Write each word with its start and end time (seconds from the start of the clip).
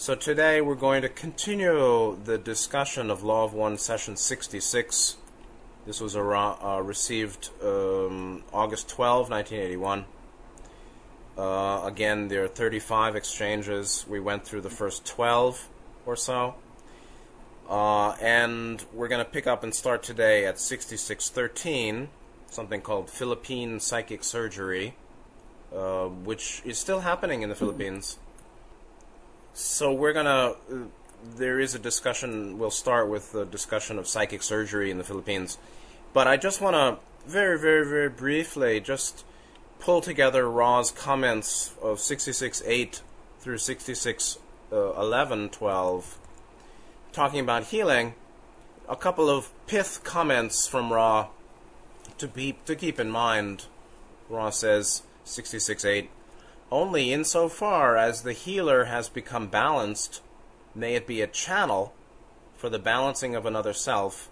So 0.00 0.14
today 0.14 0.62
we're 0.62 0.76
going 0.76 1.02
to 1.02 1.10
continue 1.10 2.16
the 2.24 2.38
discussion 2.38 3.10
of 3.10 3.22
Law 3.22 3.44
of 3.44 3.52
One, 3.52 3.76
Session 3.76 4.16
66. 4.16 5.18
This 5.84 6.00
was 6.00 6.16
uh, 6.16 6.80
received 6.82 7.50
um, 7.62 8.42
August 8.50 8.88
12, 8.88 9.28
1981. 9.28 10.06
Uh, 11.36 11.82
again, 11.84 12.28
there 12.28 12.44
are 12.44 12.48
35 12.48 13.14
exchanges. 13.14 14.06
We 14.08 14.20
went 14.20 14.46
through 14.46 14.62
the 14.62 14.70
first 14.70 15.04
12 15.04 15.68
or 16.06 16.16
so. 16.16 16.54
Uh, 17.68 18.12
and 18.22 18.82
we're 18.94 19.08
going 19.08 19.22
to 19.22 19.30
pick 19.30 19.46
up 19.46 19.62
and 19.62 19.74
start 19.74 20.02
today 20.02 20.46
at 20.46 20.58
6613, 20.58 22.08
something 22.46 22.80
called 22.80 23.10
Philippine 23.10 23.78
Psychic 23.78 24.24
Surgery, 24.24 24.94
uh, 25.76 26.06
which 26.06 26.62
is 26.64 26.78
still 26.78 27.00
happening 27.00 27.42
in 27.42 27.50
the 27.50 27.54
Philippines. 27.54 28.16
So 29.54 29.92
we're. 29.92 30.16
Uh, 30.16 30.54
there 31.36 31.60
is 31.60 31.74
a 31.74 31.78
discussion. 31.78 32.58
We'll 32.58 32.70
start 32.70 33.08
with 33.08 33.32
the 33.32 33.44
discussion 33.44 33.98
of 33.98 34.08
psychic 34.08 34.42
surgery 34.42 34.90
in 34.90 34.98
the 34.98 35.04
Philippines. 35.04 35.58
But 36.12 36.26
I 36.26 36.36
just 36.36 36.60
want 36.60 36.76
to 36.76 36.98
very, 37.26 37.58
very, 37.58 37.86
very 37.86 38.08
briefly 38.08 38.80
just 38.80 39.24
pull 39.78 40.00
together 40.00 40.48
Ra's 40.48 40.90
comments 40.90 41.74
of 41.82 41.98
66.8 41.98 43.00
through 43.38 43.56
66.11, 43.56 44.38
uh, 44.72 45.48
12, 45.48 46.18
talking 47.12 47.40
about 47.40 47.64
healing. 47.64 48.14
A 48.88 48.96
couple 48.96 49.30
of 49.30 49.50
pith 49.66 50.00
comments 50.02 50.66
from 50.66 50.92
Ra 50.92 51.28
to, 52.18 52.28
be, 52.28 52.56
to 52.66 52.74
keep 52.74 52.98
in 52.98 53.10
mind. 53.10 53.66
Ra 54.28 54.50
says, 54.50 55.02
66.8, 55.24 56.08
only 56.70 57.12
insofar 57.12 57.96
as 57.96 58.22
the 58.22 58.32
healer 58.32 58.84
has 58.84 59.08
become 59.08 59.48
balanced, 59.48 60.22
may 60.74 60.94
it 60.94 61.06
be 61.06 61.20
a 61.20 61.26
channel 61.26 61.92
for 62.56 62.68
the 62.68 62.78
balancing 62.78 63.34
of 63.34 63.46
another 63.46 63.72
self. 63.72 64.28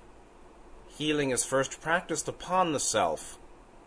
Healing 0.88 1.30
is 1.30 1.44
first 1.44 1.80
practiced 1.80 2.28
upon 2.28 2.72
the 2.72 2.80
self, 2.80 3.38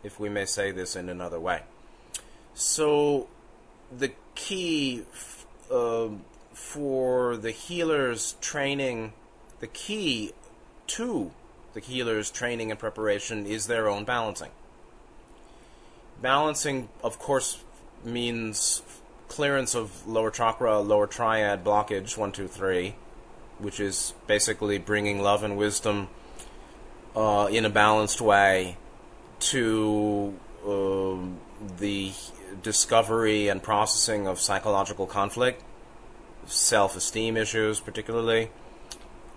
if 0.04 0.20
we 0.20 0.30
may 0.30 0.46
say 0.46 0.72
this 0.72 0.96
in 0.96 1.10
another 1.10 1.40
way. 1.40 1.62
So, 2.54 3.28
the 3.96 4.14
key 4.36 5.04
uh, 5.72 6.10
for 6.54 7.38
the 7.38 7.52
healer's 7.52 8.36
training, 8.42 9.14
the 9.60 9.68
key 9.68 10.34
to 10.88 11.32
the 11.74 11.80
healer's 11.80 12.30
training 12.30 12.72
and 12.72 12.80
preparation 12.80 13.46
is 13.46 13.68
their 13.68 13.88
own 13.88 14.04
balancing. 14.04 14.52
Balancing, 16.22 16.90
of 17.04 17.18
course, 17.18 17.64
means 18.06 18.82
clearance 19.28 19.76
of 19.76 20.08
lower 20.08 20.32
chakra, 20.32 20.80
lower 20.80 21.08
triad 21.08 21.64
blockage, 21.64 22.18
one, 22.18 22.32
two, 22.32 22.48
three, 22.48 22.96
which 23.60 23.80
is 23.80 24.14
basically 24.28 24.78
bringing 24.78 25.22
love 25.22 25.44
and 25.44 25.58
wisdom 25.58 26.10
uh, 27.16 27.48
in 27.52 27.66
a 27.66 27.70
balanced 27.70 28.22
way 28.22 28.78
to 29.40 30.38
uh, 30.68 31.16
the 31.80 32.12
discovery 32.62 33.48
and 33.48 33.64
processing 33.64 34.28
of 34.28 34.40
psychological 34.40 35.08
conflict, 35.08 35.64
self 36.46 36.96
esteem 36.96 37.38
issues, 37.38 37.80
particularly, 37.80 38.50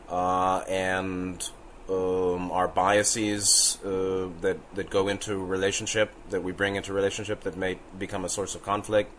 uh, 0.09 0.59
and 0.69 1.51
um, 1.89 2.51
our 2.51 2.69
biases 2.69 3.79
uh, 3.85 4.29
that 4.41 4.59
that 4.75 4.91
go 4.91 5.09
into 5.09 5.39
relationship 5.45 6.13
that 6.31 6.43
we 6.43 6.53
bring 6.53 6.77
into 6.77 6.93
relationship 6.93 7.43
that 7.43 7.57
may 7.57 7.79
become 7.99 8.25
a 8.25 8.29
source 8.29 8.55
of 8.55 8.63
conflict, 8.63 9.13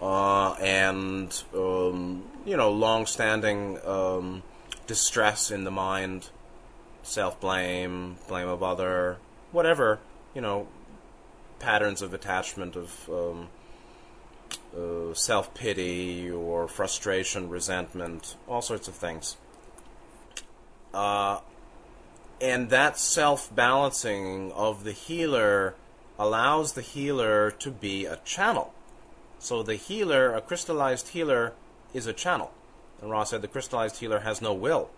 uh, 0.00 0.52
and 0.54 1.42
um, 1.54 2.24
you 2.46 2.56
know, 2.56 2.70
long-standing 2.70 3.78
um, 3.84 4.42
distress 4.86 5.50
in 5.50 5.64
the 5.64 5.70
mind, 5.70 6.30
self-blame, 7.02 8.16
blame 8.26 8.48
of 8.48 8.62
other, 8.62 9.18
whatever 9.52 9.98
you 10.34 10.40
know, 10.40 10.66
patterns 11.58 12.02
of 12.02 12.14
attachment 12.14 12.76
of. 12.76 13.08
Um, 13.08 13.48
uh, 14.76 15.12
self 15.14 15.52
pity 15.54 16.30
or 16.30 16.68
frustration, 16.68 17.48
resentment, 17.48 18.36
all 18.46 18.62
sorts 18.62 18.88
of 18.88 18.94
things. 18.94 19.36
Uh, 20.92 21.40
and 22.40 22.70
that 22.70 22.98
self 22.98 23.54
balancing 23.54 24.52
of 24.52 24.84
the 24.84 24.92
healer 24.92 25.74
allows 26.18 26.72
the 26.72 26.82
healer 26.82 27.50
to 27.52 27.70
be 27.70 28.06
a 28.06 28.16
channel. 28.24 28.72
So 29.38 29.62
the 29.62 29.76
healer, 29.76 30.34
a 30.34 30.40
crystallized 30.40 31.08
healer, 31.08 31.52
is 31.94 32.06
a 32.06 32.12
channel. 32.12 32.52
And 33.00 33.10
Ra 33.10 33.24
said 33.24 33.42
the 33.42 33.48
crystallized 33.48 33.98
healer 33.98 34.20
has 34.20 34.42
no 34.42 34.52
will, 34.52 34.90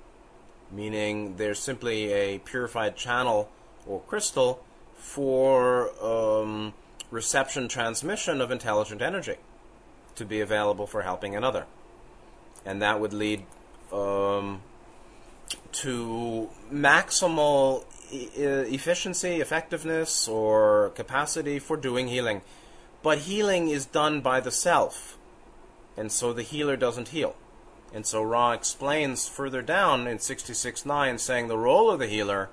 meaning 0.71 1.37
there's 1.37 1.59
simply 1.59 2.13
a 2.13 2.39
purified 2.39 2.97
channel 2.97 3.51
or 3.87 4.01
crystal 4.01 4.65
for 4.97 5.91
um, 6.03 6.73
reception 7.11 7.69
transmission 7.69 8.41
of 8.41 8.51
intelligent 8.51 9.03
energy 9.03 9.37
to 10.15 10.25
be 10.25 10.41
available 10.41 10.87
for 10.87 11.03
helping 11.03 11.37
another. 11.37 11.67
And 12.65 12.81
that 12.83 13.01
would 13.01 13.13
lead 13.13 13.45
um, 13.93 14.63
to 15.73 16.51
maximal 16.73 17.85
e- 18.13 18.29
efficiency, 18.37 19.41
effectiveness, 19.41 20.29
or 20.29 20.91
capacity 20.95 21.59
for 21.59 21.77
doing 21.77 22.09
healing. 22.09 22.43
But 23.03 23.19
healing 23.19 23.69
is 23.69 23.87
done 23.87 24.21
by 24.21 24.41
the 24.41 24.51
self, 24.51 25.17
and 25.97 26.13
so 26.13 26.33
the 26.33 26.43
healer 26.43 26.77
doesn't 26.77 27.09
heal. 27.09 27.35
And 27.93 28.07
so 28.07 28.23
Ra 28.23 28.53
explains 28.53 29.27
further 29.27 29.63
down 29.63 30.07
in 30.07 30.19
66.9, 30.19 31.19
saying 31.19 31.49
the 31.49 31.59
role 31.59 31.91
of 31.91 31.99
the 31.99 32.07
healer 32.07 32.51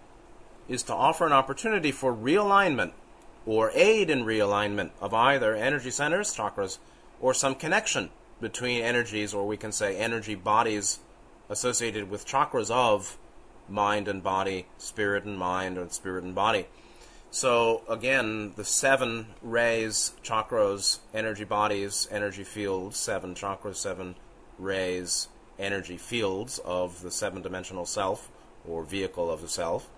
is 0.68 0.84
to 0.84 0.94
offer 0.94 1.26
an 1.26 1.34
opportunity 1.34 1.92
for 1.92 2.14
realignment 2.14 2.92
or 3.46 3.72
aid 3.74 4.10
in 4.10 4.24
realignment 4.24 4.92
of 5.00 5.14
either 5.14 5.56
energy 5.56 5.92
centers, 5.92 6.36
chakras, 6.36 6.80
or 7.22 7.34
some 7.34 7.56
connection 7.56 8.10
between 8.42 8.82
energies, 8.82 9.34
or 9.34 9.48
we 9.48 9.58
can 9.58 9.72
say 9.72 9.96
energy 9.98 10.36
bodies 10.36 11.00
associated 11.50 12.10
with 12.10 12.28
chakras 12.28 12.70
of 12.72 13.18
mind 13.70 14.08
and 14.08 14.24
body, 14.24 14.68
spirit 14.78 15.26
and 15.26 15.38
mind, 15.38 15.78
and 15.78 15.92
spirit 15.92 16.24
and 16.24 16.34
body. 16.34 16.68
So 17.30 17.84
again, 17.90 18.54
the 18.56 18.64
seven 18.64 19.28
rays, 19.42 20.14
chakras, 20.24 21.00
energy 21.14 21.44
bodies, 21.44 22.08
energy 22.10 22.44
fields, 22.44 22.98
seven 22.98 23.36
chakras, 23.36 23.76
seven 23.76 24.16
rays, 24.58 25.28
energy 25.60 25.98
fields 25.98 26.60
of 26.60 27.02
the 27.02 27.12
seven 27.12 27.42
dimensional 27.42 27.86
self 27.86 28.30
or 28.68 28.84
vehicle 28.84 29.30
of 29.30 29.42
the 29.42 29.48
self 29.48 29.90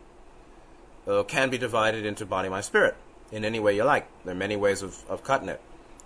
uh, 1.07 1.23
can 1.23 1.49
be 1.49 1.57
divided 1.57 2.05
into 2.05 2.25
body, 2.25 2.49
mind, 2.49 2.65
spirit 2.65 2.95
in 3.31 3.45
any 3.45 3.59
way 3.59 3.75
you 3.75 3.83
like. 3.83 4.07
There 4.23 4.33
are 4.33 4.37
many 4.37 4.55
ways 4.55 4.81
of, 4.81 5.03
of 5.09 5.23
cutting 5.23 5.49
it. 5.49 5.61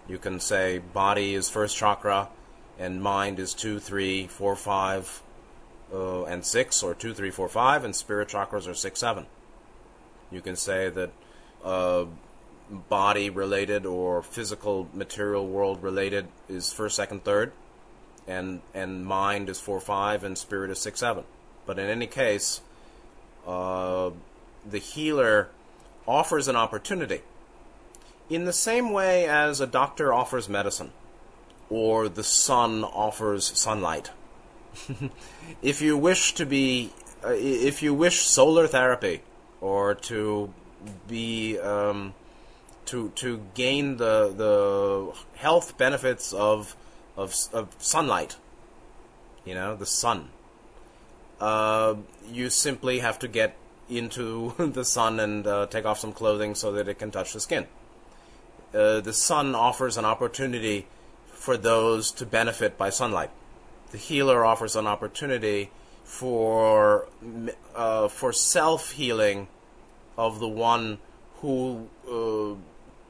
You 0.08 0.18
can 0.18 0.40
say 0.40 0.80
body 0.80 1.34
is 1.34 1.50
first 1.50 1.78
chakra 1.78 2.30
and 2.78 3.02
mind 3.02 3.40
is 3.40 3.54
two, 3.54 3.80
three, 3.80 4.28
four, 4.28 4.56
five, 4.56 5.23
uh, 5.94 6.24
and 6.24 6.44
6, 6.46 6.84
or 6.84 6.94
2, 6.96 7.14
3, 7.14 7.30
4, 7.30 7.48
5, 7.48 7.84
and 7.84 7.96
spirit 7.96 8.30
chakras 8.30 8.68
are 8.68 8.74
6, 8.74 9.00
7. 9.00 9.26
You 10.32 10.42
can 10.42 10.56
say 10.56 10.90
that 10.90 11.12
uh, 11.64 12.06
body 12.70 13.30
related 13.30 13.86
or 13.86 14.24
physical 14.24 14.90
material 14.94 15.48
world 15.48 15.84
related 15.84 16.28
is 16.50 16.74
first, 16.74 16.96
second, 16.96 17.24
third, 17.24 17.52
and, 18.28 18.62
and 18.74 19.06
mind 19.06 19.50
is 19.50 19.60
4, 19.60 19.80
5, 19.80 20.24
and 20.24 20.38
spirit 20.38 20.72
is 20.72 20.80
6, 20.80 21.00
7. 21.00 21.24
But 21.66 21.80
in 21.80 21.90
any 21.90 22.08
case, 22.08 22.62
uh, 23.46 24.10
the 24.70 24.80
healer 24.80 25.50
offers 26.08 26.48
an 26.48 26.56
opportunity 26.56 27.22
in 28.30 28.46
the 28.46 28.54
same 28.54 28.92
way 28.92 29.28
as 29.28 29.60
a 29.60 29.68
doctor 29.68 30.14
offers 30.14 30.50
medicine 30.50 30.92
or 31.70 32.10
the 32.10 32.24
sun 32.24 32.84
offers 32.84 33.58
sunlight 33.58 34.12
if 35.62 35.82
you 35.82 35.98
wish 35.98 36.34
to 36.36 36.46
be, 36.46 36.92
uh, 37.24 37.30
if 37.30 37.82
you 37.84 37.94
wish 37.94 38.22
solar 38.22 38.68
therapy, 38.68 39.22
or 39.62 39.96
to 39.96 40.54
be, 41.08 41.60
um, 41.60 42.14
to 42.86 43.10
to 43.16 43.42
gain 43.54 43.98
the 43.98 44.34
the 44.36 45.14
health 45.36 45.78
benefits 45.78 46.34
of 46.34 46.76
of, 47.16 47.36
of 47.54 47.76
sunlight, 47.80 48.36
you 49.46 49.54
know, 49.54 49.76
the 49.76 49.86
sun. 49.86 50.30
Uh, 51.40 51.96
you 52.32 52.50
simply 52.50 53.00
have 53.00 53.20
to 53.20 53.28
get 53.28 53.56
into 53.90 54.54
the 54.74 54.86
sun 54.86 55.20
and 55.20 55.46
uh, 55.46 55.66
take 55.68 55.86
off 55.86 56.00
some 56.00 56.14
clothing 56.14 56.56
so 56.56 56.72
that 56.72 56.88
it 56.88 56.98
can 57.00 57.12
touch 57.12 57.34
the 57.34 57.40
skin. 57.40 57.68
Uh, 58.74 59.02
the 59.02 59.14
sun 59.14 59.54
offers 59.54 59.98
an 59.98 60.06
opportunity 60.06 60.88
for 61.32 61.58
those 61.58 62.12
to 62.12 62.26
benefit 62.26 62.78
by 62.78 62.90
sunlight 62.90 63.30
the 63.94 64.00
healer 64.00 64.44
offers 64.44 64.76
an 64.76 64.88
opportunity 64.88 65.70
for 66.04 67.08
uh, 67.76 68.08
for 68.08 68.34
self 68.34 68.92
healing 68.94 69.48
of 70.18 70.40
the 70.40 70.48
one 70.48 70.98
who 71.42 71.88
uh, 72.12 72.56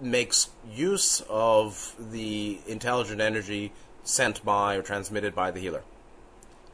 makes 0.03 0.49
use 0.69 1.23
of 1.29 1.95
the 1.97 2.59
intelligent 2.67 3.21
energy 3.21 3.71
sent 4.03 4.43
by 4.43 4.75
or 4.75 4.81
transmitted 4.81 5.33
by 5.33 5.51
the 5.51 5.59
healer. 5.61 5.83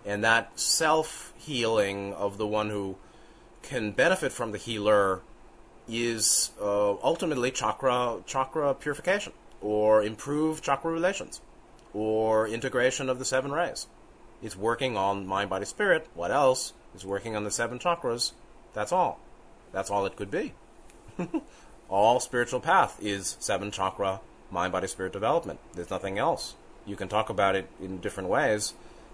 And 0.04 0.24
that 0.24 0.60
self 0.60 1.32
healing 1.38 2.14
of 2.14 2.40
the 2.40 2.48
one 2.48 2.72
who 2.72 2.98
can 3.62 3.92
benefit 3.92 4.32
from 4.32 4.52
the 4.52 4.58
healer 4.58 5.22
is 5.88 6.50
uh, 6.60 6.94
ultimately 7.04 7.52
chakra 7.52 8.24
chakra 8.26 8.74
purification 8.74 9.34
or 9.62 10.04
improved 10.04 10.64
chakra 10.64 10.92
relations 10.92 11.42
or 11.94 12.48
integration 12.48 13.08
of 13.08 13.20
the 13.20 13.26
seven 13.26 13.52
rays. 13.52 13.86
It's 14.42 14.56
working 14.56 14.96
on 14.96 15.28
mind, 15.28 15.50
body, 15.50 15.66
spirit. 15.66 16.08
What 16.14 16.32
else? 16.32 16.74
It's 16.96 17.06
working 17.06 17.36
on 17.36 17.44
the 17.44 17.52
seven 17.52 17.80
chakras. 17.80 18.32
That's 18.74 18.92
all. 18.92 19.20
That's 19.72 19.90
all 19.90 20.06
it 20.06 20.16
could 20.16 20.32
be. 20.32 20.54
all 21.90 22.20
spiritual 22.20 22.60
path 22.60 22.98
is 23.02 23.38
seven 23.40 23.72
chakra 23.72 24.22
mind, 24.52 24.72
body, 24.72 24.88
spirit 24.88 25.14
development. 25.14 25.60
There's 25.74 25.90
nothing 25.90 26.18
else. 26.18 26.56
You 26.86 26.96
can 26.96 27.08
talk 27.08 27.30
about 27.30 27.56
it 27.56 27.70
in 27.82 28.00
different 28.00 28.30
ways, 28.30 28.74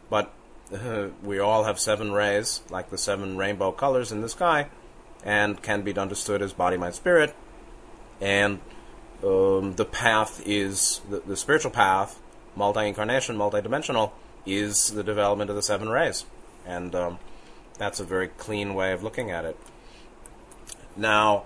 but 0.10 0.32
uh, 0.74 1.08
we 1.24 1.40
all 1.40 1.64
have 1.64 1.80
seven 1.80 2.12
rays, 2.12 2.62
like 2.70 2.90
the 2.90 2.98
seven 2.98 3.38
rainbow 3.38 3.72
colors 3.72 4.12
in 4.12 4.22
the 4.22 4.30
sky, 4.30 4.68
and 5.24 5.62
can 5.62 5.82
be 5.82 5.96
understood 5.98 6.42
as 6.42 6.54
body, 6.54 6.78
mind, 6.78 6.96
spirit. 6.96 7.36
And 8.22 8.60
um, 9.24 9.74
the 9.74 9.86
path 9.86 10.42
is 10.46 11.02
the, 11.10 11.20
the 11.20 11.36
spiritual 11.36 11.72
path, 11.72 12.22
multi 12.56 12.88
incarnation, 12.88 13.36
multi 13.36 13.62
dimensional, 13.62 14.14
is 14.46 14.92
the 14.92 15.04
development 15.04 15.50
of 15.50 15.56
the 15.56 15.62
seven 15.62 15.90
rays. 15.90 16.26
And 16.66 16.94
um, 16.96 17.20
that's 17.78 18.00
a 18.00 18.04
very 18.04 18.28
clean 18.28 18.74
way 18.74 18.92
of 18.94 19.04
looking 19.04 19.32
at 19.32 19.46
it. 19.46 19.58
Now, 20.96 21.44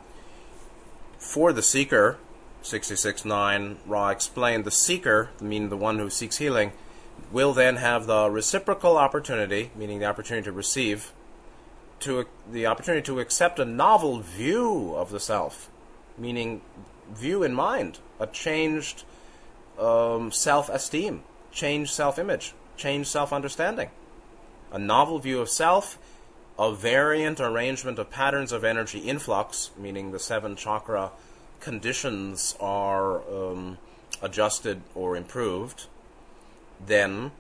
for 1.18 1.52
the 1.52 1.64
seeker, 1.64 2.18
66.9, 2.64 3.78
Ra 3.86 4.10
explained 4.10 4.66
the 4.66 4.72
seeker, 4.72 5.30
meaning 5.42 5.70
the 5.70 5.78
one 5.78 6.00
who 6.00 6.10
seeks 6.10 6.38
healing, 6.38 6.72
will 7.32 7.54
then 7.54 7.78
have 7.78 8.06
the 8.06 8.30
reciprocal 8.30 8.98
opportunity, 8.98 9.72
meaning 9.76 10.00
the 10.00 10.06
opportunity 10.06 10.46
to 10.46 10.52
receive, 10.52 11.12
to 12.00 12.26
the 12.50 12.66
opportunity 12.66 13.04
to 13.04 13.20
accept 13.20 13.60
a 13.60 13.66
novel 13.66 14.20
view 14.20 14.94
of 14.96 15.12
the 15.12 15.20
self, 15.20 15.70
meaning 16.18 16.62
view 17.12 17.44
in 17.44 17.54
mind, 17.54 18.00
a 18.20 18.28
changed 18.28 19.04
um, 19.78 20.32
self-esteem, 20.32 21.24
changed 21.52 21.92
self-image, 21.92 22.54
changed 22.80 23.10
self-understanding, 23.10 23.90
a 24.72 24.80
novel 24.80 25.20
view 25.20 25.40
of 25.40 25.50
self, 25.50 26.00
a 26.58 26.74
variant 26.74 27.40
arrangement 27.40 28.00
of 28.00 28.10
patterns 28.10 28.52
of 28.52 28.64
energy 28.64 29.00
influx, 29.00 29.70
meaning 29.78 30.12
the 30.12 30.20
seven 30.20 30.56
chakra 30.56 31.12
conditions 31.60 32.56
are 32.60 33.22
um, 33.30 33.78
adjusted 34.22 34.82
or 34.96 35.16
improved, 35.16 35.86
then 36.86 37.32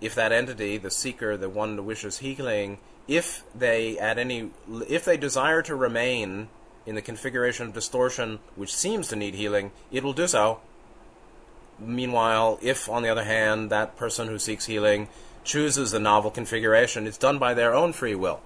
if 0.00 0.14
that 0.14 0.32
entity, 0.32 0.78
the 0.78 0.90
seeker, 0.90 1.36
the 1.36 1.48
one 1.48 1.76
who 1.76 1.82
wishes 1.82 2.18
healing, 2.18 2.78
if 3.06 3.42
they 3.54 3.98
at 3.98 4.18
any 4.18 4.50
if 4.88 5.04
they 5.04 5.16
desire 5.16 5.62
to 5.62 5.74
remain 5.74 6.48
in 6.86 6.94
the 6.94 7.02
configuration 7.02 7.66
of 7.66 7.72
distortion 7.72 8.38
which 8.54 8.74
seems 8.74 9.08
to 9.08 9.16
need 9.16 9.34
healing, 9.34 9.72
it 9.90 10.02
will 10.04 10.12
do 10.12 10.26
so. 10.26 10.60
Meanwhile, 11.78 12.58
if 12.62 12.88
on 12.88 13.02
the 13.02 13.08
other 13.08 13.24
hand 13.24 13.70
that 13.70 13.96
person 13.96 14.28
who 14.28 14.38
seeks 14.38 14.66
healing 14.66 15.08
chooses 15.44 15.92
a 15.92 15.98
novel 15.98 16.30
configuration, 16.30 17.06
it's 17.06 17.18
done 17.18 17.38
by 17.38 17.54
their 17.54 17.74
own 17.74 17.92
free 17.92 18.14
will, 18.14 18.40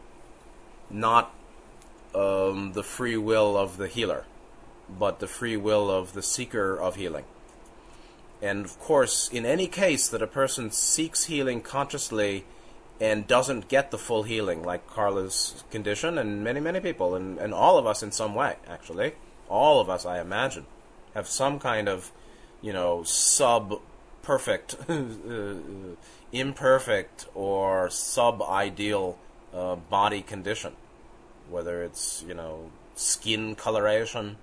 not 0.91 1.35
um, 2.15 2.73
the 2.75 2.83
free 2.83 3.17
will 3.17 3.57
of 3.57 3.77
the 3.77 3.89
healer 3.89 4.25
but 4.99 5.21
the 5.21 5.27
free 5.27 5.57
will 5.57 5.91
of 5.91 6.13
the 6.13 6.23
seeker 6.23 6.77
of 6.77 6.97
healing. 6.97 7.25
And 8.41 8.65
of 8.65 8.79
course, 8.81 9.29
in 9.29 9.47
any 9.47 9.67
case 9.67 10.09
that 10.09 10.23
a 10.23 10.27
person 10.27 10.71
seeks 10.71 11.25
healing 11.25 11.61
consciously 11.61 12.45
and 13.01 13.27
doesn't 13.27 13.69
get 13.69 13.91
the 13.91 13.99
full 13.99 14.25
healing, 14.25 14.63
like 14.63 14.89
Carla's 14.89 15.65
condition, 15.71 16.19
and 16.19 16.45
many, 16.45 16.61
many 16.61 16.81
people, 16.81 17.15
and, 17.15 17.39
and 17.39 17.55
all 17.55 17.79
of 17.79 17.87
us 17.87 18.03
in 18.03 18.13
some 18.13 18.35
way, 18.35 18.57
actually, 18.69 19.15
all 19.49 19.81
of 19.81 19.89
us, 19.89 20.07
I 20.07 20.21
imagine, 20.21 20.67
have 21.15 21.29
some 21.29 21.59
kind 21.59 21.89
of, 21.89 22.13
you 22.63 22.73
know, 22.73 23.03
sub 23.03 23.81
perfect, 24.23 24.77
uh, 24.89 25.55
imperfect, 26.33 27.27
or 27.35 27.91
sub 27.91 28.43
ideal 28.43 29.19
uh, 29.53 29.77
body 29.77 30.23
condition. 30.23 30.75
Whether 31.51 31.83
it's, 31.83 32.25
you 32.27 32.35
know, 32.35 32.71
skin 32.95 33.55
coloration, 33.55 34.39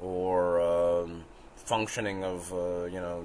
or 0.00 0.60
um, 0.60 1.24
functioning 1.56 2.24
of 2.24 2.52
uh, 2.52 2.84
you 2.86 3.00
know 3.00 3.24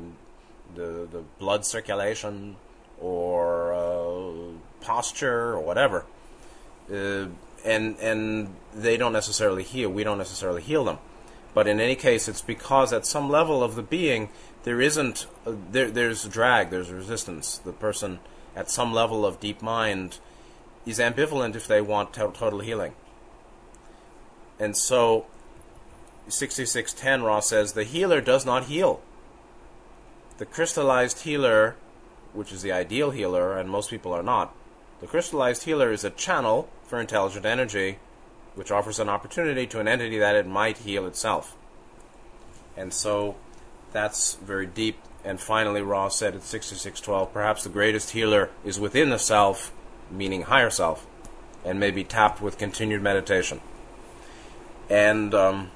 the 0.75 1.07
the 1.11 1.23
blood 1.39 1.65
circulation 1.65 2.55
or 2.99 3.73
uh, 3.73 4.31
posture 4.81 5.53
or 5.53 5.59
whatever, 5.59 6.05
uh, 6.91 7.25
and 7.65 7.97
and 7.99 8.55
they 8.73 8.97
don't 8.97 9.13
necessarily 9.13 9.63
heal. 9.63 9.89
We 9.89 10.03
don't 10.03 10.17
necessarily 10.17 10.61
heal 10.61 10.83
them, 10.83 10.99
but 11.55 11.67
in 11.67 11.79
any 11.79 11.95
case, 11.95 12.27
it's 12.27 12.41
because 12.41 12.93
at 12.93 13.05
some 13.05 13.29
level 13.29 13.63
of 13.63 13.75
the 13.75 13.81
being 13.81 14.29
there 14.63 14.81
isn't 14.81 15.25
uh, 15.47 15.53
there 15.71 15.89
there's 15.89 16.25
drag, 16.25 16.69
there's 16.69 16.91
resistance. 16.91 17.57
The 17.57 17.71
person 17.71 18.19
at 18.55 18.69
some 18.69 18.93
level 18.93 19.25
of 19.25 19.39
deep 19.39 19.61
mind 19.61 20.19
is 20.85 20.99
ambivalent 20.99 21.55
if 21.55 21.65
they 21.65 21.81
want 21.81 22.13
total 22.13 22.59
healing. 22.59 22.93
And 24.59 24.75
so 24.75 25.25
6610 26.27 27.23
Ra 27.23 27.39
says 27.39 27.71
the 27.71 27.83
healer 27.85 28.19
does 28.19 28.45
not 28.45 28.65
heal. 28.65 29.01
The 30.37 30.45
crystallized 30.45 31.21
healer, 31.21 31.75
which 32.33 32.51
is 32.51 32.63
the 32.63 32.73
ideal 32.73 33.11
healer, 33.11 33.57
and 33.57 33.69
most 33.69 33.89
people 33.89 34.13
are 34.13 34.23
not, 34.23 34.53
the 34.99 35.07
crystallized 35.07 35.63
healer 35.63 35.91
is 35.93 36.03
a 36.03 36.09
channel 36.09 36.67
for 36.83 36.99
intelligent 36.99 37.45
energy, 37.45 37.99
which 38.55 38.71
offers 38.71 38.99
an 38.99 39.09
opportunity 39.09 39.67
to 39.67 39.79
an 39.79 39.87
entity 39.87 40.17
that 40.17 40.35
it 40.35 40.47
might 40.47 40.79
heal 40.79 41.05
itself. 41.05 41.55
And 42.75 42.93
so 42.93 43.35
that's 43.91 44.35
very 44.35 44.65
deep. 44.65 44.97
And 45.23 45.39
finally, 45.39 45.81
Ra 45.81 46.09
said 46.09 46.35
at 46.35 46.43
6612 46.43 47.33
perhaps 47.33 47.63
the 47.63 47.69
greatest 47.69 48.11
healer 48.11 48.49
is 48.63 48.79
within 48.79 49.09
the 49.09 49.17
self, 49.17 49.71
meaning 50.11 50.43
higher 50.43 50.69
self, 50.69 51.05
and 51.63 51.79
may 51.79 51.91
be 51.91 52.03
tapped 52.03 52.41
with 52.41 52.57
continued 52.57 53.01
meditation. 53.01 53.59
And 54.89 55.33
um, 55.33 55.71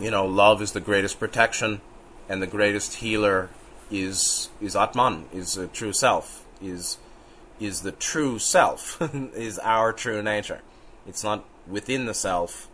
you 0.00 0.10
know, 0.10 0.24
love 0.26 0.62
is 0.62 0.72
the 0.72 0.80
greatest 0.80 1.20
protection, 1.20 1.80
and 2.28 2.40
the 2.40 2.46
greatest 2.46 2.94
healer 2.94 3.50
is 3.90 4.48
is 4.60 4.74
Atman, 4.74 5.26
is 5.32 5.54
the 5.54 5.66
true 5.66 5.92
self, 5.92 6.44
is 6.62 6.98
is 7.60 7.82
the 7.82 7.92
true 7.92 8.38
self, 8.38 9.00
is 9.34 9.58
our 9.58 9.92
true 9.92 10.22
nature. 10.22 10.62
It's 11.06 11.22
not 11.22 11.44
within 11.66 12.06
the 12.06 12.14
self 12.14 12.68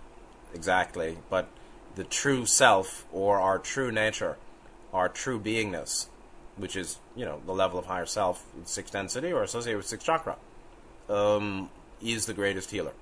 exactly, 0.55 1.19
but 1.29 1.49
the 1.95 2.05
true 2.05 2.47
self 2.47 3.07
or 3.13 3.41
our 3.41 3.59
true 3.59 3.91
nature, 3.93 4.37
our 4.93 5.09
true 5.09 5.41
beingness, 5.41 6.07
which 6.57 6.77
is 6.77 6.99
you 7.17 7.25
know 7.25 7.41
the 7.47 7.53
level 7.53 7.79
of 7.79 7.87
higher 7.87 8.07
self, 8.07 8.45
sixth 8.65 8.93
density 8.93 9.33
or 9.33 9.43
associated 9.43 9.79
with 9.79 9.87
sixth 9.87 10.07
chakra, 10.07 10.37
um, 11.09 11.71
is 12.03 12.27
the 12.27 12.35
greatest 12.35 12.71
healer. 12.71 12.93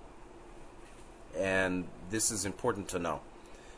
And 1.37 1.87
this 2.11 2.31
is 2.31 2.45
important 2.45 2.89
to 2.89 2.99
know. 2.99 3.21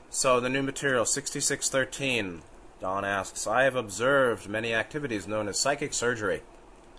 So 0.09 0.41
the 0.41 0.49
new 0.49 0.63
material, 0.63 1.05
6613. 1.05 2.43
Don 2.81 3.05
asks, 3.05 3.47
I 3.47 3.65
have 3.65 3.77
observed 3.77 4.49
many 4.49 4.73
activities 4.73 5.29
known 5.29 5.49
as 5.49 5.59
psychic 5.59 5.93
surgery 5.93 6.43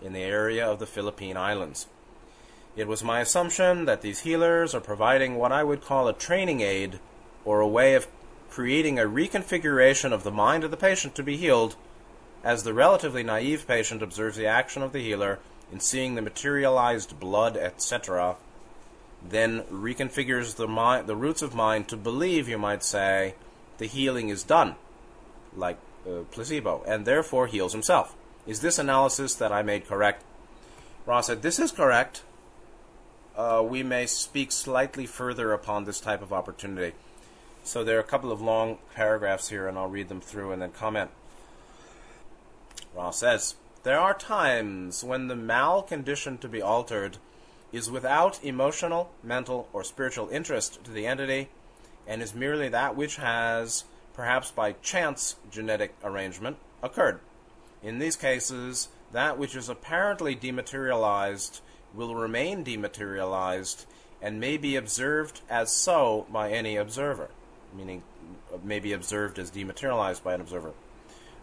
in 0.01 0.13
the 0.13 0.21
area 0.21 0.65
of 0.65 0.79
the 0.79 0.85
Philippine 0.85 1.35
Islands. 1.35 1.87
It 2.75 2.87
was 2.87 3.03
my 3.03 3.19
assumption 3.19 3.85
that 3.85 4.01
these 4.01 4.21
healers 4.21 4.73
are 4.73 4.81
providing 4.81 5.35
what 5.35 5.51
I 5.51 5.63
would 5.63 5.83
call 5.83 6.07
a 6.07 6.13
training 6.13 6.61
aid 6.61 6.99
or 7.43 7.59
a 7.59 7.67
way 7.67 7.95
of 7.95 8.07
creating 8.49 8.97
a 8.97 9.03
reconfiguration 9.03 10.11
of 10.13 10.23
the 10.23 10.31
mind 10.31 10.63
of 10.63 10.71
the 10.71 10.77
patient 10.77 11.15
to 11.15 11.23
be 11.23 11.37
healed 11.37 11.75
as 12.43 12.63
the 12.63 12.73
relatively 12.73 13.23
naive 13.23 13.67
patient 13.67 14.01
observes 14.01 14.37
the 14.37 14.47
action 14.47 14.81
of 14.81 14.93
the 14.93 15.01
healer 15.01 15.39
in 15.71 15.79
seeing 15.79 16.15
the 16.15 16.21
materialized 16.21 17.19
blood, 17.19 17.55
etc., 17.55 18.35
then 19.23 19.61
reconfigures 19.63 20.55
the 20.55 21.03
the 21.05 21.15
roots 21.15 21.41
of 21.41 21.53
mind 21.53 21.87
to 21.87 21.95
believe, 21.95 22.49
you 22.49 22.57
might 22.57 22.83
say, 22.83 23.35
the 23.77 23.85
healing 23.85 24.29
is 24.29 24.43
done, 24.43 24.75
like 25.55 25.77
uh, 26.07 26.23
placebo, 26.31 26.83
and 26.87 27.05
therefore 27.05 27.47
heals 27.47 27.73
himself. 27.73 28.15
Is 28.47 28.61
this 28.61 28.79
analysis 28.79 29.35
that 29.35 29.51
I 29.51 29.61
made 29.61 29.87
correct? 29.87 30.23
Ra 31.05 31.21
said, 31.21 31.41
This 31.41 31.59
is 31.59 31.71
correct. 31.71 32.23
Uh, 33.41 33.59
we 33.59 33.81
may 33.81 34.05
speak 34.05 34.51
slightly 34.51 35.07
further 35.07 35.51
upon 35.51 35.83
this 35.83 35.99
type 35.99 36.21
of 36.21 36.31
opportunity. 36.31 36.95
So 37.63 37.83
there 37.83 37.97
are 37.97 38.01
a 38.01 38.03
couple 38.03 38.31
of 38.31 38.39
long 38.39 38.77
paragraphs 38.93 39.49
here, 39.49 39.67
and 39.67 39.79
I'll 39.79 39.89
read 39.89 40.09
them 40.09 40.21
through 40.21 40.51
and 40.51 40.61
then 40.61 40.71
comment. 40.71 41.09
Ra 42.95 43.09
says, 43.09 43.55
There 43.81 43.99
are 43.99 44.13
times 44.13 45.03
when 45.03 45.27
the 45.27 45.35
mal 45.35 45.81
condition 45.81 46.37
to 46.37 46.47
be 46.47 46.61
altered 46.61 47.17
is 47.71 47.89
without 47.89 48.43
emotional, 48.43 49.09
mental, 49.23 49.67
or 49.73 49.83
spiritual 49.83 50.29
interest 50.29 50.83
to 50.83 50.91
the 50.91 51.07
entity, 51.07 51.49
and 52.05 52.21
is 52.21 52.35
merely 52.35 52.69
that 52.69 52.95
which 52.95 53.15
has, 53.15 53.85
perhaps 54.13 54.51
by 54.51 54.73
chance 54.83 55.37
genetic 55.49 55.95
arrangement, 56.03 56.57
occurred. 56.83 57.19
In 57.81 57.97
these 57.97 58.15
cases, 58.15 58.89
that 59.11 59.39
which 59.39 59.55
is 59.55 59.67
apparently 59.67 60.35
dematerialized 60.35 61.61
will 61.93 62.15
remain 62.15 62.63
dematerialized 62.63 63.85
and 64.21 64.39
may 64.39 64.57
be 64.57 64.75
observed 64.75 65.41
as 65.49 65.71
so 65.71 66.25
by 66.31 66.51
any 66.51 66.75
observer, 66.77 67.29
meaning 67.75 68.03
uh, 68.53 68.57
may 68.63 68.79
be 68.79 68.93
observed 68.93 69.39
as 69.39 69.49
dematerialized 69.49 70.23
by 70.23 70.33
an 70.33 70.41
observer. 70.41 70.73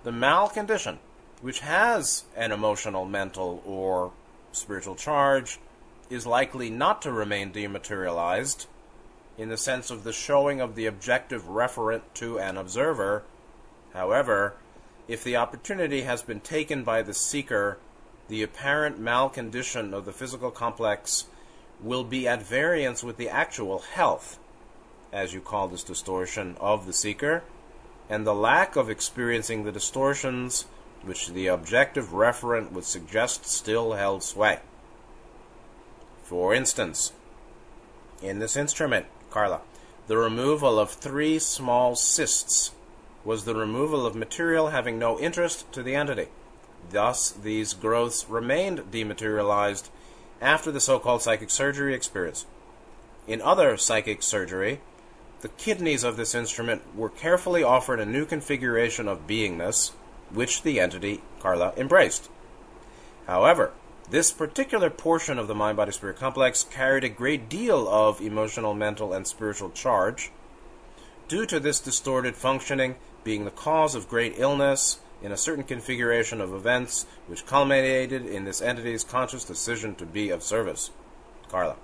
The 0.04 0.12
mal 0.12 0.48
condition, 0.48 0.98
which 1.42 1.60
has 1.60 2.24
an 2.36 2.52
emotional, 2.52 3.04
mental, 3.04 3.62
or 3.66 4.12
spiritual 4.52 4.94
charge, 4.94 5.58
is 6.08 6.26
likely 6.26 6.70
not 6.70 7.02
to 7.02 7.12
remain 7.12 7.52
dematerialized 7.52 8.66
in 9.36 9.48
the 9.48 9.56
sense 9.56 9.90
of 9.90 10.04
the 10.04 10.12
showing 10.12 10.60
of 10.60 10.74
the 10.74 10.86
objective 10.86 11.44
referent 11.44 12.02
to 12.14 12.38
an 12.38 12.56
observer. 12.56 13.22
However, 13.92 14.54
if 15.06 15.22
the 15.24 15.36
opportunity 15.36 16.02
has 16.02 16.22
been 16.22 16.40
taken 16.40 16.84
by 16.84 17.02
the 17.02 17.14
seeker, 17.14 17.78
the 18.28 18.42
apparent 18.42 19.00
malcondition 19.00 19.92
of 19.92 20.04
the 20.04 20.12
physical 20.12 20.50
complex 20.50 21.26
will 21.80 22.04
be 22.04 22.28
at 22.28 22.42
variance 22.42 23.02
with 23.02 23.16
the 23.16 23.28
actual 23.28 23.80
health, 23.80 24.38
as 25.12 25.32
you 25.32 25.40
call 25.40 25.68
this 25.68 25.82
distortion, 25.82 26.56
of 26.60 26.86
the 26.86 26.92
seeker, 26.92 27.42
and 28.08 28.26
the 28.26 28.34
lack 28.34 28.76
of 28.76 28.90
experiencing 28.90 29.64
the 29.64 29.72
distortions 29.72 30.66
which 31.02 31.28
the 31.28 31.46
objective 31.46 32.08
referent 32.08 32.72
would 32.72 32.84
suggest 32.84 33.46
still 33.46 33.92
held 33.92 34.22
sway. 34.22 34.58
For 36.22 36.52
instance, 36.54 37.12
in 38.22 38.38
this 38.40 38.56
instrument, 38.56 39.06
Carla, 39.30 39.60
the 40.06 40.16
removal 40.16 40.78
of 40.78 40.90
three 40.90 41.38
small 41.38 41.94
cysts 41.94 42.72
was 43.24 43.44
the 43.44 43.54
removal 43.54 44.06
of 44.06 44.16
material 44.16 44.68
having 44.68 44.98
no 44.98 45.18
interest 45.18 45.70
to 45.72 45.82
the 45.82 45.94
entity. 45.94 46.28
Thus, 46.90 47.30
these 47.30 47.74
growths 47.74 48.28
remained 48.28 48.90
dematerialized 48.90 49.90
after 50.40 50.70
the 50.70 50.80
so 50.80 50.98
called 50.98 51.22
psychic 51.22 51.50
surgery 51.50 51.94
experience. 51.94 52.46
In 53.26 53.42
other 53.42 53.76
psychic 53.76 54.22
surgery, 54.22 54.80
the 55.40 55.48
kidneys 55.48 56.02
of 56.02 56.16
this 56.16 56.34
instrument 56.34 56.82
were 56.96 57.10
carefully 57.10 57.62
offered 57.62 58.00
a 58.00 58.06
new 58.06 58.24
configuration 58.24 59.06
of 59.06 59.26
beingness, 59.26 59.92
which 60.30 60.62
the 60.62 60.80
entity, 60.80 61.20
Carla, 61.40 61.72
embraced. 61.76 62.30
However, 63.26 63.72
this 64.10 64.32
particular 64.32 64.88
portion 64.88 65.38
of 65.38 65.48
the 65.48 65.54
mind 65.54 65.76
body 65.76 65.92
spirit 65.92 66.16
complex 66.16 66.64
carried 66.64 67.04
a 67.04 67.10
great 67.10 67.48
deal 67.48 67.86
of 67.88 68.22
emotional, 68.22 68.72
mental, 68.72 69.12
and 69.12 69.26
spiritual 69.26 69.70
charge. 69.70 70.30
Due 71.28 71.44
to 71.44 71.60
this 71.60 71.78
distorted 71.78 72.34
functioning 72.34 72.96
being 73.22 73.44
the 73.44 73.50
cause 73.50 73.94
of 73.94 74.08
great 74.08 74.34
illness, 74.38 75.00
in 75.22 75.32
a 75.32 75.36
certain 75.36 75.64
configuration 75.64 76.40
of 76.40 76.52
events 76.52 77.06
which 77.26 77.46
culminated 77.46 78.24
in 78.24 78.44
this 78.44 78.62
entity's 78.62 79.04
conscious 79.04 79.44
decision 79.44 79.94
to 79.96 80.06
be 80.06 80.30
of 80.30 80.42
service. 80.42 80.90
Carla. 81.48 81.76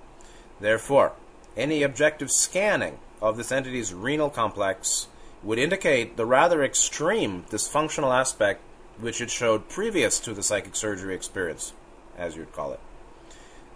Therefore, 0.59 1.13
any 1.57 1.83
objective 1.83 2.31
scanning 2.31 2.99
of 3.21 3.37
this 3.37 3.51
entity's 3.51 3.93
renal 3.93 4.29
complex 4.29 5.07
would 5.43 5.59
indicate 5.59 6.17
the 6.17 6.25
rather 6.25 6.63
extreme 6.63 7.43
dysfunctional 7.49 8.17
aspect 8.17 8.61
which 8.99 9.21
it 9.21 9.29
showed 9.29 9.69
previous 9.69 10.19
to 10.19 10.33
the 10.33 10.43
psychic 10.43 10.75
surgery 10.75 11.13
experience, 11.13 11.73
as 12.17 12.35
you'd 12.35 12.53
call 12.53 12.71
it. 12.71 12.79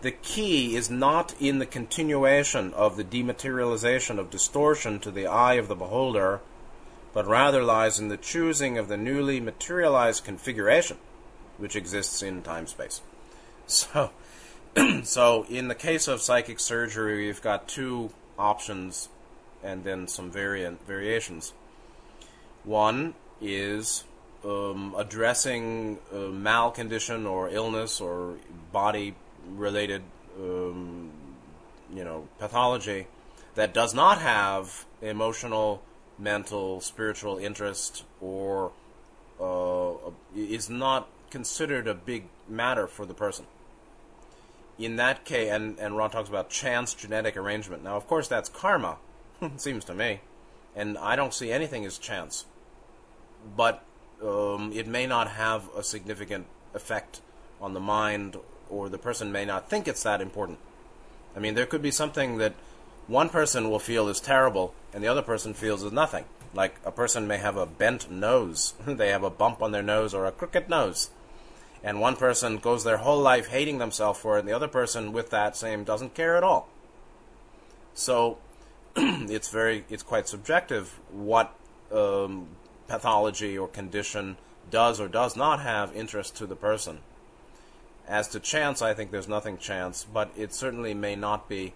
The 0.01 0.11
key 0.11 0.77
is 0.77 0.89
not 0.89 1.35
in 1.41 1.59
the 1.59 1.65
continuation 1.65 2.73
of 2.73 2.95
the 2.95 3.03
dematerialization 3.03 4.17
of 4.17 4.29
distortion 4.29 4.99
to 5.01 5.11
the 5.11 5.27
eye 5.27 5.55
of 5.55 5.67
the 5.67 5.75
beholder 5.75 6.39
but 7.13 7.25
rather 7.27 7.63
lies 7.63 7.99
in 7.99 8.07
the 8.07 8.17
choosing 8.17 8.77
of 8.77 8.87
the 8.87 8.97
newly 8.97 9.39
materialized 9.39 10.23
configuration 10.23 10.97
which 11.59 11.75
exists 11.75 12.23
in 12.23 12.41
time 12.41 12.65
space. 12.65 13.01
So, 13.67 14.11
so 15.03 15.45
in 15.49 15.67
the 15.67 15.75
case 15.75 16.07
of 16.07 16.21
psychic 16.21 16.59
surgery, 16.59 17.27
we've 17.27 17.41
got 17.41 17.67
two 17.67 18.11
options 18.37 19.09
and 19.61 19.83
then 19.83 20.07
some 20.07 20.31
variant 20.31 20.85
variations. 20.87 21.53
One 22.63 23.13
is 23.41 24.05
um, 24.43 24.95
addressing 24.97 25.99
a 26.13 26.29
mal 26.29 26.71
condition 26.71 27.25
or 27.25 27.49
illness 27.49 27.99
or 27.99 28.37
body 28.71 29.15
related 29.55 30.01
um, 30.39 31.11
you 31.93 32.03
know 32.03 32.27
pathology 32.37 33.07
that 33.55 33.73
does 33.73 33.93
not 33.93 34.19
have 34.21 34.85
emotional 35.01 35.81
mental, 36.19 36.81
spiritual 36.81 37.37
interest 37.37 38.03
or 38.19 38.71
uh, 39.39 39.93
is 40.35 40.69
not 40.69 41.07
considered 41.29 41.87
a 41.87 41.93
big 41.93 42.25
matter 42.47 42.87
for 42.87 43.05
the 43.05 43.13
person. 43.13 43.45
In 44.77 44.95
that 44.97 45.25
case, 45.25 45.51
and, 45.51 45.77
and 45.79 45.95
Ra 45.97 46.07
talks 46.07 46.29
about 46.29 46.49
chance 46.49 46.93
genetic 46.93 47.35
arrangement. 47.35 47.83
Now, 47.83 47.95
of 47.95 48.07
course, 48.07 48.27
that's 48.27 48.49
karma, 48.49 48.97
seems 49.57 49.85
to 49.85 49.93
me, 49.93 50.21
and 50.75 50.97
I 50.97 51.15
don't 51.15 51.33
see 51.33 51.51
anything 51.51 51.85
as 51.85 51.97
chance. 51.97 52.45
But 53.55 53.83
um, 54.23 54.71
it 54.73 54.87
may 54.87 55.05
not 55.05 55.31
have 55.31 55.69
a 55.75 55.83
significant 55.83 56.47
effect 56.73 57.21
on 57.61 57.73
the 57.73 57.79
mind, 57.79 58.37
or 58.69 58.89
the 58.89 58.97
person 58.97 59.31
may 59.31 59.45
not 59.45 59.69
think 59.69 59.87
it's 59.87 60.03
that 60.03 60.21
important. 60.21 60.59
I 61.35 61.39
mean, 61.39 61.55
there 61.55 61.65
could 61.65 61.81
be 61.81 61.91
something 61.91 62.37
that 62.37 62.53
one 63.09 63.29
person 63.29 63.71
will 63.71 63.79
feel 63.79 64.07
is 64.07 64.21
terrible 64.21 64.73
and 64.93 65.03
the 65.03 65.07
other 65.07 65.23
person 65.23 65.53
feels 65.53 65.83
is 65.83 65.91
nothing. 65.91 66.25
Like 66.53 66.75
a 66.85 66.91
person 66.91 67.27
may 67.27 67.37
have 67.37 67.57
a 67.57 67.65
bent 67.65 68.09
nose, 68.09 68.75
they 68.87 69.09
have 69.09 69.23
a 69.23 69.29
bump 69.29 69.61
on 69.61 69.71
their 69.71 69.83
nose 69.83 70.13
or 70.13 70.25
a 70.25 70.31
crooked 70.31 70.69
nose. 70.69 71.09
And 71.83 71.99
one 71.99 72.15
person 72.15 72.57
goes 72.57 72.83
their 72.83 72.97
whole 72.97 73.19
life 73.19 73.47
hating 73.47 73.77
themselves 73.77 74.19
for 74.19 74.35
it, 74.35 74.41
and 74.41 74.47
the 74.47 74.53
other 74.53 74.67
person 74.67 75.13
with 75.13 75.29
that 75.29 75.55
same 75.55 75.85
doesn't 75.85 76.13
care 76.13 76.35
at 76.35 76.43
all. 76.43 76.67
So 77.93 78.37
it's 78.95 79.49
very, 79.49 79.85
it's 79.89 80.03
quite 80.03 80.27
subjective 80.27 80.99
what 81.09 81.55
um, 81.91 82.47
pathology 82.87 83.57
or 83.57 83.67
condition 83.67 84.37
does 84.69 84.99
or 84.99 85.07
does 85.07 85.35
not 85.35 85.61
have 85.61 85.95
interest 85.95 86.35
to 86.37 86.45
the 86.45 86.55
person. 86.55 86.99
As 88.07 88.27
to 88.29 88.39
chance, 88.39 88.81
I 88.81 88.93
think 88.93 89.11
there's 89.11 89.27
nothing 89.27 89.57
chance, 89.57 90.03
but 90.03 90.31
it 90.35 90.53
certainly 90.53 90.93
may 90.93 91.15
not 91.15 91.47
be 91.47 91.73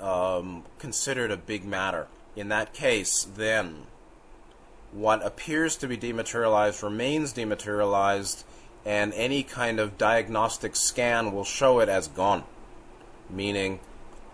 um, 0.00 0.64
considered 0.78 1.30
a 1.30 1.36
big 1.36 1.64
matter. 1.64 2.06
In 2.34 2.48
that 2.48 2.74
case, 2.74 3.26
then, 3.36 3.84
what 4.92 5.24
appears 5.24 5.76
to 5.76 5.88
be 5.88 5.96
dematerialized 5.96 6.82
remains 6.82 7.32
dematerialized, 7.32 8.44
and 8.84 9.12
any 9.14 9.42
kind 9.42 9.80
of 9.80 9.98
diagnostic 9.98 10.76
scan 10.76 11.32
will 11.32 11.44
show 11.44 11.80
it 11.80 11.88
as 11.88 12.08
gone, 12.08 12.44
meaning 13.30 13.80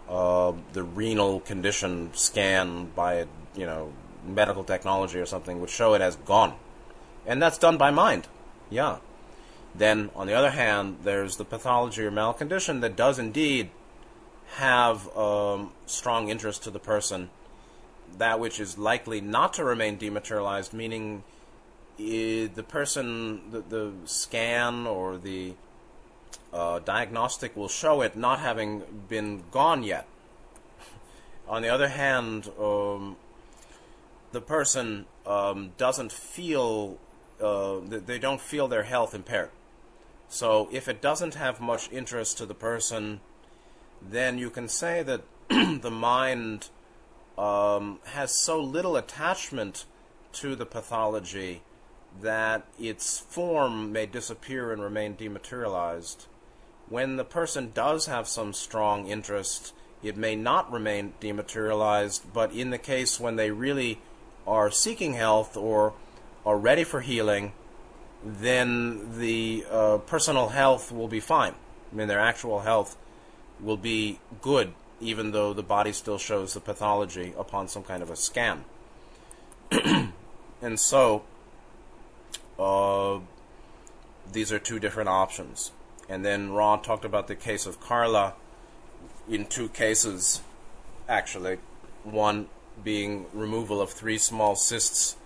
uh, 0.09 0.53
the 0.73 0.83
renal 0.83 1.41
condition 1.41 2.11
scan 2.13 2.87
by 2.95 3.27
you 3.55 3.67
know 3.67 3.93
medical 4.27 4.65
technology 4.65 5.19
or 5.19 5.27
something 5.27 5.61
would 5.61 5.71
show 5.71 5.95
it 5.95 6.03
as 6.03 6.17
gone, 6.17 6.55
and 7.27 7.41
that's 7.41 7.59
done 7.59 7.77
by 7.77 7.91
mind. 7.91 8.27
Yeah. 8.69 8.99
Then, 9.75 10.11
on 10.15 10.27
the 10.27 10.35
other 10.35 10.51
hand, 10.51 10.99
there's 11.03 11.37
the 11.37 11.47
pathology 11.47 12.03
or 12.03 12.11
malcondition 12.11 12.83
that 12.83 12.95
does 12.95 13.19
indeed 13.19 13.71
have 14.53 15.17
um, 15.17 15.73
strong 15.87 16.29
interest 16.29 16.65
to 16.65 16.71
the 16.71 16.79
person, 16.79 17.31
that 18.19 18.39
which 18.39 18.61
is 18.61 18.77
likely 18.77 19.21
not 19.21 19.55
to 19.55 19.65
remain 19.65 19.97
dematerialized, 19.97 20.73
meaning 20.73 21.25
the 21.97 22.65
person, 22.69 23.51
the, 23.51 23.61
the, 23.61 23.93
scan 24.05 24.87
or 24.87 25.17
the 25.17 25.55
uh, 26.53 26.81
diagnostic 26.81 27.57
will 27.57 27.69
show 27.69 28.03
it 28.03 28.17
not 28.17 28.41
having 28.41 28.83
been 29.09 29.43
gone 29.51 29.83
yet. 29.83 30.07
On 31.49 31.63
the 31.63 31.69
other 31.69 31.89
hand, 31.89 32.51
um, 32.61 33.17
the 34.33 34.41
person 34.41 35.07
um, 35.27 35.73
doesn't 35.79 36.13
feel, 36.13 36.99
uh, 37.43 37.79
they 37.83 38.19
don't 38.19 38.41
feel 38.41 38.69
their 38.69 38.83
health 38.83 39.15
impaired. 39.15 39.51
So 40.29 40.69
if 40.73 40.89
it 40.89 41.01
doesn't 41.03 41.35
have 41.35 41.61
much 41.61 41.91
interest 41.93 42.39
to 42.39 42.47
the 42.47 42.55
person, 42.55 43.21
then 44.11 44.39
you 44.39 44.51
can 44.51 44.69
say 44.69 45.03
that 45.03 45.23
the 45.49 45.91
mind 45.91 46.69
um, 47.39 48.01
has 48.05 48.33
so 48.33 48.61
little 48.61 48.97
attachment 48.97 49.85
to 50.33 50.57
the 50.57 50.67
pathology 50.67 51.63
that 52.21 52.67
its 52.79 53.19
form 53.19 53.93
may 53.93 54.07
disappear 54.07 54.73
and 54.73 54.83
remain 54.83 55.17
dematerialized. 55.17 56.27
When 56.89 57.17
the 57.17 57.25
person 57.25 57.71
does 57.73 58.07
have 58.07 58.29
some 58.29 58.53
strong 58.53 59.07
interest, 59.07 59.73
it 60.03 60.17
may 60.17 60.37
not 60.37 60.71
remain 60.71 61.15
dematerialized, 61.21 62.33
but 62.33 62.53
in 62.53 62.71
the 62.71 62.79
case 62.79 63.19
when 63.19 63.37
they 63.37 63.51
really 63.51 64.01
are 64.47 64.71
seeking 64.71 65.15
health 65.15 65.57
or 65.57 65.95
are 66.45 66.59
ready 66.59 66.85
for 66.85 67.01
healing, 67.01 67.53
then 68.25 69.19
the 69.19 69.65
uh, 69.71 69.99
personal 69.99 70.49
health 70.49 70.93
will 70.93 71.09
be 71.09 71.21
fine. 71.21 71.55
I 71.91 71.95
mean, 71.95 72.09
their 72.09 72.21
actual 72.21 72.61
health 72.61 72.97
will 73.63 73.77
be 73.77 74.19
good 74.41 74.75
even 75.03 75.33
though 75.33 75.53
the 75.53 75.63
body 75.63 75.93
still 75.93 76.17
shows 76.17 76.55
the 76.55 76.61
pathology 76.61 77.35
upon 77.37 77.67
some 77.69 77.83
kind 77.83 78.03
of 78.03 78.11
a 78.11 78.17
scan. 78.17 78.65
and 80.63 80.79
so, 80.79 81.25
uh, 82.59 83.19
these 84.33 84.53
are 84.53 84.61
two 84.61 84.79
different 84.79 85.09
options. 85.09 85.73
And 86.09 86.25
then 86.25 86.53
Ra 86.53 86.77
talked 86.77 87.05
about 87.05 87.27
the 87.27 87.35
case 87.35 87.67
of 87.67 87.81
Carla 87.81 88.35
in 89.29 89.47
two 89.47 89.69
cases, 89.69 90.41
actually. 91.09 91.59
One 92.05 92.49
being 92.83 93.27
removal 93.33 93.81
of 93.81 93.91
three 93.91 94.19
small 94.19 94.55
cysts 94.55 95.17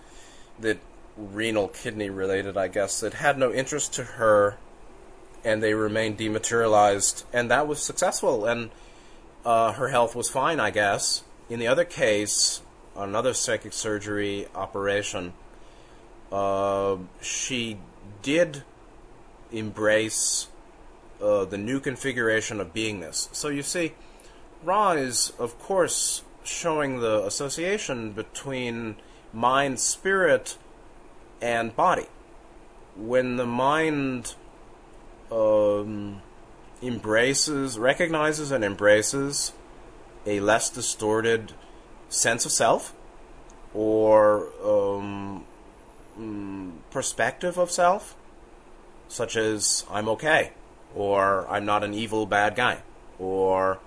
that 0.59 0.79
renal 1.15 1.67
kidney 1.67 2.09
related, 2.09 2.57
I 2.57 2.67
guess, 2.67 2.99
that 3.01 3.15
had 3.15 3.37
no 3.37 3.51
interest 3.53 3.93
to 3.93 4.03
her 4.03 4.57
and 5.47 5.63
they 5.63 5.73
remained 5.73 6.17
dematerialized, 6.17 7.23
and 7.31 7.49
that 7.49 7.69
was 7.69 7.81
successful, 7.81 8.45
and 8.45 8.69
uh, 9.45 9.71
her 9.71 9.87
health 9.87 10.13
was 10.13 10.29
fine, 10.29 10.59
I 10.59 10.71
guess. 10.71 11.23
In 11.49 11.57
the 11.57 11.67
other 11.67 11.85
case, 11.85 12.61
another 12.97 13.33
psychic 13.33 13.71
surgery 13.71 14.49
operation, 14.53 15.31
uh, 16.33 16.97
she 17.21 17.77
did 18.21 18.63
embrace 19.49 20.47
uh, 21.21 21.45
the 21.45 21.57
new 21.57 21.79
configuration 21.79 22.59
of 22.59 22.73
beingness. 22.73 23.33
So 23.33 23.47
you 23.47 23.63
see, 23.63 23.93
Ra 24.65 24.91
is, 24.91 25.31
of 25.39 25.57
course, 25.59 26.23
showing 26.43 26.99
the 26.99 27.25
association 27.25 28.11
between 28.11 28.97
mind, 29.31 29.79
spirit, 29.79 30.57
and 31.41 31.73
body. 31.73 32.07
When 32.97 33.37
the 33.37 33.45
mind 33.45 34.35
um, 35.31 36.21
embraces, 36.81 37.77
recognizes, 37.77 38.51
and 38.51 38.63
embraces 38.63 39.53
a 40.25 40.39
less 40.39 40.69
distorted 40.69 41.53
sense 42.09 42.45
of 42.45 42.51
self 42.51 42.93
or 43.73 44.47
um, 44.63 45.45
mm, 46.19 46.71
perspective 46.91 47.57
of 47.57 47.71
self, 47.71 48.15
such 49.07 49.35
as 49.35 49.85
I'm 49.89 50.09
okay, 50.09 50.51
or 50.95 51.47
I'm 51.49 51.65
not 51.65 51.83
an 51.83 51.93
evil 51.93 52.25
bad 52.25 52.55
guy, 52.55 52.81
or 53.19 53.79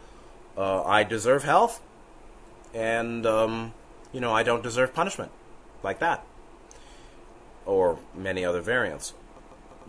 uh, 0.56 0.84
I 0.84 1.04
deserve 1.04 1.44
health, 1.44 1.80
and 2.74 3.26
um, 3.26 3.74
you 4.12 4.20
know 4.20 4.32
I 4.32 4.42
don't 4.42 4.62
deserve 4.62 4.94
punishment, 4.94 5.32
like 5.82 5.98
that, 6.00 6.24
or 7.66 7.98
many 8.14 8.44
other 8.44 8.60
variants. 8.60 9.14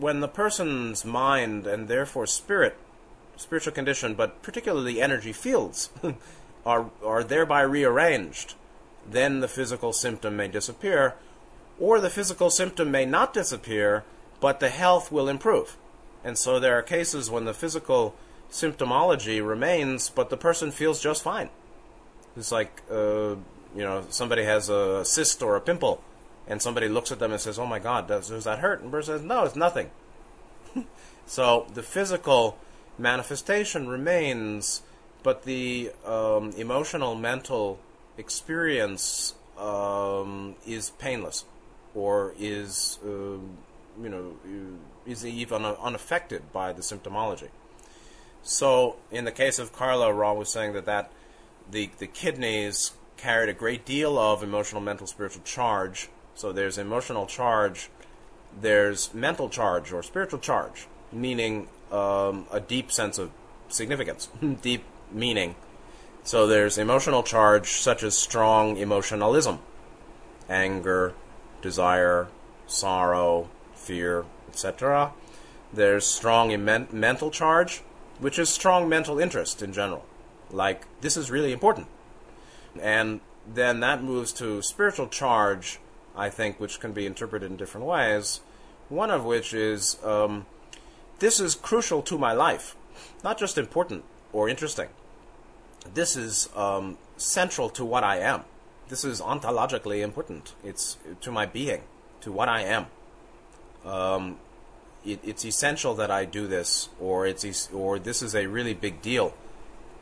When 0.01 0.19
the 0.19 0.27
person's 0.27 1.05
mind 1.05 1.67
and 1.67 1.87
therefore 1.87 2.25
spirit, 2.25 2.75
spiritual 3.37 3.73
condition, 3.73 4.15
but 4.15 4.41
particularly 4.41 4.99
energy 4.99 5.31
fields, 5.31 5.91
are 6.65 6.89
are 7.05 7.23
thereby 7.23 7.61
rearranged, 7.61 8.55
then 9.07 9.41
the 9.41 9.47
physical 9.47 9.93
symptom 9.93 10.35
may 10.35 10.47
disappear, 10.47 11.13
or 11.79 11.99
the 11.99 12.09
physical 12.09 12.49
symptom 12.49 12.89
may 12.89 13.05
not 13.05 13.31
disappear, 13.31 14.03
but 14.39 14.59
the 14.59 14.69
health 14.69 15.11
will 15.11 15.29
improve. 15.29 15.77
And 16.23 16.35
so 16.35 16.59
there 16.59 16.75
are 16.79 16.81
cases 16.81 17.29
when 17.29 17.45
the 17.45 17.53
physical 17.53 18.15
symptomology 18.49 19.47
remains, 19.47 20.09
but 20.09 20.31
the 20.31 20.37
person 20.37 20.71
feels 20.71 20.99
just 20.99 21.21
fine. 21.21 21.49
It's 22.35 22.51
like, 22.51 22.81
uh, 22.89 23.35
you 23.75 23.83
know, 23.85 24.05
somebody 24.09 24.45
has 24.45 24.67
a 24.67 25.05
cyst 25.05 25.43
or 25.43 25.55
a 25.55 25.61
pimple, 25.61 26.03
and 26.51 26.61
somebody 26.61 26.89
looks 26.89 27.13
at 27.13 27.19
them 27.19 27.31
and 27.31 27.39
says, 27.39 27.57
"Oh 27.57 27.65
my 27.65 27.79
God, 27.79 28.09
does, 28.09 28.27
does 28.27 28.43
that 28.43 28.59
hurt?" 28.59 28.81
And 28.81 28.91
person 28.91 29.19
says, 29.19 29.25
"No, 29.25 29.45
it's 29.45 29.55
nothing." 29.55 29.89
so 31.25 31.65
the 31.73 31.81
physical 31.81 32.57
manifestation 32.97 33.87
remains, 33.87 34.81
but 35.23 35.43
the 35.43 35.93
um, 36.05 36.51
emotional, 36.57 37.15
mental 37.15 37.79
experience 38.17 39.33
um, 39.57 40.55
is 40.67 40.89
painless, 40.99 41.45
or 41.95 42.33
is 42.37 42.99
uh, 43.05 43.09
you 43.09 44.09
know 44.09 44.35
is 45.05 45.25
even 45.25 45.63
unaffected 45.63 46.51
by 46.51 46.73
the 46.73 46.81
symptomology. 46.81 47.47
So 48.43 48.97
in 49.09 49.23
the 49.23 49.31
case 49.31 49.57
of 49.57 49.71
Carla, 49.71 50.13
Ra 50.13 50.33
was 50.33 50.49
saying 50.49 50.73
that 50.73 50.83
that 50.85 51.13
the 51.71 51.91
the 51.97 52.07
kidneys 52.07 52.91
carried 53.15 53.47
a 53.47 53.53
great 53.53 53.85
deal 53.85 54.19
of 54.19 54.43
emotional, 54.43 54.81
mental, 54.81 55.07
spiritual 55.07 55.43
charge. 55.43 56.09
So 56.35 56.51
there's 56.51 56.77
emotional 56.77 57.25
charge, 57.25 57.89
there's 58.59 59.13
mental 59.13 59.49
charge 59.49 59.91
or 59.91 60.03
spiritual 60.03 60.39
charge, 60.39 60.87
meaning 61.11 61.67
um, 61.91 62.47
a 62.51 62.59
deep 62.59 62.91
sense 62.91 63.17
of 63.17 63.31
significance, 63.69 64.29
deep 64.61 64.83
meaning. 65.11 65.55
So 66.23 66.47
there's 66.47 66.77
emotional 66.77 67.23
charge 67.23 67.73
such 67.73 68.03
as 68.03 68.17
strong 68.17 68.77
emotionalism, 68.77 69.59
anger, 70.49 71.13
desire, 71.61 72.27
sorrow, 72.67 73.49
fear, 73.73 74.25
etc. 74.49 75.13
There's 75.73 76.05
strong 76.05 76.51
Im- 76.51 76.87
mental 76.91 77.31
charge, 77.31 77.81
which 78.19 78.37
is 78.37 78.49
strong 78.49 78.87
mental 78.87 79.19
interest 79.19 79.61
in 79.61 79.73
general. 79.73 80.05
Like, 80.51 80.85
this 81.01 81.17
is 81.17 81.31
really 81.31 81.53
important. 81.53 81.87
And 82.79 83.21
then 83.47 83.79
that 83.79 84.03
moves 84.03 84.31
to 84.33 84.61
spiritual 84.61 85.07
charge, 85.07 85.79
I 86.15 86.29
think, 86.29 86.59
which 86.59 86.79
can 86.79 86.91
be 86.91 87.05
interpreted 87.05 87.49
in 87.49 87.57
different 87.57 87.87
ways. 87.87 88.41
One 88.89 89.09
of 89.09 89.23
which 89.23 89.53
is 89.53 89.97
um, 90.03 90.45
this 91.19 91.39
is 91.39 91.55
crucial 91.55 92.01
to 92.03 92.17
my 92.17 92.33
life, 92.33 92.75
not 93.23 93.37
just 93.37 93.57
important 93.57 94.03
or 94.33 94.49
interesting. 94.49 94.89
This 95.93 96.15
is 96.15 96.49
um, 96.55 96.97
central 97.17 97.69
to 97.71 97.85
what 97.85 98.03
I 98.03 98.17
am. 98.17 98.43
This 98.89 99.05
is 99.05 99.21
ontologically 99.21 100.01
important. 100.01 100.53
It's 100.63 100.97
to 101.21 101.31
my 101.31 101.45
being, 101.45 101.83
to 102.21 102.31
what 102.31 102.49
I 102.49 102.61
am. 102.63 102.85
Um, 103.85 104.37
it, 105.05 105.19
it's 105.23 105.45
essential 105.45 105.95
that 105.95 106.11
I 106.11 106.25
do 106.25 106.45
this, 106.45 106.89
or 106.99 107.25
it's 107.25 107.69
or 107.71 107.97
this 107.97 108.21
is 108.21 108.35
a 108.35 108.47
really 108.47 108.73
big 108.73 109.01
deal 109.01 109.33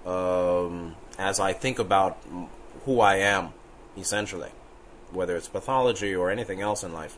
um, 0.06 0.96
as 1.18 1.40
I 1.40 1.54
think 1.54 1.80
about 1.80 2.18
who 2.86 3.00
I 3.00 3.16
am, 3.18 3.54
essentially, 3.98 4.50
whether 5.12 5.36
it's 5.36 5.48
pathology 5.48 6.16
or 6.16 6.30
anything 6.30 6.62
else 6.62 6.84
in 6.84 6.94
life. 6.94 7.18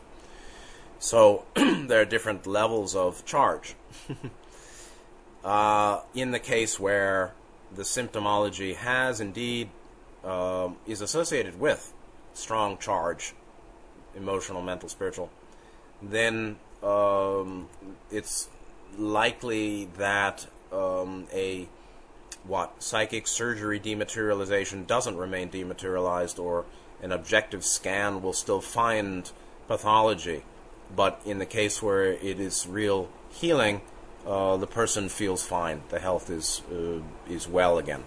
So 0.98 1.44
there 1.54 2.00
are 2.00 2.04
different 2.04 2.46
levels 2.46 2.94
of 2.94 3.24
charge. 3.24 3.74
uh, 5.44 6.00
in 6.14 6.30
the 6.30 6.38
case 6.38 6.78
where 6.78 7.32
the 7.74 7.82
symptomology 7.82 8.76
has 8.76 9.20
indeed 9.20 9.68
uh, 10.24 10.70
is 10.86 11.00
associated 11.00 11.58
with 11.58 11.92
strong 12.34 12.78
charge, 12.78 13.34
emotional, 14.14 14.62
mental, 14.62 14.88
spiritual, 14.88 15.30
then 16.00 16.56
um, 16.82 17.68
it's 18.10 18.48
likely 18.98 19.86
that 19.96 20.46
um, 20.72 21.26
a 21.32 21.68
what 22.44 22.82
psychic 22.82 23.26
surgery 23.26 23.78
dematerialization 23.78 24.86
doesn't 24.86 25.16
remain 25.16 25.48
dematerialized, 25.48 26.38
or 26.38 26.64
an 27.02 27.12
objective 27.12 27.64
scan 27.64 28.22
will 28.22 28.32
still 28.32 28.60
find 28.60 29.30
pathology. 29.68 30.44
But 30.94 31.20
in 31.24 31.38
the 31.38 31.46
case 31.46 31.82
where 31.82 32.04
it 32.04 32.38
is 32.38 32.66
real 32.66 33.08
healing, 33.30 33.80
uh, 34.26 34.56
the 34.56 34.66
person 34.66 35.08
feels 35.08 35.44
fine. 35.44 35.82
The 35.88 35.98
health 35.98 36.30
is 36.30 36.62
uh, 36.70 37.00
is 37.28 37.48
well 37.48 37.78
again. 37.78 38.04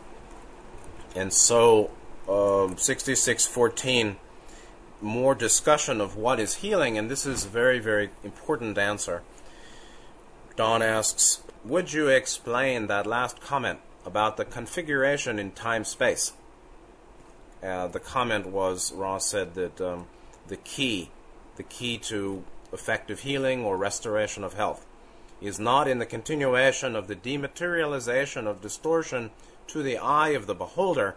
And 1.15 1.33
so, 1.33 1.91
um, 2.27 2.77
6614 2.77 4.17
more 5.01 5.35
discussion 5.35 6.01
of 6.01 6.15
what 6.15 6.39
is 6.39 6.55
healing, 6.55 6.97
and 6.97 7.09
this 7.09 7.25
is 7.25 7.45
a 7.45 7.49
very, 7.49 7.79
very 7.79 8.09
important 8.23 8.77
answer. 8.77 9.21
Don 10.55 10.81
asks, 10.81 11.43
Would 11.63 11.93
you 11.93 12.07
explain 12.07 12.87
that 12.87 13.05
last 13.05 13.41
comment 13.41 13.79
about 14.05 14.37
the 14.37 14.45
configuration 14.45 15.37
in 15.37 15.51
time 15.51 15.83
space? 15.83 16.33
Uh, 17.65 17.87
the 17.87 17.99
comment 17.99 18.45
was, 18.45 18.91
Ra 18.93 19.17
said 19.17 19.55
that 19.55 19.81
um, 19.81 20.05
the 20.47 20.57
key, 20.57 21.09
the 21.55 21.63
key 21.63 21.97
to 21.97 22.43
effective 22.71 23.21
healing 23.21 23.65
or 23.65 23.75
restoration 23.75 24.43
of 24.43 24.53
health, 24.53 24.85
is 25.41 25.59
not 25.59 25.87
in 25.87 25.97
the 25.97 26.05
continuation 26.05 26.95
of 26.95 27.07
the 27.07 27.15
dematerialization 27.15 28.45
of 28.45 28.61
distortion 28.61 29.31
to 29.67 29.81
the 29.81 29.97
eye 29.97 30.29
of 30.29 30.45
the 30.45 30.53
beholder, 30.53 31.15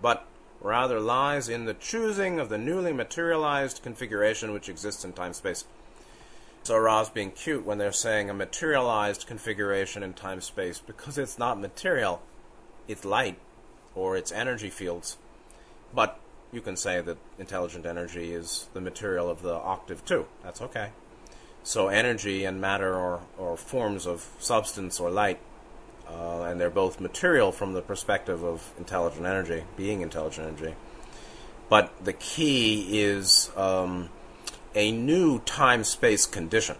but 0.00 0.24
rather 0.60 1.00
lies 1.00 1.48
in 1.48 1.64
the 1.64 1.74
choosing 1.74 2.38
of 2.38 2.48
the 2.48 2.58
newly 2.58 2.92
materialized 2.92 3.82
configuration 3.82 4.52
which 4.52 4.68
exists 4.68 5.04
in 5.04 5.12
time 5.12 5.32
space. 5.32 5.64
So 6.62 6.76
Ra's 6.76 7.10
being 7.10 7.32
cute 7.32 7.64
when 7.64 7.78
they're 7.78 7.92
saying 7.92 8.30
a 8.30 8.34
materialized 8.34 9.26
configuration 9.26 10.04
in 10.04 10.14
time 10.14 10.42
space 10.42 10.78
because 10.78 11.18
it's 11.18 11.38
not 11.38 11.60
material, 11.60 12.22
it's 12.86 13.04
light 13.04 13.38
or 13.94 14.16
it's 14.16 14.30
energy 14.30 14.70
fields. 14.70 15.16
But 15.94 16.20
you 16.52 16.60
can 16.60 16.76
say 16.76 17.00
that 17.00 17.18
intelligent 17.38 17.86
energy 17.86 18.32
is 18.32 18.68
the 18.72 18.80
material 18.80 19.28
of 19.28 19.42
the 19.42 19.54
octave 19.54 20.04
too. 20.04 20.26
That's 20.42 20.62
okay. 20.62 20.90
So 21.62 21.88
energy 21.88 22.44
and 22.44 22.60
matter 22.60 22.94
are, 22.94 23.20
are 23.38 23.56
forms 23.56 24.06
of 24.06 24.28
substance 24.38 25.00
or 25.00 25.10
light 25.10 25.40
uh, 26.08 26.42
and 26.44 26.60
they're 26.60 26.70
both 26.70 27.00
material 27.00 27.52
from 27.52 27.74
the 27.74 27.82
perspective 27.82 28.42
of 28.42 28.72
intelligent 28.78 29.26
energy, 29.26 29.64
being 29.76 30.00
intelligent 30.00 30.46
energy. 30.46 30.74
But 31.68 31.92
the 32.02 32.14
key 32.14 33.00
is 33.00 33.50
um, 33.56 34.08
a 34.74 34.90
new 34.90 35.40
time 35.40 35.84
space 35.84 36.26
condition. 36.26 36.76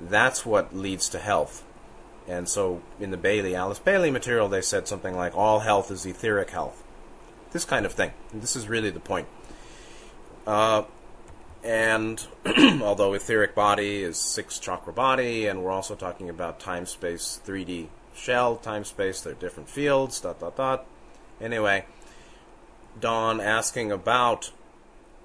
that's 0.00 0.44
what 0.44 0.74
leads 0.74 1.08
to 1.10 1.18
health. 1.18 1.64
And 2.28 2.48
so 2.48 2.82
in 3.00 3.10
the 3.10 3.16
Bailey, 3.16 3.54
Alice 3.54 3.78
Bailey 3.78 4.10
material, 4.10 4.48
they 4.48 4.60
said 4.60 4.86
something 4.88 5.16
like 5.16 5.36
all 5.36 5.60
health 5.60 5.90
is 5.90 6.06
etheric 6.06 6.50
health. 6.50 6.81
This 7.52 7.64
kind 7.64 7.84
of 7.84 7.92
thing. 7.92 8.12
And 8.32 8.42
this 8.42 8.56
is 8.56 8.68
really 8.68 8.90
the 8.90 9.00
point. 9.00 9.28
Uh, 10.46 10.84
and 11.62 12.26
although 12.82 13.12
etheric 13.12 13.54
body 13.54 14.02
is 14.02 14.16
six 14.16 14.58
chakra 14.58 14.92
body, 14.92 15.46
and 15.46 15.62
we're 15.62 15.70
also 15.70 15.94
talking 15.94 16.28
about 16.28 16.58
time 16.58 16.86
space 16.86 17.40
3D 17.46 17.88
shell, 18.14 18.56
time 18.56 18.84
space, 18.84 19.20
they're 19.20 19.34
different 19.34 19.68
fields, 19.68 20.20
dot 20.20 20.40
dot 20.40 20.56
dot. 20.56 20.86
Anyway, 21.40 21.84
Don 22.98 23.40
asking 23.40 23.92
about 23.92 24.50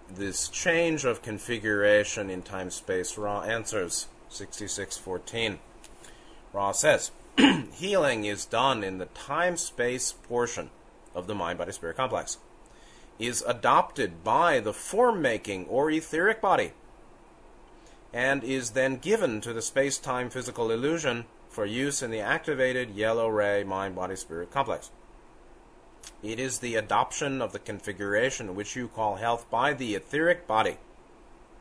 this 0.09 0.47
change 0.49 1.05
of 1.05 1.21
configuration 1.21 2.29
in 2.29 2.41
time 2.41 2.71
space. 2.71 3.17
Ra 3.17 3.41
answers 3.41 4.07
6614. 4.29 5.59
Ra 6.53 6.71
says, 6.71 7.11
healing 7.73 8.25
is 8.25 8.45
done 8.45 8.83
in 8.83 8.97
the 8.97 9.05
time 9.07 9.57
space 9.57 10.11
portion 10.11 10.69
of 11.17 11.27
the 11.27 11.35
mind 11.35 11.57
body 11.57 11.71
spirit 11.71 11.97
complex 11.97 12.37
is 13.19 13.43
adopted 13.47 14.23
by 14.23 14.59
the 14.59 14.73
form 14.73 15.21
making 15.21 15.65
or 15.65 15.89
etheric 15.89 16.39
body 16.39 16.71
and 18.13 18.43
is 18.43 18.71
then 18.71 18.97
given 18.97 19.41
to 19.41 19.53
the 19.53 19.61
space 19.61 19.97
time 19.97 20.29
physical 20.29 20.71
illusion 20.71 21.25
for 21.49 21.65
use 21.65 22.01
in 22.01 22.11
the 22.11 22.19
activated 22.19 22.91
yellow 22.91 23.27
ray 23.27 23.63
mind 23.63 23.95
body 23.95 24.15
spirit 24.15 24.51
complex. 24.51 24.91
It 26.23 26.39
is 26.39 26.59
the 26.59 26.75
adoption 26.75 27.41
of 27.41 27.51
the 27.51 27.59
configuration 27.59 28.55
which 28.55 28.75
you 28.75 28.87
call 28.87 29.15
health 29.15 29.49
by 29.49 29.73
the 29.73 29.95
etheric 29.95 30.47
body 30.47 30.77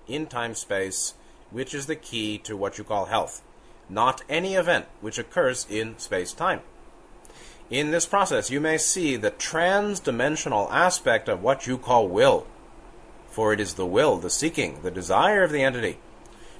in 0.07 0.27
time 0.27 0.55
space, 0.55 1.15
which 1.51 1.75
is 1.75 1.87
the 1.87 1.97
key 1.97 2.39
to 2.39 2.57
what 2.57 2.79
you 2.79 2.85
call 2.85 3.07
health, 3.07 3.43
not 3.89 4.23
any 4.29 4.55
event 4.55 4.87
which 5.01 5.19
occurs 5.19 5.67
in 5.69 5.99
space 5.99 6.33
time. 6.33 6.61
In 7.71 7.91
this 7.91 8.07
process, 8.07 8.51
you 8.51 8.61
may 8.61 8.79
see 8.79 9.17
the 9.17 9.31
trans-dimensional 9.31 10.71
aspect 10.71 11.29
of 11.29 11.43
what 11.43 11.67
you 11.67 11.79
call 11.79 12.09
will. 12.09 12.47
For 13.29 13.53
it 13.53 13.61
is 13.61 13.75
the 13.75 13.87
will, 13.87 14.19
the 14.19 14.31
seeking, 14.31 14.83
the 14.83 14.91
desire 14.91 15.43
of 15.43 15.51
the 15.51 15.63
entity, 15.63 15.99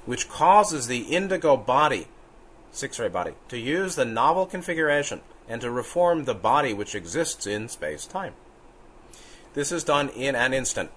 which 0.05 0.29
causes 0.29 0.87
the 0.87 1.03
indigo 1.03 1.55
body, 1.55 2.07
six 2.71 2.99
ray 2.99 3.07
body, 3.07 3.33
to 3.47 3.57
use 3.57 3.95
the 3.95 4.05
novel 4.05 4.45
configuration 4.45 5.21
and 5.47 5.61
to 5.61 5.71
reform 5.71 6.25
the 6.25 6.35
body 6.35 6.73
which 6.73 6.93
exists 6.93 7.47
in 7.47 7.69
space 7.69 8.05
time. 8.05 8.33
This 9.53 9.71
is 9.71 9.83
done 9.83 10.09
in 10.09 10.35
an 10.35 10.53
instant 10.53 10.91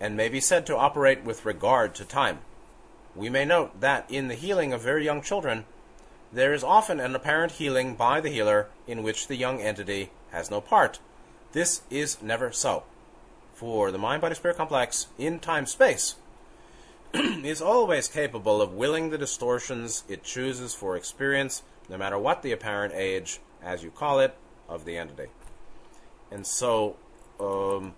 and 0.00 0.16
may 0.16 0.28
be 0.28 0.40
said 0.40 0.66
to 0.66 0.76
operate 0.76 1.24
with 1.24 1.46
regard 1.46 1.94
to 1.94 2.04
time. 2.04 2.40
We 3.14 3.30
may 3.30 3.44
note 3.44 3.80
that 3.80 4.10
in 4.10 4.28
the 4.28 4.34
healing 4.34 4.72
of 4.72 4.82
very 4.82 5.04
young 5.04 5.22
children, 5.22 5.64
there 6.36 6.52
is 6.52 6.62
often 6.62 7.00
an 7.00 7.14
apparent 7.14 7.52
healing 7.52 7.94
by 7.94 8.20
the 8.20 8.28
healer 8.28 8.68
in 8.86 9.02
which 9.02 9.26
the 9.26 9.36
young 9.36 9.58
entity 9.58 10.10
has 10.32 10.50
no 10.50 10.60
part. 10.60 11.00
This 11.52 11.80
is 11.88 12.20
never 12.20 12.52
so. 12.52 12.82
For 13.54 13.90
the 13.90 13.96
mind 13.96 14.20
body 14.20 14.34
spirit 14.34 14.58
complex 14.58 15.06
in 15.16 15.38
time 15.38 15.64
space 15.64 16.16
is 17.14 17.62
always 17.62 18.06
capable 18.06 18.60
of 18.60 18.74
willing 18.74 19.08
the 19.08 19.16
distortions 19.16 20.04
it 20.10 20.24
chooses 20.24 20.74
for 20.74 20.94
experience, 20.94 21.62
no 21.88 21.96
matter 21.96 22.18
what 22.18 22.42
the 22.42 22.52
apparent 22.52 22.92
age, 22.94 23.40
as 23.62 23.82
you 23.82 23.90
call 23.90 24.20
it, 24.20 24.36
of 24.68 24.84
the 24.84 24.98
entity. 24.98 25.30
And 26.30 26.46
so, 26.46 26.96
um, 27.40 27.94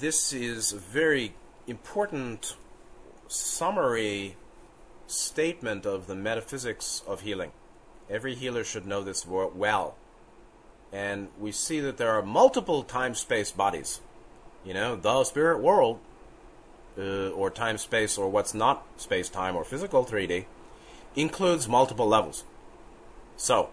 this 0.00 0.32
is 0.32 0.72
a 0.72 0.78
very 0.78 1.34
important 1.68 2.56
summary 3.28 4.34
statement 5.10 5.86
of 5.86 6.06
the 6.06 6.14
metaphysics 6.14 7.02
of 7.06 7.22
healing. 7.22 7.52
Every 8.08 8.34
healer 8.34 8.64
should 8.64 8.86
know 8.86 9.02
this 9.02 9.26
well. 9.26 9.94
And 10.92 11.28
we 11.38 11.52
see 11.52 11.80
that 11.80 11.96
there 11.96 12.10
are 12.10 12.22
multiple 12.22 12.82
time 12.82 13.14
space 13.14 13.52
bodies. 13.52 14.00
You 14.64 14.74
know, 14.74 14.96
the 14.96 15.24
spirit 15.24 15.60
world, 15.60 16.00
uh, 16.98 17.30
or 17.30 17.50
time 17.50 17.78
space, 17.78 18.18
or 18.18 18.28
what's 18.28 18.52
not 18.52 18.84
space 18.96 19.28
time 19.28 19.56
or 19.56 19.64
physical 19.64 20.04
3D, 20.04 20.46
includes 21.14 21.68
multiple 21.68 22.06
levels. 22.06 22.44
So, 23.36 23.70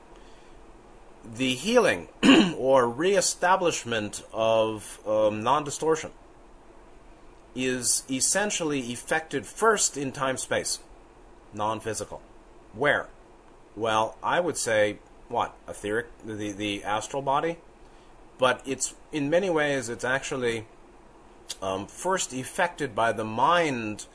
the 1.26 1.56
healing 1.56 2.08
or 2.58 2.88
reestablishment 2.88 4.24
of 4.32 5.00
um, 5.06 5.44
non 5.44 5.64
distortion 5.64 6.12
is 7.56 8.04
essentially 8.10 8.92
effected 8.92 9.46
first 9.46 9.98
in 9.98 10.12
time 10.12 10.38
space 10.38 10.80
non 11.58 11.80
physical. 11.80 12.22
Where? 12.74 13.08
Well, 13.76 14.18
I 14.24 14.40
would 14.40 14.58
say, 14.58 15.00
what? 15.28 15.56
Etheric, 15.68 16.08
the, 16.26 16.52
the 16.52 16.84
astral 16.84 17.22
body? 17.22 17.58
But 18.38 18.62
it's, 18.66 18.96
in 19.12 19.30
many 19.30 19.50
ways, 19.50 19.90
it's 19.90 20.06
actually 20.06 20.66
um, 21.62 21.88
first 21.88 22.34
effected 22.34 22.96
by 22.96 23.12
the 23.12 23.26
mind 23.26 24.06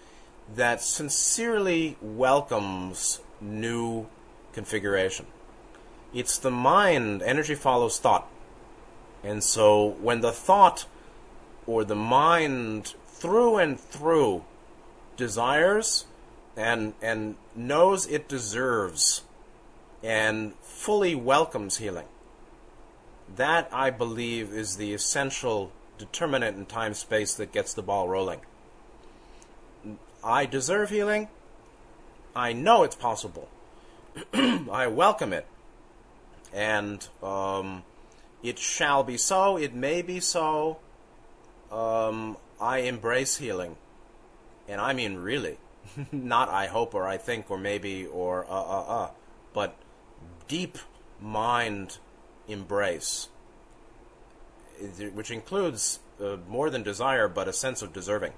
that 0.55 0.81
sincerely 0.83 1.97
welcomes 2.01 3.21
new 3.41 4.07
configuration. 4.53 5.27
It's 6.15 6.39
the 6.39 6.51
mind, 6.51 7.23
energy 7.23 7.55
follows 7.55 7.99
thought. 7.99 8.29
And 9.25 9.43
so 9.43 9.97
when 10.01 10.21
the 10.21 10.33
thought 10.33 10.87
or 11.67 11.85
the 11.85 11.95
mind 11.95 12.95
through 13.07 13.59
and 13.59 13.79
through 13.79 14.45
desires 15.17 16.07
and 16.57 16.95
and 17.01 17.37
knows 17.55 18.07
it 18.07 18.29
deserves 18.29 19.23
and 20.03 20.55
fully 20.57 21.15
welcomes 21.15 21.79
healing. 21.79 22.07
That 23.37 23.69
I 23.73 23.91
believe 23.91 24.53
is 24.53 24.77
the 24.77 24.93
essential 24.93 25.73
determinant 25.99 26.57
in 26.57 26.67
time 26.67 26.95
space 26.95 27.35
that 27.35 27.53
gets 27.53 27.73
the 27.75 27.83
ball 27.83 28.09
rolling. 28.09 28.41
I 30.25 30.47
deserve 30.47 30.91
healing. 30.91 31.29
I 32.35 32.53
know 32.53 32.83
it's 32.83 32.97
possible. 32.97 33.49
I 34.35 34.87
welcome 34.87 35.33
it. 35.33 35.47
And 36.53 37.07
um, 37.23 37.83
it 38.43 38.59
shall 38.59 39.03
be 39.05 39.17
so. 39.17 39.57
It 39.57 39.75
may 39.75 40.03
be 40.03 40.21
so. 40.21 40.79
Um, 41.71 42.37
I 42.61 42.79
embrace 42.79 43.37
healing. 43.37 43.77
And 44.69 44.81
I 44.81 44.93
mean, 44.93 45.17
really. 45.17 45.59
not 46.13 46.49
I 46.49 46.67
hope 46.67 46.95
or 46.95 47.07
I 47.07 47.17
think 47.17 47.51
or 47.51 47.59
maybe 47.59 48.07
or 48.07 48.45
uh 48.45 48.63
uh 48.63 48.85
uh, 48.89 49.11
but 49.53 49.77
deep 50.49 50.79
mind 51.21 51.99
embrace, 52.49 53.29
which 55.15 55.31
includes 55.31 56.01
uh, 56.23 56.37
more 56.49 56.71
than 56.71 56.83
desire, 56.83 57.29
but 57.29 57.49
a 57.49 57.53
sense 57.53 57.83
of 57.83 57.93
deserving. 57.93 58.33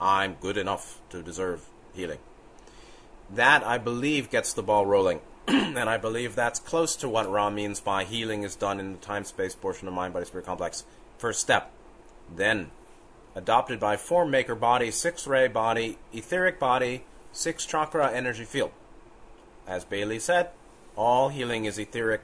I'm 0.00 0.34
good 0.34 0.56
enough 0.56 1.00
to 1.10 1.22
deserve 1.22 1.66
healing. 1.94 2.18
That, 3.30 3.64
I 3.64 3.78
believe, 3.78 4.30
gets 4.30 4.52
the 4.52 4.62
ball 4.62 4.86
rolling. 4.86 5.20
and 5.48 5.78
I 5.78 5.96
believe 5.96 6.34
that's 6.34 6.58
close 6.58 6.94
to 6.96 7.08
what 7.08 7.30
Ra 7.30 7.50
means 7.50 7.80
by 7.80 8.04
healing 8.04 8.42
is 8.42 8.54
done 8.54 8.78
in 8.78 8.92
the 8.92 8.98
time 8.98 9.24
space 9.24 9.54
portion 9.54 9.88
of 9.88 9.94
mind 9.94 10.12
body 10.14 10.26
spirit 10.26 10.46
complex. 10.46 10.84
First 11.18 11.40
step. 11.40 11.72
Then 12.34 12.70
adopted 13.34 13.78
by 13.78 13.96
form 13.96 14.30
maker 14.30 14.54
body, 14.54 14.90
six 14.90 15.26
ray 15.26 15.48
body, 15.48 15.98
etheric 16.12 16.58
body, 16.58 17.04
six 17.32 17.64
chakra 17.66 18.10
energy 18.10 18.44
field. 18.44 18.70
As 19.66 19.84
Bailey 19.84 20.18
said, 20.18 20.50
all 20.96 21.28
healing 21.28 21.64
is 21.64 21.78
etheric 21.78 22.22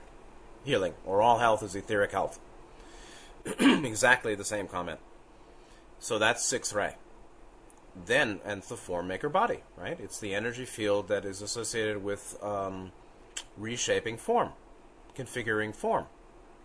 healing, 0.65 0.95
or 1.05 1.23
all 1.23 1.39
health 1.39 1.63
is 1.63 1.75
etheric 1.77 2.13
health. 2.13 2.39
exactly 3.59 4.35
the 4.35 4.45
same 4.45 4.67
comment. 4.67 4.99
So 5.99 6.19
that's 6.19 6.45
six 6.45 6.73
ray. 6.73 6.97
Then, 8.07 8.41
and 8.45 8.63
the 8.63 8.77
form 8.77 9.07
maker 9.07 9.29
body, 9.29 9.61
right? 9.77 9.99
It's 10.01 10.19
the 10.19 10.35
energy 10.35 10.65
field 10.65 11.09
that 11.09 11.25
is 11.25 11.43
associated 11.43 12.03
with 12.03 12.37
um, 12.43 12.91
reshaping 13.57 14.17
form, 14.17 14.51
configuring 15.17 15.75
form, 15.75 16.07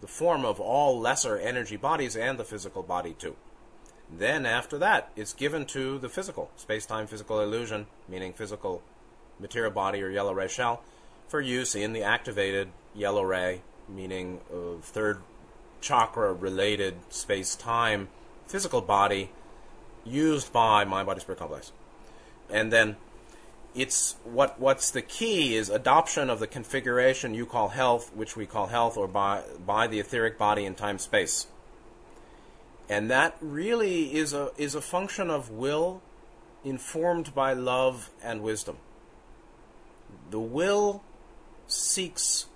the 0.01 0.07
form 0.07 0.43
of 0.43 0.59
all 0.59 0.99
lesser 0.99 1.37
energy 1.37 1.77
bodies 1.77 2.15
and 2.15 2.39
the 2.39 2.43
physical 2.43 2.81
body 2.81 3.13
too. 3.13 3.35
Then 4.11 4.45
after 4.45 4.77
that, 4.79 5.11
it's 5.15 5.33
given 5.33 5.65
to 5.67 5.99
the 5.99 6.09
physical, 6.09 6.49
space-time 6.55 7.07
physical 7.07 7.39
illusion, 7.39 7.87
meaning 8.07 8.33
physical 8.33 8.81
material 9.39 9.71
body 9.71 10.01
or 10.01 10.09
yellow 10.09 10.33
ray 10.33 10.47
shell, 10.47 10.81
for 11.27 11.39
use 11.39 11.75
in 11.75 11.93
the 11.93 12.01
activated 12.01 12.69
yellow 12.95 13.23
ray, 13.23 13.61
meaning 13.87 14.41
uh, 14.51 14.81
third 14.81 15.21
chakra 15.79 16.33
related 16.33 16.95
space-time 17.09 18.09
physical 18.47 18.81
body 18.81 19.29
used 20.03 20.51
by 20.51 20.83
mind 20.85 21.05
body 21.05 21.19
spirit 21.19 21.37
complex. 21.37 21.71
And 22.49 22.73
then 22.73 22.97
it's 23.75 24.15
what 24.23 24.59
what's 24.59 24.89
the 24.89 25.03
key 25.03 25.55
is 25.55 25.69
adoption 25.69 26.31
of 26.31 26.39
the 26.39 26.47
configuration 26.47 27.35
you 27.35 27.45
call 27.45 27.69
health, 27.69 28.11
which 28.15 28.35
we 28.35 28.47
call 28.47 28.67
health, 28.67 28.97
or 28.97 29.07
by 29.07 29.43
by 29.63 29.85
the 29.85 29.99
etheric 29.99 30.39
body 30.39 30.65
in 30.65 30.73
time 30.73 30.97
space 30.97 31.45
and 32.89 33.09
that 33.09 33.37
really 33.39 34.15
is 34.15 34.33
a 34.33 34.51
is 34.57 34.75
a 34.75 34.81
function 34.81 35.29
of 35.29 35.49
will 35.49 36.01
informed 36.63 37.33
by 37.33 37.53
love 37.53 38.09
and 38.21 38.41
wisdom 38.41 38.77
the 40.29 40.39
will 40.39 41.03
seeks 41.67 42.47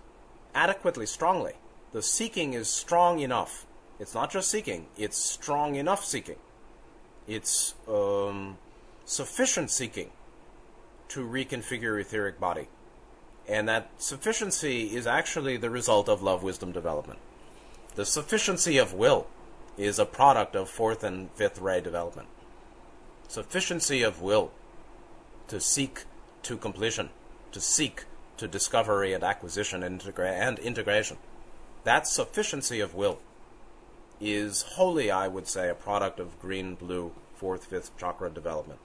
adequately, 0.54 1.06
strongly. 1.06 1.54
The 1.92 2.02
seeking 2.02 2.54
is 2.54 2.68
strong 2.68 3.20
enough. 3.20 3.66
It's 4.00 4.14
not 4.14 4.32
just 4.32 4.50
seeking, 4.50 4.88
it's 4.98 5.18
strong 5.18 5.76
enough 5.76 6.04
seeking. 6.04 6.38
It's 7.28 7.76
um, 7.88 8.58
sufficient 9.06 9.70
seeking 9.72 10.10
to 11.10 11.22
reconfigure 11.22 12.00
etheric 12.02 12.40
body. 12.40 12.68
And 13.48 13.68
that 13.70 13.90
sufficiency 13.98 14.96
is 14.96 15.06
actually 15.06 15.58
the 15.58 15.70
result 15.70 16.10
of 16.10 16.22
love 16.22 16.44
wisdom 16.44 16.72
development. 16.72 17.20
The 17.96 18.06
sufficiency 18.06 18.78
of 18.78 18.94
will 18.94 19.28
is 19.78 20.00
a 20.00 20.06
product 20.06 20.56
of 20.56 20.70
fourth 20.70 21.04
and 21.04 21.32
fifth 21.32 21.60
ray 21.60 21.82
development. 21.82 22.28
Sufficiency 23.28 24.04
of 24.04 24.22
will 24.22 24.52
to 25.48 25.60
seek 25.60 26.04
to 26.44 26.58
completion, 26.58 27.10
to 27.52 27.60
seek 27.60 28.06
to 28.38 28.48
discovery 28.48 29.14
and 29.14 29.24
acquisition 29.24 29.84
and, 29.84 30.02
integra- 30.02 30.32
and 30.32 30.60
integration. 30.60 31.18
That 31.84 32.08
sufficiency 32.08 32.80
of 32.80 32.96
will 32.96 33.20
is 34.22 34.62
wholly, 34.62 35.12
I 35.12 35.28
would 35.28 35.48
say, 35.48 35.70
a 35.70 35.76
product 35.76 36.20
of 36.20 36.40
green, 36.40 36.76
blue, 36.76 37.12
fourth, 37.36 37.66
fifth 37.66 37.98
chakra 37.98 38.30
development. 38.30 38.80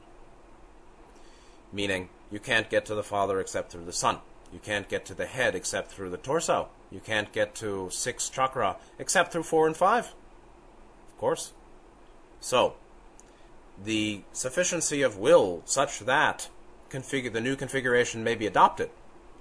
Meaning, 1.72 2.08
you 2.30 2.38
can't 2.38 2.70
get 2.70 2.86
to 2.86 2.94
the 2.94 3.02
Father 3.02 3.40
except 3.40 3.70
through 3.70 3.84
the 3.84 3.92
Son. 3.92 4.18
You 4.52 4.58
can't 4.58 4.88
get 4.88 5.04
to 5.06 5.14
the 5.14 5.26
head 5.26 5.54
except 5.54 5.90
through 5.90 6.10
the 6.10 6.16
torso. 6.16 6.68
You 6.90 7.00
can't 7.00 7.32
get 7.32 7.54
to 7.56 7.90
sixth 7.90 8.32
chakra 8.32 8.76
except 8.98 9.32
through 9.32 9.42
four 9.42 9.66
and 9.66 9.76
five. 9.76 10.14
Of 11.18 11.20
course. 11.20 11.52
So, 12.38 12.74
the 13.82 14.20
sufficiency 14.32 15.02
of 15.02 15.18
will 15.18 15.62
such 15.64 15.98
that 15.98 16.48
the 16.90 17.40
new 17.42 17.56
configuration 17.56 18.22
may 18.22 18.36
be 18.36 18.46
adopted, 18.46 18.90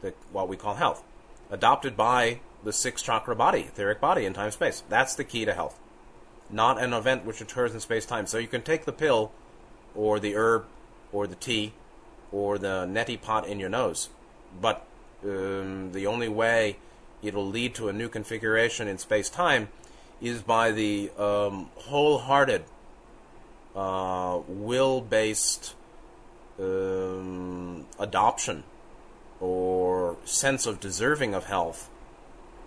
the, 0.02 0.16
what 0.32 0.50
we 0.50 0.58
call 0.58 0.74
health, 0.74 1.04
adopted 1.52 1.96
by 1.96 2.40
the 2.64 2.74
sixth 2.74 3.06
chakra 3.06 3.36
body, 3.36 3.68
etheric 3.68 4.02
body 4.02 4.26
in 4.26 4.34
time 4.34 4.50
space. 4.50 4.82
That's 4.90 5.14
the 5.14 5.24
key 5.24 5.46
to 5.46 5.54
health. 5.54 5.80
Not 6.50 6.82
an 6.82 6.94
event 6.94 7.26
which 7.26 7.42
occurs 7.42 7.76
in 7.76 7.80
space 7.80 8.08
time. 8.08 8.26
So 8.26 8.40
you 8.40 8.48
can 8.48 8.64
take 8.64 8.86
the 8.86 8.92
pill, 8.92 9.32
or 9.94 10.20
the 10.20 10.36
herb, 10.36 10.66
or 11.12 11.28
the 11.28 11.36
tea, 11.36 11.74
or 12.32 12.58
the 12.58 12.88
neti 12.90 13.22
pot 13.22 13.48
in 13.48 13.60
your 13.60 13.70
nose, 13.70 14.10
but 14.60 14.84
um, 15.24 15.92
the 15.92 16.08
only 16.08 16.28
way 16.28 16.78
it'll 17.22 17.48
lead 17.48 17.76
to 17.76 17.88
a 17.88 17.94
new 17.94 18.10
configuration 18.10 18.88
in 18.88 18.98
space 18.98 19.30
time 19.30 19.68
is 20.22 20.42
by 20.42 20.72
the 20.72 21.12
um, 21.18 21.70
wholehearted, 21.76 22.64
uh, 23.76 24.40
will 24.48 25.02
based 25.02 25.76
um, 26.60 27.86
adoption 28.00 28.64
or 29.40 30.18
sense 30.26 30.66
of 30.66 30.80
deserving 30.80 31.36
of 31.36 31.46
health 31.46 31.90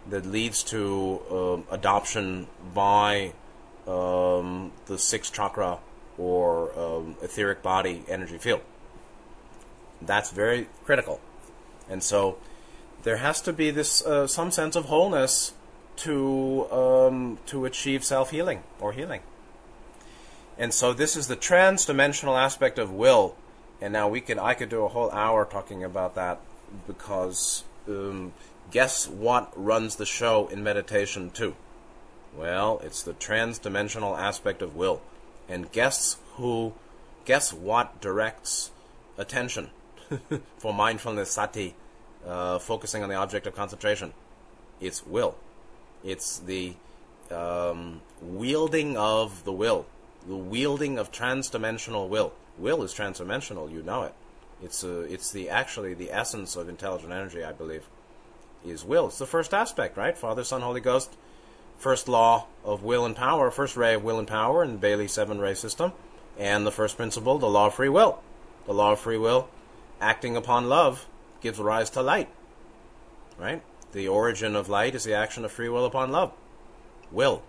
that 0.09 0.25
leads 0.25 0.63
to 0.63 1.21
um, 1.31 1.65
adoption 1.71 2.47
by 2.75 3.33
um, 3.87 4.73
the 4.87 4.99
sixth 4.99 5.33
chakra 5.33 5.79
or 6.17 6.79
um, 6.79 7.17
etheric 7.23 7.63
body 7.63 8.05
energy 8.09 8.39
field. 8.39 8.61
That's 10.01 10.31
very 10.31 10.69
critical. 10.85 11.21
And 11.89 12.03
so 12.03 12.39
there 13.03 13.17
has 13.17 13.41
to 13.43 13.53
be 13.53 13.71
this 13.71 14.05
uh, 14.05 14.27
some 14.27 14.51
sense 14.51 14.77
of 14.77 14.87
wholeness 14.87 15.53
to 16.01 16.71
um, 16.73 17.39
to 17.47 17.65
achieve 17.65 18.05
self 18.05 18.31
healing 18.31 18.63
or 18.81 18.93
healing. 18.93 19.21
And 20.59 20.75
so 20.75 20.93
this 20.93 21.17
is 21.17 21.27
the 21.27 21.37
trans-dimensional 21.37 22.37
aspect 22.37 22.79
of 22.79 22.93
will. 22.93 23.35
And 23.81 23.93
now 23.93 24.09
we 24.09 24.21
could 24.21 24.39
I 24.39 24.55
could 24.55 24.69
do 24.69 24.85
a 24.85 24.89
whole 24.89 25.11
hour 25.11 25.45
talking 25.45 25.85
about 25.85 26.15
that 26.15 26.41
because 26.87 27.65
um, 27.89 28.33
guess 28.71 29.09
what 29.09 29.53
runs 29.57 29.97
the 29.97 30.07
show 30.07 30.49
in 30.49 30.63
meditation 30.63 31.31
too? 31.31 31.57
Well, 32.37 32.81
it's 32.85 33.03
the 33.03 33.15
trans-dimensional 33.15 34.17
aspect 34.17 34.63
of 34.63 34.77
will. 34.77 35.01
And 35.49 35.73
guess 35.73 36.19
who 36.35 36.75
guess 37.25 37.53
what 37.53 38.01
directs 38.01 38.71
attention 39.19 39.71
for 40.59 40.73
mindfulness 40.73 41.31
sati 41.31 41.75
uh, 42.27 42.59
focusing 42.59 43.03
on 43.03 43.09
the 43.09 43.15
object 43.15 43.47
of 43.47 43.55
concentration. 43.55 44.13
It's 44.81 45.07
will. 45.07 45.37
It's 46.05 46.39
the 46.39 46.75
um, 47.31 48.01
wielding 48.21 48.97
of 48.97 49.45
the 49.45 49.53
will, 49.53 49.87
the 50.27 50.37
wielding 50.37 50.99
of 50.99 51.13
transdimensional 51.13 52.09
will. 52.09 52.33
Will 52.59 52.83
is 52.83 52.93
transdimensional, 52.93 53.71
you 53.71 53.83
know 53.83 54.03
it. 54.03 54.15
It's 54.63 54.85
uh, 54.85 55.07
it's 55.09 55.31
the 55.33 55.49
actually 55.49 55.95
the 55.95 56.11
essence 56.11 56.57
of 56.57 56.69
intelligent 56.69 57.13
energy, 57.13 57.43
I 57.43 57.53
believe, 57.53 57.87
is 58.65 58.85
will. 58.85 59.07
It's 59.07 59.19
the 59.19 59.27
first 59.27 59.55
aspect, 59.55 59.97
right? 59.97 60.17
Father, 60.17 60.45
Son, 60.45 60.61
Holy 60.61 60.81
Ghost. 60.81 61.17
First 61.79 62.09
law 62.09 62.47
of 62.63 62.83
will 62.83 63.07
and 63.07 63.17
power, 63.17 63.51
first 63.51 63.75
ray 63.75 63.95
of 63.95 64.05
will 64.05 64.19
and 64.19 64.29
power 64.29 64.63
in 64.63 64.77
Bailey 64.77 65.09
seven 65.09 65.39
ray 65.39 65.55
system, 65.55 65.93
and 66.39 66.67
the 66.67 66.71
first 66.71 66.99
principle, 66.99 67.39
the 67.39 67.49
law 67.49 67.69
of 67.69 67.75
free 67.75 67.89
will. 67.89 68.21
The 68.67 68.75
law 68.75 68.93
of 68.93 69.01
free 69.01 69.17
will, 69.17 69.49
acting 69.99 70.37
upon 70.37 70.69
love, 70.69 71.07
gives 71.41 71.59
rise 71.59 71.89
to 71.91 72.03
light. 72.03 72.29
Right? 73.39 73.63
The 73.93 74.09
origin 74.09 74.55
of 74.55 74.69
light 74.69 74.95
is 74.95 75.05
the 75.05 75.15
action 75.15 75.45
of 75.45 75.53
free 75.53 75.69
will 75.69 75.85
upon 75.85 76.13
love. 76.13 76.33
Will. 77.11 77.43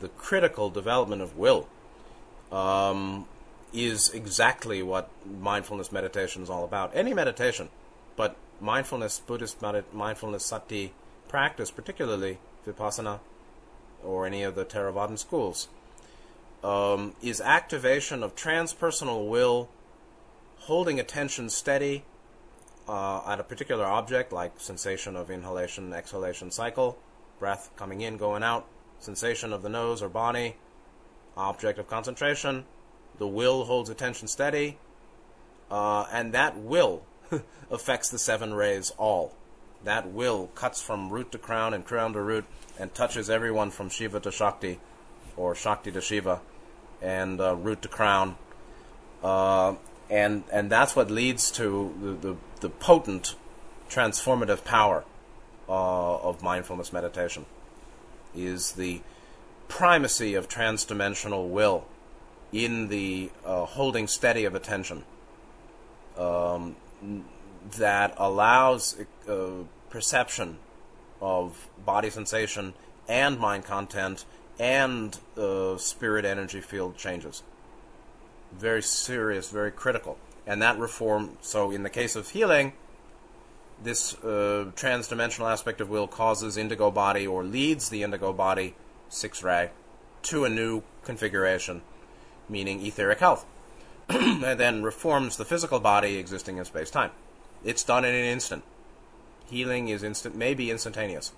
The 0.00 0.08
critical 0.08 0.68
development 0.68 1.22
of 1.22 1.36
will 1.36 1.68
um, 2.50 3.26
is 3.72 4.10
exactly 4.10 4.82
what 4.82 5.10
mindfulness 5.24 5.92
meditation 5.92 6.42
is 6.42 6.50
all 6.50 6.64
about. 6.64 6.90
Any 6.94 7.14
meditation, 7.14 7.68
but 8.16 8.36
mindfulness, 8.60 9.20
Buddhist 9.20 9.58
mindfulness 9.92 10.44
sati 10.44 10.92
practice, 11.28 11.70
particularly 11.70 12.38
vipassana 12.66 13.20
or 14.04 14.26
any 14.26 14.42
of 14.42 14.54
the 14.54 14.64
Theravadan 14.64 15.18
schools, 15.18 15.68
um, 16.62 17.14
is 17.22 17.40
activation 17.40 18.22
of 18.22 18.34
transpersonal 18.34 19.28
will, 19.28 19.68
holding 20.60 20.98
attention 20.98 21.48
steady 21.48 22.04
uh, 22.88 23.22
at 23.26 23.40
a 23.40 23.44
particular 23.44 23.84
object, 23.84 24.32
like 24.32 24.58
sensation 24.58 25.16
of 25.16 25.30
inhalation, 25.30 25.92
exhalation 25.92 26.50
cycle, 26.50 26.98
breath 27.38 27.70
coming 27.76 28.00
in, 28.00 28.16
going 28.16 28.42
out, 28.42 28.66
sensation 28.98 29.52
of 29.52 29.62
the 29.62 29.68
nose 29.68 30.02
or 30.02 30.08
body, 30.08 30.56
object 31.36 31.78
of 31.78 31.88
concentration, 31.88 32.64
the 33.18 33.26
will 33.26 33.64
holds 33.64 33.90
attention 33.90 34.28
steady, 34.28 34.78
uh, 35.70 36.06
and 36.12 36.32
that 36.32 36.56
will 36.56 37.02
affects 37.70 38.10
the 38.10 38.18
seven 38.18 38.54
rays 38.54 38.92
all. 38.98 39.34
That 39.84 40.10
will 40.10 40.48
cuts 40.54 40.80
from 40.80 41.10
root 41.10 41.32
to 41.32 41.38
crown 41.38 41.74
and 41.74 41.84
crown 41.84 42.12
to 42.14 42.20
root 42.20 42.44
and 42.78 42.92
touches 42.94 43.30
everyone 43.30 43.70
from 43.70 43.88
Shiva 43.88 44.20
to 44.20 44.30
Shakti, 44.30 44.80
or 45.36 45.54
Shakti 45.54 45.92
to 45.92 46.00
Shiva, 46.00 46.40
and 47.02 47.40
uh, 47.40 47.54
root 47.56 47.82
to 47.82 47.88
crown. 47.88 48.36
Uh, 49.22 49.74
and 50.08 50.44
and 50.52 50.70
that's 50.70 50.94
what 50.94 51.10
leads 51.10 51.50
to 51.52 51.94
the, 52.00 52.28
the, 52.28 52.36
the 52.60 52.68
potent 52.68 53.34
transformative 53.88 54.64
power 54.64 55.04
uh, 55.68 56.16
of 56.18 56.42
mindfulness 56.42 56.92
meditation 56.92 57.46
is 58.34 58.72
the 58.72 59.00
primacy 59.68 60.34
of 60.34 60.48
transdimensional 60.48 61.48
will 61.48 61.84
in 62.52 62.88
the 62.88 63.30
uh, 63.44 63.64
holding 63.64 64.06
steady 64.06 64.44
of 64.44 64.54
attention 64.54 65.04
um, 66.16 66.76
that 67.76 68.14
allows 68.16 68.96
uh, 69.28 69.48
perception 69.90 70.58
of 71.20 71.68
body 71.84 72.10
sensation 72.10 72.74
and 73.08 73.38
mind 73.38 73.64
content 73.64 74.24
and 74.58 75.18
uh, 75.36 75.76
spirit 75.76 76.24
energy 76.24 76.60
field 76.60 76.96
changes 76.96 77.42
very 78.52 78.82
serious, 78.82 79.50
very 79.50 79.70
critical. 79.70 80.18
And 80.46 80.62
that 80.62 80.78
reform, 80.78 81.38
so 81.40 81.70
in 81.70 81.82
the 81.82 81.90
case 81.90 82.14
of 82.14 82.30
healing, 82.30 82.72
this 83.82 84.14
uh, 84.22 84.70
trans-dimensional 84.76 85.48
aspect 85.48 85.80
of 85.80 85.90
will 85.90 86.06
causes 86.06 86.56
indigo 86.56 86.90
body 86.90 87.26
or 87.26 87.42
leads 87.42 87.88
the 87.88 88.02
indigo 88.02 88.32
body, 88.32 88.74
six 89.08 89.42
ray, 89.42 89.70
to 90.22 90.44
a 90.44 90.48
new 90.48 90.82
configuration, 91.02 91.82
meaning 92.48 92.84
etheric 92.84 93.18
health, 93.18 93.44
and 94.08 94.58
then 94.58 94.82
reforms 94.82 95.36
the 95.36 95.44
physical 95.44 95.80
body 95.80 96.16
existing 96.16 96.58
in 96.58 96.64
space 96.64 96.90
time. 96.90 97.10
It's 97.64 97.82
done 97.82 98.04
in 98.04 98.14
an 98.14 98.24
instant. 98.24 98.62
Healing 99.50 99.88
is 99.88 100.02
instant, 100.02 100.36
maybe 100.36 100.70
instantaneous, 100.70 101.32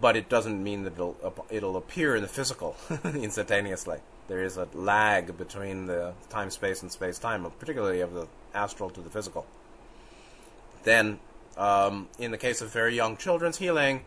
but 0.00 0.16
it 0.16 0.28
doesn't 0.28 0.62
mean 0.62 0.84
that 0.84 0.94
it'll, 0.94 1.46
it'll 1.50 1.76
appear 1.76 2.14
in 2.14 2.22
the 2.22 2.28
physical 2.28 2.76
instantaneously 3.04 4.00
there 4.28 4.42
is 4.42 4.56
a 4.56 4.68
lag 4.72 5.36
between 5.36 5.86
the 5.86 6.14
time 6.30 6.50
space 6.50 6.82
and 6.82 6.90
space 6.90 7.18
time, 7.18 7.50
particularly 7.58 8.00
of 8.00 8.14
the 8.14 8.26
astral 8.54 8.90
to 8.90 9.00
the 9.00 9.10
physical. 9.10 9.46
Then, 10.84 11.18
um, 11.56 12.08
in 12.18 12.30
the 12.30 12.38
case 12.38 12.60
of 12.60 12.72
very 12.72 12.94
young 12.94 13.16
children's 13.16 13.58
healing, 13.58 14.04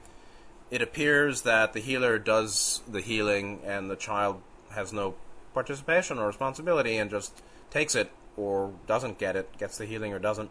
it 0.70 0.82
appears 0.82 1.44
that 1.44 1.74
the 1.74 1.80
healer 1.80 2.20
does 2.20 2.82
the 2.88 3.02
healing 3.02 3.62
and 3.66 3.90
the 3.90 3.96
child 3.96 4.42
has 4.72 4.92
no 4.92 5.16
participation 5.54 6.20
or 6.20 6.28
responsibility 6.28 6.98
and 6.98 7.10
just 7.10 7.42
takes 7.70 7.96
it 7.96 8.12
or 8.36 8.74
doesn't 8.86 9.18
get 9.18 9.36
it, 9.36 9.58
gets 9.58 9.78
the 9.78 9.86
healing 9.86 10.14
or 10.14 10.20
doesn't. 10.20 10.50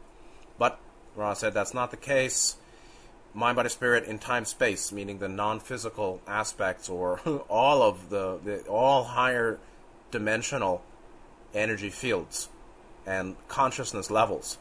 But 0.58 0.80
Ra 1.14 1.34
said 1.34 1.54
that's 1.54 1.74
not 1.74 1.90
the 1.90 1.96
case. 1.96 2.56
Mind, 3.36 3.54
body, 3.54 3.68
spirit 3.68 4.04
in 4.04 4.18
time, 4.18 4.46
space, 4.46 4.90
meaning 4.90 5.18
the 5.18 5.28
non-physical 5.28 6.22
aspects, 6.26 6.88
or 6.88 7.20
all 7.50 7.82
of 7.82 8.08
the, 8.08 8.38
the 8.42 8.60
all 8.62 9.04
higher 9.04 9.58
dimensional 10.10 10.82
energy 11.52 11.90
fields 11.90 12.48
and 13.06 13.36
consciousness 13.46 14.10
levels 14.10 14.56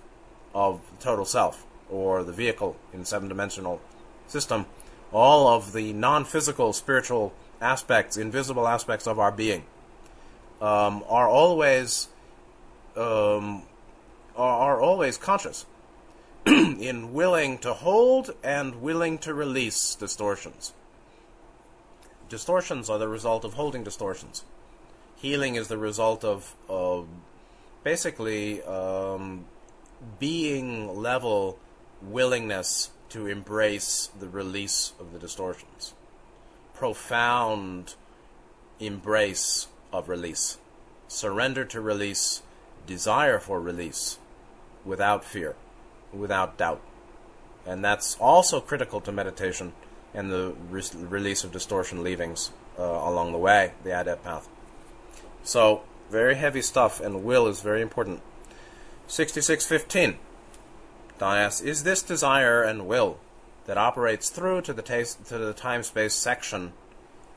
of 0.53 0.81
the 0.91 1.01
total 1.01 1.23
self, 1.23 1.65
or 1.89 2.25
the 2.25 2.33
vehicle 2.33 2.75
in 2.91 3.05
seven-dimensional 3.05 3.79
system, 4.27 4.65
all 5.13 5.47
of 5.47 5.71
the 5.71 5.93
non-physical 5.93 6.73
spiritual 6.73 7.31
aspects, 7.61 8.17
invisible 8.17 8.67
aspects 8.67 9.07
of 9.07 9.17
our 9.19 9.31
being, 9.31 9.63
um, 10.59 11.01
are 11.07 11.29
always 11.29 12.09
um, 12.97 13.63
are, 14.35 14.73
are 14.75 14.81
always 14.81 15.17
conscious 15.17 15.65
in 16.47 17.11
willing 17.11 17.57
to 17.57 17.73
hold 17.73 18.31
and 18.43 18.81
willing 18.81 19.17
to 19.17 19.33
release 19.33 19.95
distortions. 19.95 20.73
Distortions 22.29 22.89
are 22.89 22.99
the 22.99 23.07
result 23.07 23.43
of 23.43 23.53
holding 23.53 23.83
distortions. 23.83 24.43
Healing 25.15 25.55
is 25.55 25.69
the 25.69 25.77
result 25.77 26.23
of, 26.23 26.55
of 26.69 27.07
basically 27.83 28.61
um, 28.63 29.45
being 30.19 30.95
level 31.01 31.57
willingness 32.01 32.91
to 33.09 33.27
embrace 33.27 34.11
the 34.19 34.27
release 34.27 34.93
of 34.99 35.13
the 35.13 35.19
distortions. 35.19 35.93
Profound 36.75 37.95
embrace 38.79 39.67
of 39.91 40.09
release. 40.09 40.57
Surrender 41.07 41.65
to 41.65 41.81
release, 41.81 42.41
desire 42.85 43.39
for 43.39 43.59
release, 43.59 44.19
without 44.83 45.23
fear, 45.23 45.55
without 46.15 46.57
doubt. 46.57 46.81
And 47.65 47.83
that's 47.83 48.15
also 48.19 48.61
critical 48.61 49.01
to 49.01 49.11
meditation 49.11 49.73
and 50.13 50.31
the 50.31 50.53
re- 50.69 50.83
release 50.95 51.43
of 51.43 51.51
distortion 51.51 52.03
leavings 52.03 52.51
uh, 52.79 52.83
along 52.83 53.31
the 53.31 53.37
way, 53.37 53.73
the 53.83 53.91
adept 53.91 54.23
path. 54.23 54.47
So, 55.43 55.81
very 56.09 56.35
heavy 56.35 56.61
stuff, 56.61 57.01
and 57.01 57.23
will 57.23 57.47
is 57.47 57.61
very 57.61 57.81
important. 57.81 58.21
6615. 59.07 60.17
Don 61.17 61.37
asks, 61.37 61.61
is 61.61 61.83
this 61.83 62.01
desire 62.01 62.61
and 62.63 62.87
will 62.87 63.17
that 63.65 63.77
operates 63.77 64.29
through 64.29 64.61
to 64.61 64.73
the, 64.73 64.81
to 64.81 65.37
the 65.37 65.53
time-space 65.53 66.13
section 66.13 66.73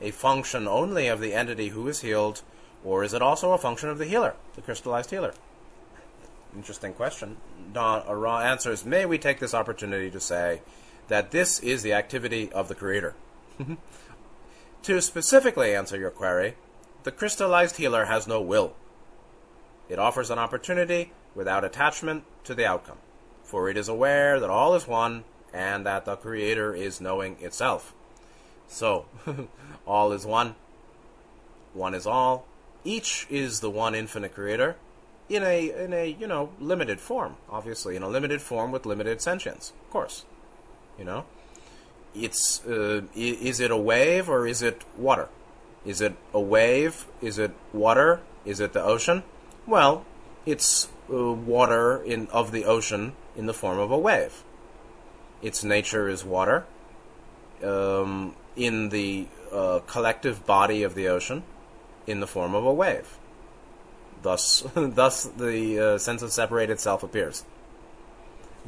a 0.01 0.11
function 0.11 0.67
only 0.67 1.07
of 1.07 1.19
the 1.19 1.33
entity 1.33 1.69
who 1.69 1.87
is 1.87 2.01
healed, 2.01 2.41
or 2.83 3.03
is 3.03 3.13
it 3.13 3.21
also 3.21 3.51
a 3.51 3.57
function 3.57 3.89
of 3.89 3.97
the 3.97 4.05
healer, 4.05 4.35
the 4.55 4.61
crystallized 4.61 5.09
healer? 5.09 5.33
Interesting 6.55 6.93
question. 6.93 7.37
Don 7.71 8.07
Ra 8.07 8.39
answers, 8.39 8.85
may 8.85 9.05
we 9.05 9.17
take 9.17 9.39
this 9.39 9.53
opportunity 9.53 10.09
to 10.11 10.19
say 10.19 10.61
that 11.07 11.31
this 11.31 11.59
is 11.59 11.83
the 11.83 11.93
activity 11.93 12.51
of 12.51 12.67
the 12.67 12.75
Creator. 12.75 13.15
Mm-hmm. 13.59 13.73
to 14.83 15.01
specifically 15.01 15.75
answer 15.75 15.97
your 15.97 16.11
query, 16.11 16.55
the 17.03 17.11
crystallized 17.11 17.75
healer 17.75 18.05
has 18.05 18.25
no 18.25 18.41
will. 18.41 18.73
It 19.89 19.99
offers 19.99 20.29
an 20.29 20.39
opportunity 20.39 21.11
without 21.35 21.65
attachment 21.65 22.23
to 22.45 22.55
the 22.55 22.65
outcome, 22.65 22.99
for 23.43 23.69
it 23.69 23.75
is 23.75 23.89
aware 23.89 24.39
that 24.39 24.49
all 24.49 24.75
is 24.75 24.87
one 24.87 25.25
and 25.53 25.85
that 25.85 26.05
the 26.05 26.15
Creator 26.15 26.73
is 26.73 27.01
knowing 27.01 27.35
itself. 27.41 27.93
So, 28.67 29.07
all 29.85 30.13
is 30.13 30.25
one, 30.25 30.55
one 31.73 31.93
is 31.93 32.07
all, 32.07 32.45
each 32.85 33.27
is 33.29 33.59
the 33.59 33.69
one 33.69 33.93
infinite 33.93 34.33
Creator 34.33 34.77
in 35.29 35.43
a 35.43 35.83
in 35.83 35.93
a 35.93 36.15
you 36.19 36.27
know 36.27 36.49
limited 36.59 36.99
form, 36.99 37.37
obviously 37.49 37.95
in 37.95 38.03
a 38.03 38.09
limited 38.09 38.41
form 38.41 38.71
with 38.71 38.85
limited 38.85 39.21
sentience, 39.21 39.73
of 39.85 39.89
course. 39.91 40.25
You 40.97 41.05
know, 41.05 41.25
it's 42.15 42.65
uh, 42.65 43.03
is 43.15 43.59
it 43.59 43.71
a 43.71 43.77
wave 43.77 44.29
or 44.29 44.47
is 44.47 44.61
it 44.61 44.83
water? 44.97 45.29
Is 45.85 46.01
it 46.01 46.15
a 46.33 46.39
wave? 46.39 47.07
Is 47.21 47.37
it 47.37 47.51
water? 47.71 48.21
Is 48.45 48.59
it 48.59 48.73
the 48.73 48.83
ocean? 48.83 49.23
Well, 49.65 50.05
it's 50.45 50.89
uh, 51.11 51.31
water 51.31 52.01
in 52.03 52.27
of 52.27 52.51
the 52.51 52.65
ocean 52.65 53.13
in 53.35 53.45
the 53.45 53.53
form 53.53 53.79
of 53.79 53.91
a 53.91 53.97
wave. 53.97 54.43
Its 55.41 55.63
nature 55.63 56.09
is 56.09 56.25
water. 56.25 56.65
Um, 57.63 58.35
in 58.55 58.89
the 58.89 59.27
uh, 59.51 59.79
collective 59.87 60.45
body 60.45 60.83
of 60.83 60.95
the 60.95 61.07
ocean, 61.07 61.43
in 62.07 62.19
the 62.19 62.27
form 62.27 62.55
of 62.55 62.65
a 62.65 62.73
wave. 62.73 63.18
Thus, 64.21 64.63
thus 64.75 65.23
the 65.25 65.79
uh, 65.79 65.97
sense 65.97 66.21
of 66.21 66.31
separated 66.31 66.79
self 66.79 67.03
appears. 67.03 67.43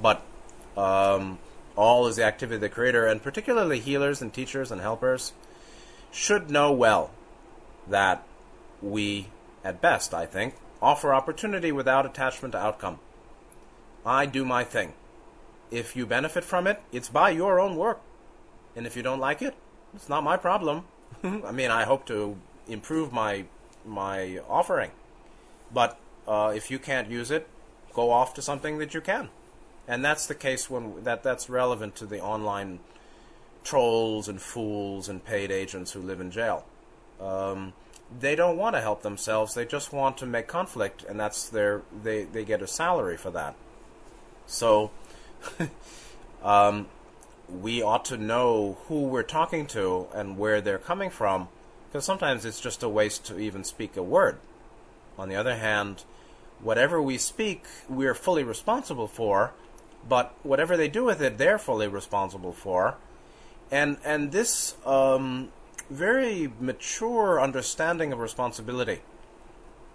But 0.01 0.23
um, 0.77 1.39
all 1.75 2.07
is 2.07 2.15
the 2.15 2.23
activity 2.23 2.55
of 2.55 2.61
the 2.61 2.69
Creator, 2.69 3.05
and 3.07 3.21
particularly 3.21 3.79
healers 3.79 4.21
and 4.21 4.33
teachers 4.33 4.71
and 4.71 4.81
helpers 4.81 5.33
should 6.11 6.49
know 6.49 6.71
well 6.71 7.11
that 7.87 8.23
we, 8.81 9.27
at 9.63 9.81
best, 9.81 10.13
I 10.13 10.25
think, 10.25 10.55
offer 10.81 11.13
opportunity 11.13 11.71
without 11.71 12.05
attachment 12.05 12.53
to 12.53 12.57
outcome. 12.57 12.99
I 14.05 14.25
do 14.25 14.43
my 14.43 14.63
thing. 14.63 14.93
If 15.69 15.95
you 15.95 16.05
benefit 16.05 16.43
from 16.43 16.67
it, 16.67 16.81
it's 16.91 17.09
by 17.09 17.29
your 17.29 17.59
own 17.59 17.75
work. 17.75 18.01
And 18.75 18.87
if 18.87 18.95
you 18.95 19.03
don't 19.03 19.19
like 19.19 19.41
it, 19.41 19.55
it's 19.93 20.09
not 20.09 20.23
my 20.23 20.37
problem. 20.37 20.85
I 21.23 21.51
mean, 21.51 21.71
I 21.71 21.83
hope 21.83 22.05
to 22.07 22.37
improve 22.67 23.11
my 23.11 23.45
my 23.85 24.39
offering. 24.49 24.91
But 25.73 25.99
uh, 26.27 26.53
if 26.55 26.69
you 26.71 26.79
can't 26.79 27.09
use 27.09 27.31
it, 27.31 27.47
go 27.93 28.11
off 28.11 28.33
to 28.35 28.41
something 28.41 28.77
that 28.79 28.93
you 28.93 29.01
can. 29.01 29.29
And 29.87 30.03
that's 30.03 30.27
the 30.27 30.35
case 30.35 30.69
when 30.69 31.03
that 31.03 31.23
that's 31.23 31.49
relevant 31.49 31.95
to 31.95 32.05
the 32.05 32.21
online 32.21 32.79
trolls 33.63 34.27
and 34.27 34.41
fools 34.41 35.09
and 35.09 35.23
paid 35.23 35.51
agents 35.51 35.91
who 35.91 36.01
live 36.01 36.19
in 36.21 36.31
jail. 36.31 36.65
Um, 37.19 37.73
they 38.19 38.35
don't 38.35 38.57
want 38.57 38.75
to 38.75 38.81
help 38.81 39.03
themselves. 39.03 39.53
They 39.53 39.65
just 39.65 39.93
want 39.93 40.17
to 40.17 40.25
make 40.25 40.47
conflict, 40.47 41.03
and 41.03 41.19
that's 41.19 41.49
their 41.49 41.81
they 42.03 42.23
they 42.23 42.43
get 42.43 42.61
a 42.61 42.67
salary 42.67 43.17
for 43.17 43.31
that. 43.31 43.55
So, 44.47 44.91
um, 46.43 46.87
we 47.49 47.81
ought 47.81 48.05
to 48.05 48.17
know 48.17 48.77
who 48.87 49.03
we're 49.03 49.23
talking 49.23 49.65
to 49.67 50.07
and 50.13 50.37
where 50.37 50.61
they're 50.61 50.77
coming 50.77 51.09
from, 51.09 51.47
because 51.89 52.05
sometimes 52.05 52.45
it's 52.45 52.59
just 52.59 52.83
a 52.83 52.89
waste 52.89 53.25
to 53.25 53.39
even 53.39 53.63
speak 53.63 53.95
a 53.97 54.03
word. 54.03 54.37
On 55.21 55.29
the 55.29 55.35
other 55.35 55.55
hand, 55.55 56.03
whatever 56.61 56.99
we 56.99 57.19
speak, 57.19 57.65
we're 57.87 58.15
fully 58.15 58.43
responsible 58.43 59.07
for, 59.07 59.51
but 60.09 60.33
whatever 60.41 60.75
they 60.75 60.87
do 60.87 61.03
with 61.03 61.21
it, 61.21 61.37
they're 61.37 61.59
fully 61.59 61.87
responsible 61.87 62.53
for. 62.53 62.95
And 63.69 63.97
and 64.03 64.31
this 64.31 64.75
um, 64.83 65.49
very 65.91 66.51
mature 66.59 67.39
understanding 67.39 68.11
of 68.11 68.17
responsibility 68.17 69.01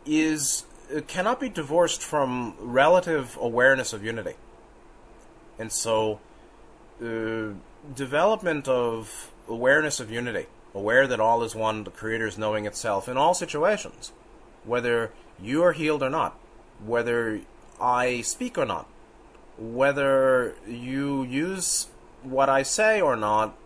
is 0.04 0.64
cannot 1.08 1.40
be 1.40 1.48
divorced 1.48 2.04
from 2.04 2.54
relative 2.60 3.36
awareness 3.40 3.92
of 3.92 4.04
unity. 4.04 4.34
And 5.58 5.72
so, 5.72 6.20
uh, 7.02 7.54
development 7.96 8.68
of 8.68 9.32
awareness 9.48 9.98
of 9.98 10.08
unity, 10.08 10.46
aware 10.72 11.08
that 11.08 11.18
all 11.18 11.42
is 11.42 11.56
one, 11.56 11.82
the 11.82 11.90
Creator 11.90 12.28
is 12.28 12.38
knowing 12.38 12.64
itself 12.64 13.08
in 13.08 13.16
all 13.16 13.34
situations 13.34 14.12
whether 14.66 15.12
you 15.40 15.62
are 15.62 15.72
healed 15.72 16.02
or 16.02 16.11
not, 16.11 16.38
whether 16.85 17.40
I 17.81 18.20
speak 18.22 18.59
or 18.59 18.66
not, 18.66 18.87
whether 19.59 20.55
you 20.66 21.22
use 21.24 21.88
what 22.22 22.48
I 22.48 22.62
say 22.62 23.00
or 23.00 23.16
not, 23.16 23.57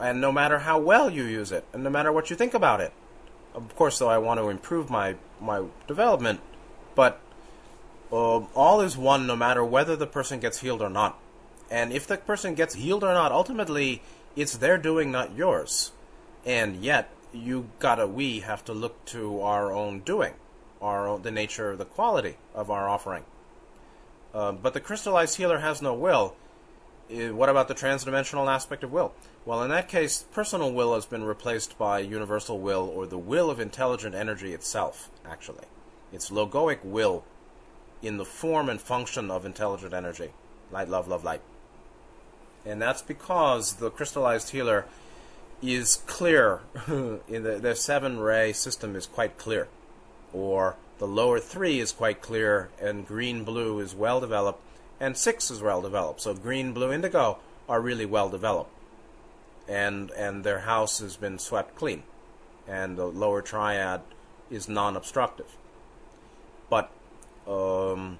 and 0.00 0.20
no 0.20 0.32
matter 0.32 0.60
how 0.60 0.78
well 0.78 1.10
you 1.10 1.24
use 1.24 1.52
it, 1.52 1.64
and 1.72 1.84
no 1.84 1.90
matter 1.90 2.10
what 2.10 2.30
you 2.30 2.36
think 2.36 2.54
about 2.54 2.80
it. 2.80 2.92
Of 3.54 3.76
course, 3.76 3.98
though, 3.98 4.08
I 4.08 4.18
want 4.18 4.40
to 4.40 4.48
improve 4.48 4.88
my, 4.88 5.16
my 5.40 5.64
development, 5.86 6.40
but 6.94 7.20
uh, 8.10 8.40
all 8.54 8.80
is 8.80 8.96
one 8.96 9.26
no 9.26 9.36
matter 9.36 9.64
whether 9.64 9.94
the 9.94 10.06
person 10.06 10.40
gets 10.40 10.60
healed 10.60 10.82
or 10.82 10.90
not. 10.90 11.18
And 11.70 11.92
if 11.92 12.06
the 12.06 12.16
person 12.16 12.54
gets 12.54 12.74
healed 12.74 13.04
or 13.04 13.12
not, 13.14 13.32
ultimately, 13.32 14.02
it's 14.36 14.56
their 14.56 14.78
doing, 14.78 15.10
not 15.10 15.34
yours. 15.34 15.92
And 16.44 16.82
yet, 16.82 17.10
you 17.32 17.68
gotta 17.78 18.06
we 18.06 18.40
have 18.40 18.64
to 18.64 18.72
look 18.72 19.04
to 19.06 19.40
our 19.40 19.72
own 19.72 20.00
doing, 20.00 20.34
our 20.80 21.08
own, 21.08 21.22
the 21.22 21.30
nature, 21.30 21.70
of 21.70 21.78
the 21.78 21.84
quality 21.84 22.36
of 22.54 22.70
our 22.70 22.88
offering. 22.88 23.24
Uh, 24.34 24.52
but 24.52 24.74
the 24.74 24.80
crystallized 24.80 25.36
healer 25.36 25.58
has 25.58 25.82
no 25.82 25.94
will. 25.94 26.34
Uh, 27.10 27.34
what 27.34 27.48
about 27.48 27.68
the 27.68 27.74
transdimensional 27.74 28.48
aspect 28.48 28.82
of 28.84 28.92
will? 28.92 29.12
Well, 29.44 29.62
in 29.62 29.70
that 29.70 29.88
case, 29.88 30.24
personal 30.32 30.72
will 30.72 30.94
has 30.94 31.04
been 31.04 31.24
replaced 31.24 31.76
by 31.76 31.98
universal 31.98 32.58
will, 32.58 32.88
or 32.88 33.06
the 33.06 33.18
will 33.18 33.50
of 33.50 33.60
intelligent 33.60 34.14
energy 34.14 34.54
itself, 34.54 35.10
actually. 35.26 35.64
It's 36.12 36.30
logoic 36.30 36.84
will 36.84 37.24
in 38.02 38.16
the 38.16 38.24
form 38.24 38.68
and 38.68 38.80
function 38.80 39.30
of 39.30 39.44
intelligent 39.44 39.92
energy. 39.92 40.30
Light, 40.70 40.88
love, 40.88 41.08
love, 41.08 41.24
light. 41.24 41.42
And 42.64 42.80
that's 42.80 43.02
because 43.02 43.74
the 43.74 43.90
crystallized 43.90 44.50
healer 44.50 44.86
is 45.62 46.02
clear. 46.06 46.60
in 46.88 47.42
the, 47.42 47.58
the 47.60 47.74
seven 47.74 48.18
ray 48.18 48.52
system 48.52 48.96
is 48.96 49.06
quite 49.06 49.38
clear, 49.38 49.68
or 50.32 50.76
the 50.98 51.06
lower 51.06 51.40
three 51.40 51.80
is 51.80 51.92
quite 51.92 52.20
clear, 52.20 52.70
and 52.80 53.06
green 53.06 53.44
blue 53.44 53.78
is 53.78 53.94
well 53.94 54.20
developed, 54.20 54.60
and 55.00 55.16
six 55.16 55.50
is 55.50 55.62
well 55.62 55.80
developed. 55.80 56.20
So 56.20 56.34
green, 56.34 56.72
blue, 56.72 56.92
indigo 56.92 57.38
are 57.68 57.80
really 57.80 58.06
well 58.06 58.28
developed, 58.28 58.70
and 59.68 60.10
and 60.12 60.44
their 60.44 60.60
house 60.60 60.98
has 61.00 61.16
been 61.16 61.38
swept 61.38 61.76
clean, 61.76 62.02
and 62.66 62.96
the 62.96 63.06
lower 63.06 63.42
triad 63.42 64.02
is 64.50 64.68
non-obstructive. 64.68 65.56
But 66.68 66.90
um, 67.46 68.18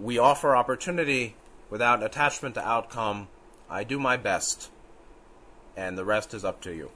we 0.00 0.18
offer 0.18 0.56
opportunity 0.56 1.34
without 1.68 2.02
attachment 2.02 2.54
to 2.56 2.68
outcome. 2.68 3.28
I 3.68 3.84
do 3.84 3.98
my 3.98 4.16
best, 4.16 4.70
and 5.80 5.96
the 5.96 6.04
rest 6.04 6.34
is 6.34 6.44
up 6.44 6.60
to 6.60 6.74
you. 6.74 6.90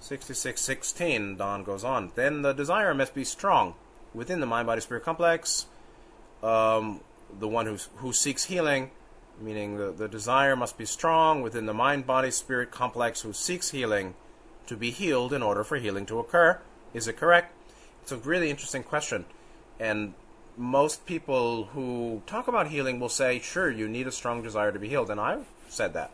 6616, 0.00 1.36
Don 1.36 1.64
goes 1.64 1.84
on. 1.84 2.12
Then 2.14 2.42
the 2.42 2.52
desire 2.52 2.94
must 2.94 3.14
be 3.14 3.24
strong 3.24 3.74
within 4.12 4.40
the 4.40 4.46
mind 4.46 4.66
body 4.66 4.82
spirit 4.82 5.04
complex. 5.04 5.64
Um, 6.42 7.00
the 7.40 7.48
one 7.48 7.64
who, 7.64 7.78
who 7.96 8.12
seeks 8.12 8.44
healing, 8.44 8.90
meaning 9.40 9.78
the, 9.78 9.90
the 9.90 10.06
desire 10.06 10.54
must 10.54 10.76
be 10.76 10.84
strong 10.84 11.40
within 11.40 11.64
the 11.64 11.72
mind 11.72 12.06
body 12.06 12.30
spirit 12.30 12.70
complex 12.70 13.22
who 13.22 13.32
seeks 13.32 13.70
healing 13.70 14.14
to 14.66 14.76
be 14.76 14.90
healed 14.90 15.32
in 15.32 15.42
order 15.42 15.64
for 15.64 15.78
healing 15.78 16.04
to 16.06 16.18
occur. 16.18 16.60
Is 16.92 17.08
it 17.08 17.16
correct? 17.16 17.54
It's 18.02 18.12
a 18.12 18.18
really 18.18 18.50
interesting 18.50 18.82
question. 18.82 19.24
And 19.80 20.12
most 20.58 21.06
people 21.06 21.64
who 21.72 22.22
talk 22.26 22.48
about 22.48 22.68
healing 22.68 23.00
will 23.00 23.08
say, 23.08 23.38
sure, 23.38 23.70
you 23.70 23.88
need 23.88 24.06
a 24.06 24.12
strong 24.12 24.42
desire 24.42 24.72
to 24.72 24.78
be 24.78 24.88
healed. 24.88 25.10
And 25.10 25.18
I've 25.18 25.46
said 25.68 25.94
that. 25.94 26.10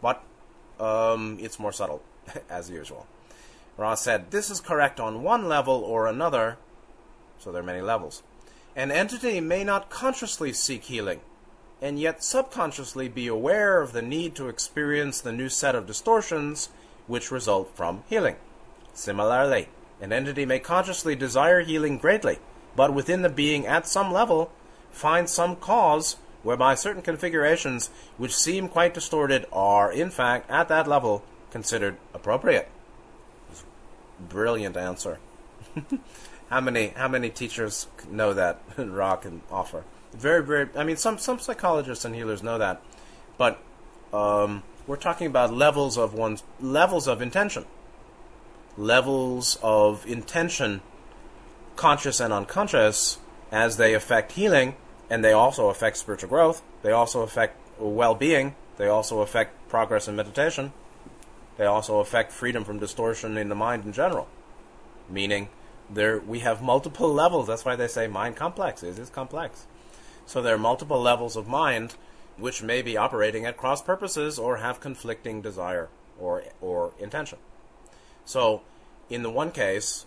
But 0.00 0.22
um, 0.80 1.38
it's 1.40 1.58
more 1.58 1.72
subtle, 1.72 2.02
as 2.50 2.70
usual. 2.70 3.06
Ra 3.76 3.94
said, 3.94 4.30
this 4.30 4.50
is 4.50 4.60
correct 4.60 5.00
on 5.00 5.22
one 5.22 5.48
level 5.48 5.74
or 5.74 6.06
another, 6.06 6.58
so 7.38 7.50
there 7.50 7.62
are 7.62 7.66
many 7.66 7.80
levels. 7.80 8.22
An 8.76 8.90
entity 8.90 9.40
may 9.40 9.64
not 9.64 9.90
consciously 9.90 10.52
seek 10.52 10.84
healing, 10.84 11.20
and 11.82 11.98
yet 11.98 12.22
subconsciously 12.22 13.08
be 13.08 13.26
aware 13.26 13.80
of 13.80 13.92
the 13.92 14.02
need 14.02 14.34
to 14.36 14.48
experience 14.48 15.20
the 15.20 15.32
new 15.32 15.48
set 15.48 15.74
of 15.74 15.86
distortions 15.86 16.68
which 17.06 17.30
result 17.30 17.74
from 17.74 18.02
healing. 18.08 18.36
Similarly, 18.94 19.68
an 20.00 20.12
entity 20.12 20.46
may 20.46 20.58
consciously 20.58 21.14
desire 21.14 21.60
healing 21.60 21.98
greatly, 21.98 22.38
but 22.76 22.94
within 22.94 23.22
the 23.22 23.28
being 23.28 23.66
at 23.66 23.86
some 23.86 24.12
level 24.12 24.50
find 24.90 25.28
some 25.28 25.56
cause 25.56 26.16
whereby 26.44 26.74
certain 26.76 27.02
configurations 27.02 27.90
which 28.16 28.36
seem 28.36 28.68
quite 28.68 28.94
distorted 28.94 29.46
are 29.52 29.90
in 29.90 30.10
fact 30.10 30.48
at 30.48 30.68
that 30.68 30.86
level 30.86 31.24
considered 31.50 31.96
appropriate. 32.12 32.68
Brilliant 34.20 34.76
answer. 34.76 35.18
how 36.50 36.60
many 36.60 36.88
how 36.88 37.08
many 37.08 37.30
teachers 37.30 37.88
know 38.08 38.32
that 38.32 38.60
can 38.76 39.42
offer? 39.50 39.84
Very 40.12 40.44
very. 40.44 40.68
I 40.76 40.84
mean, 40.84 40.96
some 40.96 41.18
some 41.18 41.40
psychologists 41.40 42.04
and 42.04 42.14
healers 42.14 42.42
know 42.42 42.58
that, 42.58 42.80
but 43.36 43.60
um, 44.12 44.62
we're 44.86 44.96
talking 44.96 45.26
about 45.26 45.52
levels 45.52 45.98
of 45.98 46.14
one's 46.14 46.44
levels 46.60 47.08
of 47.08 47.20
intention, 47.20 47.64
levels 48.76 49.58
of 49.62 50.06
intention, 50.06 50.82
conscious 51.74 52.20
and 52.20 52.32
unconscious, 52.32 53.18
as 53.50 53.76
they 53.76 53.94
affect 53.94 54.32
healing, 54.32 54.76
and 55.10 55.24
they 55.24 55.32
also 55.32 55.68
affect 55.68 55.96
spiritual 55.96 56.28
growth. 56.28 56.62
They 56.82 56.92
also 56.92 57.22
affect 57.22 57.58
well-being. 57.78 58.54
They 58.76 58.88
also 58.88 59.20
affect 59.20 59.68
progress 59.68 60.08
in 60.08 60.16
meditation. 60.16 60.72
They 61.56 61.66
also 61.66 62.00
affect 62.00 62.32
freedom 62.32 62.64
from 62.64 62.78
distortion 62.78 63.36
in 63.36 63.48
the 63.48 63.54
mind 63.54 63.84
in 63.84 63.92
general, 63.92 64.28
meaning 65.08 65.48
there 65.88 66.18
we 66.18 66.40
have 66.40 66.62
multiple 66.62 67.12
levels. 67.12 67.46
That's 67.46 67.64
why 67.64 67.76
they 67.76 67.86
say 67.86 68.06
mind 68.06 68.36
complex 68.36 68.82
is 68.82 68.98
is 68.98 69.10
complex. 69.10 69.66
So 70.26 70.42
there 70.42 70.54
are 70.54 70.58
multiple 70.58 71.00
levels 71.00 71.36
of 71.36 71.46
mind 71.46 71.94
which 72.36 72.62
may 72.62 72.82
be 72.82 72.96
operating 72.96 73.46
at 73.46 73.56
cross 73.56 73.80
purposes 73.82 74.38
or 74.38 74.56
have 74.56 74.80
conflicting 74.80 75.42
desire 75.42 75.88
or 76.18 76.42
or 76.60 76.92
intention. 76.98 77.38
So 78.24 78.62
in 79.08 79.22
the 79.22 79.30
one 79.30 79.50
case, 79.50 80.06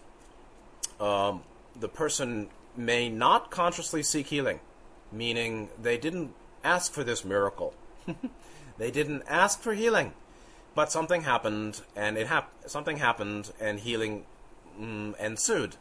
um, 1.00 1.44
the 1.80 1.88
person 1.88 2.50
may 2.76 3.10
not 3.10 3.52
consciously 3.52 4.04
seek 4.04 4.28
healing, 4.28 4.60
meaning 5.12 5.70
they 5.82 5.98
didn't 5.98 6.34
ask 6.64 6.92
for 6.92 7.04
this 7.04 7.24
miracle. 7.24 7.74
they 8.78 8.92
didn't 8.92 9.24
ask 9.28 9.62
for 9.62 9.74
healing, 9.74 10.14
but 10.76 10.92
something 10.92 11.22
happened, 11.22 11.82
and 11.96 12.18
it 12.18 12.28
hap- 12.28 12.54
something 12.66 12.98
happened, 12.98 13.52
and 13.60 13.80
healing 13.80 14.26
mm, 14.80 15.18
ensued. 15.20 15.76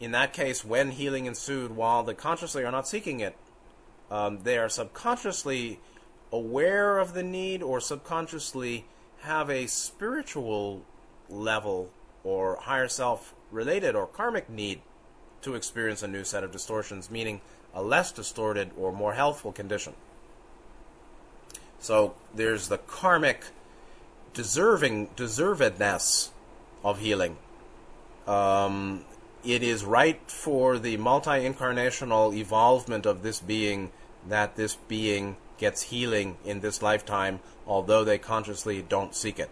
In 0.00 0.10
that 0.12 0.32
case, 0.32 0.64
when 0.64 0.92
healing 0.92 1.26
ensued, 1.26 1.76
while 1.76 2.02
they 2.02 2.14
consciously 2.14 2.64
are 2.64 2.72
not 2.72 2.88
seeking 2.88 3.20
it, 3.20 3.36
um, 4.10 4.40
they 4.42 4.58
are 4.58 4.68
subconsciously 4.68 5.80
aware 6.32 6.98
of 6.98 7.14
the 7.14 7.22
need 7.22 7.62
or 7.62 7.80
subconsciously 7.80 8.86
have 9.20 9.48
a 9.48 9.66
spiritual 9.66 10.82
level 11.28 11.90
or 12.22 12.56
higher 12.56 12.88
self 12.88 13.34
related 13.50 13.94
or 13.94 14.06
karmic 14.06 14.50
need 14.50 14.82
to 15.40 15.54
experience 15.54 16.02
a 16.02 16.08
new 16.08 16.24
set 16.24 16.42
of 16.42 16.50
distortions, 16.50 17.10
meaning 17.10 17.40
a 17.74 17.82
less 17.82 18.12
distorted 18.12 18.70
or 18.78 18.92
more 18.92 19.14
healthful 19.14 19.52
condition. 19.52 19.94
So 21.80 22.14
there's 22.34 22.68
the 22.68 22.78
karmic 22.78 23.46
deserving 24.32 25.08
deservedness 25.16 26.30
of 26.82 27.00
healing 27.00 27.36
um, 28.26 29.04
it 29.44 29.62
is 29.62 29.84
right 29.84 30.20
for 30.30 30.78
the 30.78 30.96
multi 30.96 31.30
incarnational 31.30 32.34
evolvement 32.34 33.06
of 33.06 33.22
this 33.22 33.40
being 33.40 33.90
that 34.26 34.56
this 34.56 34.76
being 34.88 35.36
gets 35.58 35.82
healing 35.82 36.38
in 36.44 36.60
this 36.60 36.80
lifetime, 36.80 37.40
although 37.66 38.04
they 38.04 38.18
consciously 38.18 38.82
don't 38.82 39.14
seek 39.14 39.38
it. 39.38 39.50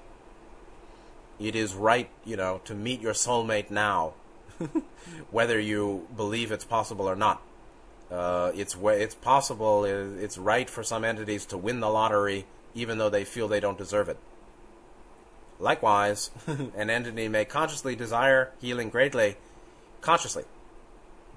It 1.38 1.54
is 1.54 1.74
right, 1.74 2.08
you 2.24 2.36
know, 2.36 2.60
to 2.64 2.74
meet 2.74 3.00
your 3.00 3.12
soulmate 3.12 3.70
now, 3.70 4.14
whether 5.30 5.60
you 5.60 6.08
believe 6.16 6.52
it's 6.52 6.64
possible 6.64 7.08
or 7.08 7.16
not. 7.16 7.42
Uh, 8.12 8.52
it's 8.54 8.76
it's 8.78 9.14
possible. 9.14 9.84
It's 9.84 10.36
right 10.36 10.68
for 10.68 10.82
some 10.82 11.02
entities 11.02 11.46
to 11.46 11.56
win 11.56 11.80
the 11.80 11.88
lottery, 11.88 12.44
even 12.74 12.98
though 12.98 13.08
they 13.08 13.24
feel 13.24 13.48
they 13.48 13.60
don't 13.60 13.78
deserve 13.78 14.08
it. 14.10 14.18
Likewise, 15.58 16.30
an 16.46 16.90
entity 16.90 17.28
may 17.28 17.46
consciously 17.46 17.96
desire 17.96 18.50
healing 18.60 18.90
greatly, 18.90 19.36
consciously, 20.02 20.44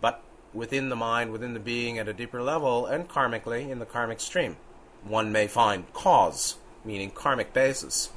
but 0.01 0.21
within 0.53 0.89
the 0.89 0.95
mind, 0.97 1.31
within 1.31 1.53
the 1.53 1.59
being 1.59 1.97
at 1.97 2.09
a 2.09 2.13
deeper 2.13 2.41
level, 2.41 2.85
and 2.85 3.07
karmically 3.07 3.69
in 3.69 3.79
the 3.79 3.85
karmic 3.85 4.19
stream. 4.19 4.57
One 5.03 5.31
may 5.31 5.47
find 5.47 5.91
cause, 5.93 6.57
meaning 6.83 7.11
karmic 7.11 7.53
basis, 7.53 8.09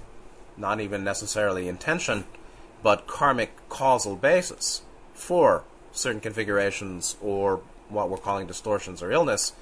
not 0.56 0.80
even 0.80 1.04
necessarily 1.04 1.68
intention, 1.68 2.24
but 2.82 3.06
karmic 3.06 3.68
causal 3.68 4.16
basis 4.16 4.82
for 5.12 5.64
certain 5.92 6.20
configurations 6.20 7.16
or 7.20 7.60
what 7.88 8.10
we're 8.10 8.18
calling 8.18 8.46
distortions 8.46 9.02
or 9.02 9.10
illness 9.10 9.52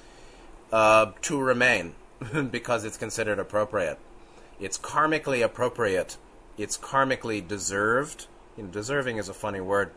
uh, 0.71 1.11
to 1.21 1.39
remain 1.39 1.95
because 2.51 2.85
it's 2.85 2.97
considered 2.97 3.39
appropriate. 3.39 3.99
It's 4.59 4.77
karmically 4.77 5.43
appropriate 5.43 6.17
it's 6.57 6.77
karmically 6.77 7.47
deserved. 7.47 8.27
You 8.57 8.63
know, 8.63 8.69
deserving 8.69 9.17
is 9.17 9.29
a 9.29 9.33
funny 9.33 9.61
word. 9.61 9.91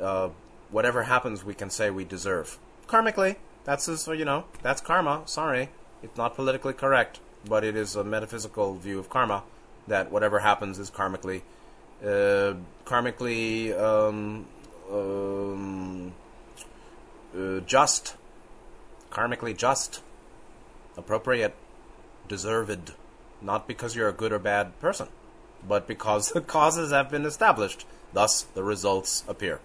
Uh, 0.00 0.30
whatever 0.70 1.04
happens, 1.04 1.44
we 1.44 1.54
can 1.54 1.70
say 1.70 1.90
we 1.90 2.04
deserve. 2.04 2.58
Karmically, 2.88 3.36
that's 3.64 3.88
you 4.08 4.24
know, 4.24 4.44
that's 4.62 4.80
karma. 4.80 5.22
Sorry, 5.26 5.68
it's 6.02 6.16
not 6.16 6.34
politically 6.34 6.72
correct, 6.72 7.20
but 7.48 7.62
it 7.62 7.76
is 7.76 7.94
a 7.94 8.02
metaphysical 8.02 8.74
view 8.74 8.98
of 8.98 9.08
karma 9.08 9.44
that 9.86 10.10
whatever 10.10 10.40
happens 10.40 10.78
is 10.78 10.90
karmically, 10.90 11.42
uh, 12.02 12.54
karmically 12.84 13.78
um, 13.78 14.46
um, 14.90 16.12
uh, 17.36 17.60
just, 17.60 18.16
karmically 19.10 19.56
just, 19.56 20.02
appropriate, 20.96 21.54
deserved, 22.28 22.92
not 23.40 23.66
because 23.66 23.96
you're 23.96 24.08
a 24.08 24.12
good 24.12 24.32
or 24.32 24.38
bad 24.38 24.78
person 24.80 25.08
but 25.66 25.86
because 25.86 26.30
the 26.32 26.40
causes 26.40 26.92
have 26.92 27.10
been 27.10 27.24
established, 27.24 27.86
thus 28.12 28.42
the 28.42 28.62
results 28.62 29.24
appear. 29.28 29.60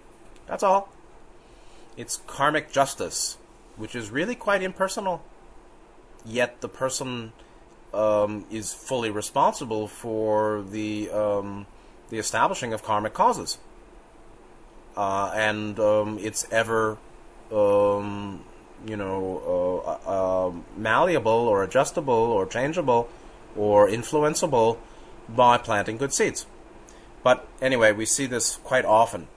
That's 0.47 0.63
all. 0.63 0.89
It's 1.97 2.17
karmic 2.27 2.71
justice, 2.71 3.37
which 3.77 3.95
is 3.95 4.09
really 4.09 4.35
quite 4.35 4.61
impersonal. 4.61 5.23
Yet 6.25 6.61
the 6.61 6.69
person 6.69 7.31
um, 7.93 8.45
is 8.51 8.73
fully 8.73 9.09
responsible 9.09 9.87
for 9.87 10.63
the 10.69 11.09
um, 11.11 11.67
the 12.09 12.17
establishing 12.17 12.73
of 12.73 12.83
karmic 12.83 13.13
causes, 13.13 13.57
uh, 14.97 15.31
and 15.33 15.79
um, 15.79 16.19
it's 16.19 16.47
ever 16.51 16.97
um, 17.51 18.43
you 18.85 18.95
know 18.95 19.83
uh, 19.85 20.09
uh, 20.09 20.51
malleable 20.77 21.31
or 21.31 21.63
adjustable 21.63 22.13
or 22.13 22.45
changeable 22.45 23.09
or 23.55 23.87
influenceable 23.87 24.77
by 25.29 25.57
planting 25.57 25.97
good 25.97 26.13
seeds. 26.13 26.45
But 27.23 27.47
anyway, 27.61 27.91
we 27.91 28.05
see 28.05 28.27
this 28.27 28.57
quite 28.57 28.85
often. 28.85 29.27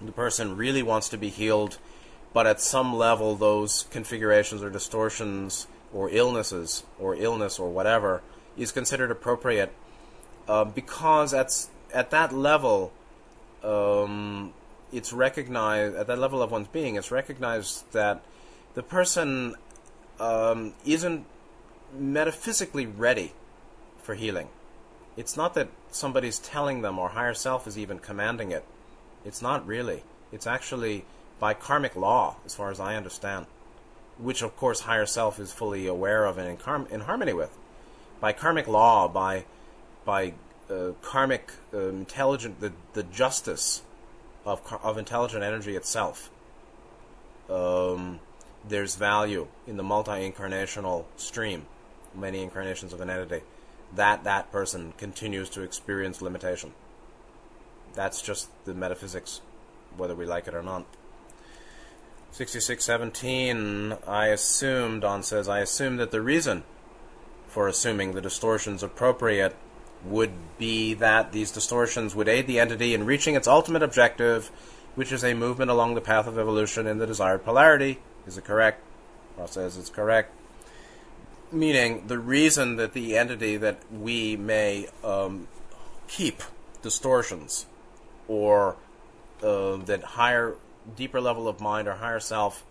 The 0.00 0.12
person 0.12 0.56
really 0.56 0.82
wants 0.82 1.08
to 1.08 1.16
be 1.16 1.30
healed, 1.30 1.78
but 2.34 2.46
at 2.46 2.60
some 2.60 2.94
level, 2.94 3.34
those 3.34 3.86
configurations 3.90 4.62
or 4.62 4.68
distortions 4.68 5.66
or 5.94 6.10
illnesses 6.10 6.84
or 6.98 7.14
illness 7.16 7.58
or 7.58 7.70
whatever 7.70 8.20
is 8.58 8.72
considered 8.72 9.10
appropriate 9.10 9.72
uh, 10.48 10.64
because 10.64 11.32
at 11.34 11.66
at 11.92 12.10
that 12.10 12.32
level, 12.32 12.92
um, 13.62 14.52
it's 14.96 15.12
recognized 15.12 15.94
at 15.94 16.06
that 16.06 16.18
level 16.18 16.40
of 16.40 16.50
one's 16.50 16.68
being. 16.68 16.96
It's 16.96 17.10
recognized 17.10 17.92
that 17.92 18.22
the 18.72 18.82
person 18.82 19.54
um, 20.18 20.72
isn't 20.86 21.26
metaphysically 21.96 22.86
ready 22.86 23.32
for 23.98 24.14
healing. 24.14 24.48
It's 25.14 25.36
not 25.36 25.52
that 25.54 25.68
somebody's 25.90 26.38
telling 26.38 26.80
them 26.80 26.98
or 26.98 27.10
higher 27.10 27.34
self 27.34 27.66
is 27.66 27.78
even 27.78 27.98
commanding 27.98 28.52
it. 28.52 28.64
It's 29.22 29.42
not 29.42 29.66
really. 29.66 30.02
It's 30.32 30.46
actually 30.46 31.04
by 31.38 31.52
karmic 31.52 31.94
law, 31.94 32.36
as 32.46 32.54
far 32.54 32.70
as 32.70 32.80
I 32.80 32.96
understand, 32.96 33.44
which 34.16 34.40
of 34.40 34.56
course 34.56 34.80
higher 34.80 35.06
self 35.06 35.38
is 35.38 35.52
fully 35.52 35.86
aware 35.86 36.24
of 36.24 36.38
and 36.38 36.48
in, 36.48 36.56
car- 36.56 36.86
in 36.90 37.00
harmony 37.00 37.34
with. 37.34 37.54
By 38.18 38.32
karmic 38.32 38.66
law, 38.66 39.08
by 39.08 39.44
by 40.06 40.32
uh, 40.70 40.92
karmic 41.02 41.50
uh, 41.74 41.88
intelligent 41.88 42.60
the 42.60 42.72
the 42.94 43.02
justice 43.02 43.82
of 44.46 44.62
of 44.82 44.96
intelligent 44.96 45.42
energy 45.42 45.76
itself. 45.76 46.30
Um, 47.50 48.20
there's 48.66 48.96
value 48.96 49.48
in 49.66 49.76
the 49.76 49.82
multi-incarnational 49.82 51.04
stream, 51.16 51.66
many 52.14 52.42
incarnations 52.42 52.92
of 52.92 53.00
an 53.00 53.10
entity, 53.10 53.42
that 53.94 54.24
that 54.24 54.50
person 54.50 54.94
continues 54.96 55.50
to 55.50 55.62
experience 55.62 56.22
limitation. 56.22 56.72
That's 57.94 58.22
just 58.22 58.48
the 58.64 58.74
metaphysics, 58.74 59.40
whether 59.96 60.14
we 60.14 60.26
like 60.26 60.48
it 60.48 60.54
or 60.54 60.62
not. 60.62 60.86
6617, 62.32 63.96
I 64.06 64.26
assume, 64.26 65.00
Don 65.00 65.22
says, 65.22 65.48
I 65.48 65.60
assume 65.60 65.96
that 65.96 66.10
the 66.10 66.20
reason 66.20 66.64
for 67.46 67.68
assuming 67.68 68.12
the 68.12 68.20
distortions 68.20 68.82
appropriate 68.82 69.56
would 70.08 70.32
be 70.58 70.94
that 70.94 71.32
these 71.32 71.50
distortions 71.50 72.14
would 72.14 72.28
aid 72.28 72.46
the 72.46 72.58
entity 72.58 72.94
in 72.94 73.04
reaching 73.04 73.34
its 73.34 73.46
ultimate 73.48 73.82
objective, 73.82 74.50
which 74.94 75.12
is 75.12 75.24
a 75.24 75.34
movement 75.34 75.70
along 75.70 75.94
the 75.94 76.00
path 76.00 76.26
of 76.26 76.38
evolution 76.38 76.86
in 76.86 76.98
the 76.98 77.06
desired 77.06 77.44
polarity, 77.44 77.98
is 78.26 78.38
it 78.38 78.44
correct? 78.44 78.82
Ra 79.36 79.46
says 79.46 79.76
it's 79.76 79.90
correct. 79.90 80.32
Meaning, 81.52 82.06
the 82.06 82.18
reason 82.18 82.76
that 82.76 82.92
the 82.92 83.16
entity 83.16 83.56
that 83.56 83.78
we 83.92 84.36
may 84.36 84.88
um, 85.04 85.46
keep 86.08 86.42
distortions 86.82 87.66
or 88.26 88.76
uh, 89.42 89.76
that 89.76 90.02
higher, 90.02 90.56
deeper 90.96 91.20
level 91.20 91.46
of 91.46 91.60
mind 91.60 91.86
or 91.86 91.94
higher 91.94 92.20
self 92.20 92.64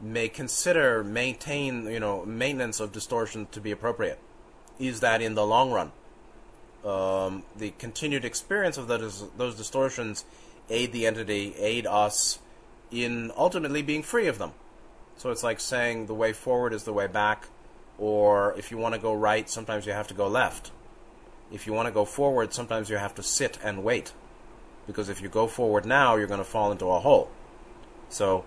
may 0.00 0.28
consider 0.28 1.02
maintain, 1.02 1.86
you 1.86 2.00
know, 2.00 2.24
maintenance 2.24 2.80
of 2.80 2.92
distortion 2.92 3.46
to 3.50 3.60
be 3.60 3.70
appropriate 3.70 4.18
is 4.78 5.00
that 5.00 5.22
in 5.22 5.34
the 5.34 5.46
long 5.46 5.70
run, 5.70 5.92
um, 6.86 7.42
the 7.56 7.70
continued 7.78 8.24
experience 8.24 8.78
of 8.78 8.86
those, 8.86 9.28
those 9.36 9.56
distortions 9.56 10.24
aid 10.70 10.92
the 10.92 11.06
entity, 11.06 11.54
aid 11.58 11.86
us 11.86 12.38
in 12.90 13.32
ultimately 13.36 13.82
being 13.82 14.02
free 14.02 14.28
of 14.28 14.38
them. 14.38 14.52
So 15.16 15.30
it's 15.30 15.42
like 15.42 15.58
saying 15.58 16.06
the 16.06 16.14
way 16.14 16.32
forward 16.32 16.72
is 16.72 16.84
the 16.84 16.92
way 16.92 17.06
back, 17.08 17.48
or 17.98 18.54
if 18.56 18.70
you 18.70 18.78
want 18.78 18.94
to 18.94 19.00
go 19.00 19.14
right, 19.14 19.48
sometimes 19.50 19.86
you 19.86 19.92
have 19.92 20.06
to 20.08 20.14
go 20.14 20.28
left. 20.28 20.70
If 21.50 21.66
you 21.66 21.72
want 21.72 21.86
to 21.86 21.92
go 21.92 22.04
forward, 22.04 22.52
sometimes 22.52 22.90
you 22.90 22.96
have 22.96 23.14
to 23.16 23.22
sit 23.22 23.58
and 23.64 23.82
wait. 23.82 24.12
Because 24.86 25.08
if 25.08 25.20
you 25.20 25.28
go 25.28 25.46
forward 25.46 25.86
now, 25.86 26.16
you're 26.16 26.26
going 26.26 26.38
to 26.38 26.44
fall 26.44 26.70
into 26.70 26.86
a 26.86 27.00
hole. 27.00 27.30
So, 28.08 28.44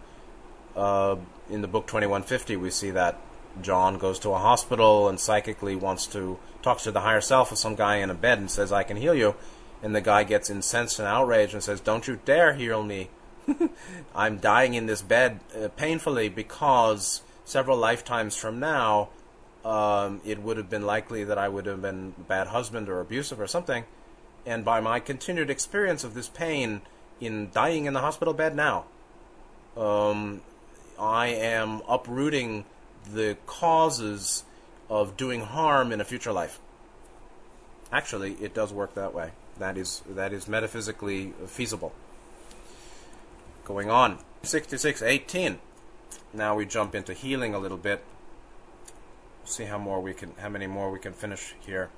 uh, 0.75 1.17
in 1.49 1.61
the 1.61 1.67
book 1.67 1.87
2150, 1.87 2.55
we 2.55 2.69
see 2.69 2.91
that 2.91 3.19
John 3.62 3.97
goes 3.97 4.20
to 4.20 4.32
a 4.32 4.38
hospital 4.38 5.07
and 5.07 5.20
psychically 5.20 5.76
wants 5.76 6.07
to 6.07 6.39
talks 6.62 6.84
to 6.84 6.91
the 6.91 7.01
higher 7.01 7.22
self 7.22 7.51
of 7.51 7.57
some 7.57 7.76
guy 7.76 7.97
in 7.97 8.10
a 8.10 8.14
bed 8.14 8.38
and 8.38 8.51
says, 8.51 8.72
"I 8.72 8.84
can 8.84 8.97
heal 8.97 9.14
you," 9.14 9.36
and 9.82 9.95
the 9.95 10.01
guy 10.01 10.24
gets 10.24 10.49
incensed 10.49 10.99
and 10.99 11.07
outraged 11.07 11.53
and 11.53 11.64
says, 11.64 11.80
"Don't 11.80 12.07
you 12.07 12.20
dare 12.26 12.53
heal 12.53 12.84
me! 12.84 13.10
I'm 14.16 14.38
dying 14.38 14.74
in 14.74 14.86
this 14.86 15.01
bed 15.01 15.39
uh, 15.55 15.70
painfully 15.70 16.30
because 16.30 17.22
several 17.45 17.78
lifetimes 17.78 18.36
from 18.36 18.60
now, 18.60 19.10
um, 19.66 20.22
it 20.26 20.41
would 20.41 20.57
have 20.57 20.70
been 20.70 20.86
likely 20.86 21.24
that 21.24 21.38
I 21.38 21.49
would 21.49 21.66
have 21.66 21.82
been 21.82 22.14
a 22.18 22.24
bad 22.24 22.47
husband 22.47 22.89
or 22.89 22.99
abusive 22.99 23.39
or 23.39 23.47
something. 23.47 23.86
And 24.45 24.64
by 24.64 24.80
my 24.80 24.99
continued 24.99 25.49
experience 25.49 26.03
of 26.03 26.14
this 26.14 26.30
pain 26.30 26.82
in 27.20 27.49
dying 27.51 27.86
in 27.86 27.93
the 27.93 27.99
hospital 27.99 28.34
bed 28.34 28.55
now, 28.55 28.86
um, 29.76 30.41
I 30.97 31.28
am 31.28 31.82
uprooting 31.88 32.66
the 33.14 33.38
causes 33.45 34.43
of 34.89 35.18
doing 35.18 35.41
harm 35.41 35.91
in 35.91 36.01
a 36.01 36.05
future 36.05 36.32
life. 36.32 36.60
Actually, 37.91 38.34
it 38.34 38.53
does 38.53 38.72
work 38.72 38.93
that 38.95 39.14
way. 39.14 39.32
That 39.57 39.78
is 39.78 40.01
that 40.10 40.32
is 40.32 40.47
metaphysically 40.47 41.34
feasible. 41.47 41.93
Going 43.66 43.89
on. 43.89 44.20
6618. 44.43 45.60
Now 46.34 46.55
we 46.55 46.66
jump 46.66 46.95
into 46.95 47.14
healing 47.14 47.53
a 47.53 47.60
little 47.60 47.78
bit. 47.78 48.03
See 49.43 49.66
how 49.66 49.78
more 49.78 49.99
we 49.99 50.14
can 50.14 50.34
how 50.39 50.49
many 50.49 50.68
more 50.68 50.91
we 50.91 50.99
can 50.99 51.14
finish 51.14 51.55
here. 51.60 51.89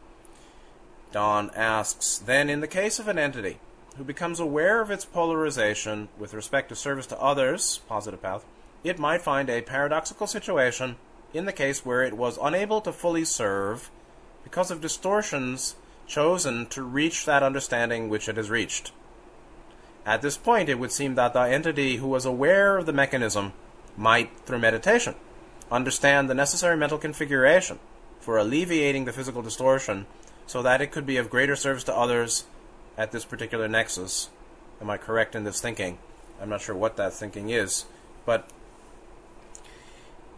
Don 1.11 1.51
asks, 1.55 2.17
then 2.17 2.49
in 2.49 2.61
the 2.61 2.67
case 2.67 2.97
of 2.97 3.09
an 3.09 3.17
entity 3.17 3.59
who 3.97 4.03
becomes 4.05 4.39
aware 4.39 4.81
of 4.81 4.89
its 4.89 5.03
polarization 5.03 6.07
with 6.17 6.33
respect 6.33 6.69
to 6.69 6.75
service 6.75 7.05
to 7.07 7.21
others, 7.21 7.81
positive 7.89 8.21
path, 8.21 8.45
it 8.83 8.99
might 8.99 9.21
find 9.21 9.49
a 9.49 9.61
paradoxical 9.61 10.27
situation 10.27 10.95
in 11.33 11.45
the 11.45 11.53
case 11.53 11.85
where 11.85 12.03
it 12.03 12.17
was 12.17 12.37
unable 12.41 12.81
to 12.81 12.91
fully 12.91 13.25
serve 13.25 13.89
because 14.43 14.71
of 14.71 14.81
distortions 14.81 15.75
chosen 16.07 16.65
to 16.67 16.83
reach 16.83 17.25
that 17.25 17.43
understanding 17.43 18.09
which 18.09 18.27
it 18.27 18.37
has 18.37 18.49
reached. 18.49 18.91
At 20.05 20.21
this 20.21 20.35
point, 20.35 20.67
it 20.67 20.79
would 20.79 20.91
seem 20.91 21.15
that 21.15 21.33
the 21.33 21.41
entity 21.41 21.97
who 21.97 22.07
was 22.07 22.25
aware 22.25 22.77
of 22.77 22.85
the 22.85 22.93
mechanism 22.93 23.53
might, 23.95 24.31
through 24.45 24.59
meditation, 24.59 25.15
understand 25.71 26.29
the 26.29 26.33
necessary 26.33 26.75
mental 26.75 26.97
configuration 26.97 27.79
for 28.19 28.37
alleviating 28.37 29.05
the 29.05 29.13
physical 29.13 29.41
distortion 29.41 30.05
so 30.47 30.61
that 30.61 30.81
it 30.81 30.91
could 30.91 31.05
be 31.05 31.17
of 31.17 31.29
greater 31.29 31.55
service 31.55 31.83
to 31.83 31.95
others 31.95 32.45
at 32.97 33.11
this 33.11 33.25
particular 33.25 33.67
nexus. 33.67 34.29
Am 34.81 34.89
I 34.89 34.97
correct 34.97 35.35
in 35.35 35.43
this 35.43 35.61
thinking? 35.61 35.97
I'm 36.41 36.49
not 36.49 36.61
sure 36.61 36.75
what 36.75 36.97
that 36.97 37.13
thinking 37.13 37.49
is, 37.49 37.85
but 38.25 38.49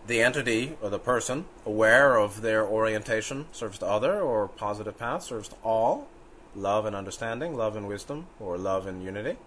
the 0.08 0.22
entity 0.22 0.78
or 0.82 0.90
the 0.90 1.00
person 1.00 1.46
aware 1.66 2.18
of 2.18 2.42
their 2.42 2.66
orientation 2.66 3.46
serves 3.52 3.78
to 3.80 3.86
other 3.86 4.22
or 4.22 4.48
positive 4.48 4.98
path 4.98 5.24
serves 5.24 5.48
to 5.50 5.56
all 5.64 6.08
love 6.56 6.86
and 6.86 6.96
understanding 6.96 7.56
love 7.56 7.76
and 7.76 7.88
wisdom 7.88 8.28
or 8.40 8.58
love 8.58 8.86
and 8.86 9.04
unity 9.04 9.38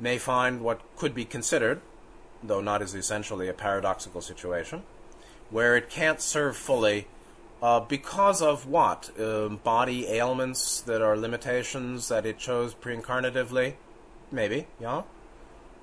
may 0.00 0.18
find 0.18 0.62
what 0.62 0.80
could 0.96 1.14
be 1.14 1.24
considered, 1.24 1.80
though 2.42 2.60
not 2.60 2.82
as 2.82 2.94
essentially 2.94 3.48
a 3.48 3.52
paradoxical 3.52 4.20
situation, 4.20 4.82
where 5.50 5.76
it 5.76 5.90
can't 5.90 6.20
serve 6.20 6.56
fully 6.56 7.06
uh, 7.62 7.80
because 7.80 8.40
of 8.40 8.66
what? 8.66 9.10
Um, 9.20 9.58
body 9.58 10.08
ailments 10.08 10.80
that 10.82 11.02
are 11.02 11.16
limitations 11.16 12.08
that 12.08 12.24
it 12.24 12.38
chose 12.38 12.74
preincarnatively? 12.74 13.74
Maybe, 14.32 14.66
yeah. 14.80 15.02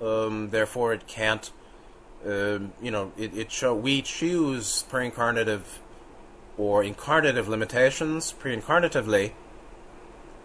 Um, 0.00 0.50
therefore, 0.50 0.92
it 0.92 1.06
can't. 1.06 1.50
Um, 2.26 2.72
you 2.82 2.90
know, 2.90 3.12
it, 3.16 3.36
it 3.36 3.52
show 3.52 3.74
we 3.74 4.02
choose 4.02 4.82
pre-incarnative 4.88 5.62
or 6.56 6.82
incarnative 6.82 7.46
limitations 7.46 8.34
preincarnatively. 8.38 9.32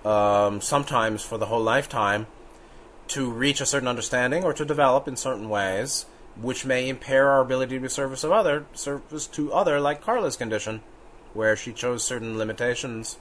Um, 0.06 0.62
sometimes 0.62 1.24
for 1.24 1.38
the 1.38 1.46
whole 1.46 1.64
lifetime, 1.64 2.28
to 3.08 3.30
reach 3.30 3.62
a 3.62 3.66
certain 3.66 3.88
understanding 3.88 4.44
or 4.44 4.54
to 4.54 4.66
develop 4.66 5.08
in 5.08 5.16
certain 5.16 5.50
ways, 5.50 6.06
which 6.40 6.66
may 6.66 6.90
impair 6.90 7.30
our 7.30 7.42
ability 7.42 7.76
to 7.76 7.82
be 7.82 7.90
service 7.90 8.24
of 8.24 8.32
other 8.32 8.66
service 8.74 9.28
to 9.28 9.54
other, 9.54 9.80
like 9.80 10.02
Carla's 10.02 10.36
condition, 10.36 10.82
where 11.34 11.56
she 11.56 11.72
chose 11.72 12.04
certain 12.04 12.38
limitations 12.38 13.18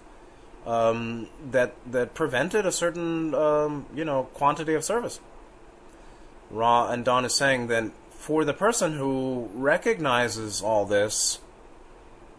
um, 0.67 1.29
that 1.51 1.75
that 1.91 2.15
prevented 2.15 2.67
a 2.67 2.73
certain 2.73 3.35
um, 3.35 3.87
you 3.95 4.05
know 4.05 4.25
quantity 4.35 4.75
of 4.75 4.85
service. 4.85 5.21
Ra 6.51 6.91
and 6.91 7.05
Don 7.05 7.25
is 7.25 7.35
saying 7.35 7.69
that 7.69 7.91
for 8.23 8.45
the 8.45 8.55
person 8.55 8.93
who 8.93 9.51
recognizes 9.53 10.63
all 10.63 10.87
this, 10.87 11.41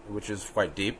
which 0.07 0.29
is 0.29 0.45
quite 0.45 0.73
deep, 0.73 0.97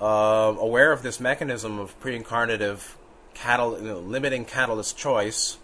uh, 0.00 0.52
aware 0.58 0.90
of 0.90 1.04
this 1.04 1.20
mechanism 1.20 1.78
of 1.78 1.98
pre-incarnative 2.00 2.96
catal- 3.34 3.70
limiting 3.70 4.44
catalyst 4.44 4.98
choice, 4.98 5.58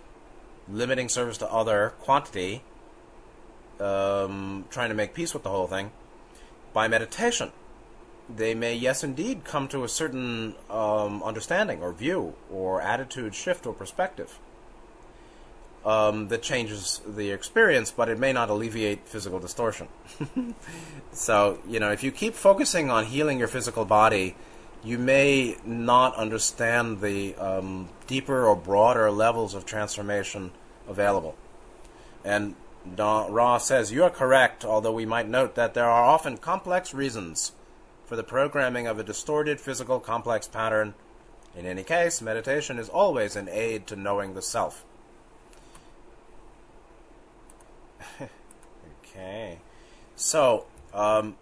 limiting 0.69 1.09
service 1.09 1.39
to 1.39 1.51
other 1.51 1.93
quantity, 2.03 2.63
um, 3.81 4.65
trying 4.71 4.91
to 4.91 4.95
make 4.95 5.13
peace 5.13 5.35
with 5.35 5.43
the 5.43 5.51
whole 5.51 5.67
thing, 5.67 5.91
by 6.73 6.87
meditation, 6.87 7.51
they 8.29 8.55
may, 8.55 8.77
yes, 8.77 9.03
indeed, 9.03 9.43
come 9.43 9.67
to 9.67 9.83
a 9.83 9.89
certain 9.89 10.55
um, 10.71 11.21
understanding 11.25 11.83
or 11.83 11.93
view 11.93 12.35
or 12.49 12.81
attitude 12.81 13.35
shift 13.35 13.67
or 13.67 13.75
perspective. 13.75 14.39
Um, 15.85 16.29
that 16.29 16.43
changes 16.43 17.01
the 17.07 17.31
experience, 17.31 17.91
but 17.91 18.09
it 18.09 18.19
may 18.19 18.33
not 18.33 18.51
alleviate 18.51 19.07
physical 19.07 19.39
distortion. 19.39 19.89
so, 21.13 21.59
you 21.67 21.81
know, 21.81 21.91
if 21.91 22.03
you 22.03 22.13
keep 22.13 22.35
focusing 22.35 22.91
on 22.91 23.07
healing 23.07 23.39
your 23.39 23.49
physical 23.49 23.85
body, 23.85 24.37
you 24.83 24.99
may 24.99 25.57
not 25.65 26.15
understand 26.17 27.01
the 27.01 27.35
um, 27.37 27.89
deeper 28.07 28.47
or 28.47 28.57
broader 28.57 29.11
levels 29.11 29.55
of 29.55 29.65
transformation 29.65 30.51
available. 30.89 31.35
And 32.25 32.57
Don, 32.95 33.33
Ra 33.33 33.59
says, 33.59 33.93
You 33.93 34.05
are 34.05 34.11
correct, 34.11 34.65
although 34.65 34.93
we 34.93 35.07
might 35.07 35.29
note 35.29 35.55
that 35.55 35.75
there 35.75 35.89
are 35.89 36.05
often 36.05 36.37
complex 36.37 36.95
reasons 36.95 37.53
for 38.07 38.17
the 38.17 38.23
programming 38.23 38.87
of 38.87 38.99
a 38.99 39.05
distorted 39.05 39.61
physical 39.61 40.01
complex 40.01 40.49
pattern. 40.49 40.95
In 41.55 41.67
any 41.67 41.83
case, 41.83 42.21
meditation 42.21 42.79
is 42.79 42.89
always 42.89 43.37
an 43.37 43.49
aid 43.49 43.87
to 43.89 43.97
knowing 43.97 44.35
the 44.35 44.43
self. 44.43 44.85
Okay. 49.21 49.59
So, 50.17 50.67
um, 50.93 51.37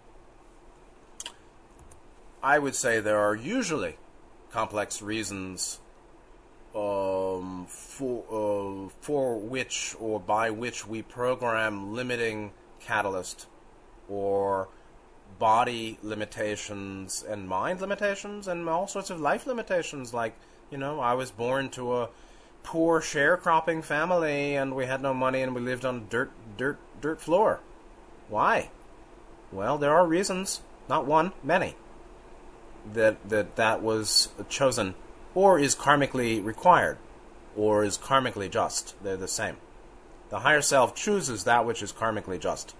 I 2.41 2.59
would 2.59 2.75
say 2.75 2.99
there 2.99 3.19
are 3.19 3.35
usually 3.35 3.97
complex 4.51 5.01
reasons 5.01 5.79
um, 6.75 7.65
for 7.67 8.23
uh, 8.29 8.89
for 9.01 9.37
which 9.37 9.95
or 9.99 10.19
by 10.19 10.49
which 10.49 10.87
we 10.87 11.01
program 11.01 11.93
limiting 11.93 12.51
catalyst 12.79 13.47
or 14.07 14.69
body 15.37 15.97
limitations 16.01 17.23
and 17.27 17.47
mind 17.47 17.81
limitations 17.81 18.47
and 18.47 18.67
all 18.69 18.87
sorts 18.87 19.09
of 19.09 19.19
life 19.19 19.45
limitations 19.45 20.13
like 20.13 20.35
you 20.71 20.77
know 20.77 20.99
I 20.99 21.13
was 21.13 21.31
born 21.31 21.69
to 21.71 21.97
a 21.97 22.09
poor 22.63 23.01
sharecropping 23.01 23.83
family 23.83 24.55
and 24.55 24.75
we 24.75 24.85
had 24.85 25.01
no 25.01 25.13
money 25.13 25.41
and 25.41 25.55
we 25.55 25.61
lived 25.61 25.85
on 25.85 26.07
dirt 26.09 26.31
dirt 26.57 26.77
dirt 27.01 27.19
floor 27.19 27.59
why 28.29 28.69
well 29.51 29.77
there 29.77 29.93
are 29.93 30.05
reasons 30.05 30.61
not 30.87 31.05
one 31.05 31.31
many 31.43 31.75
that 32.93 33.17
that 33.27 33.55
that 33.55 33.81
was 33.81 34.29
chosen 34.47 34.95
or 35.35 35.59
is 35.59 35.75
karmically 35.75 36.43
required, 36.43 36.97
or 37.55 37.83
is 37.83 37.97
karmically 37.97 38.49
just. 38.49 38.95
They're 39.03 39.17
the 39.17 39.27
same. 39.27 39.57
The 40.29 40.39
higher 40.39 40.61
self 40.61 40.95
chooses 40.95 41.43
that 41.43 41.65
which 41.65 41.81
is 41.81 41.91
karmically 41.91 42.39
just. 42.39 42.75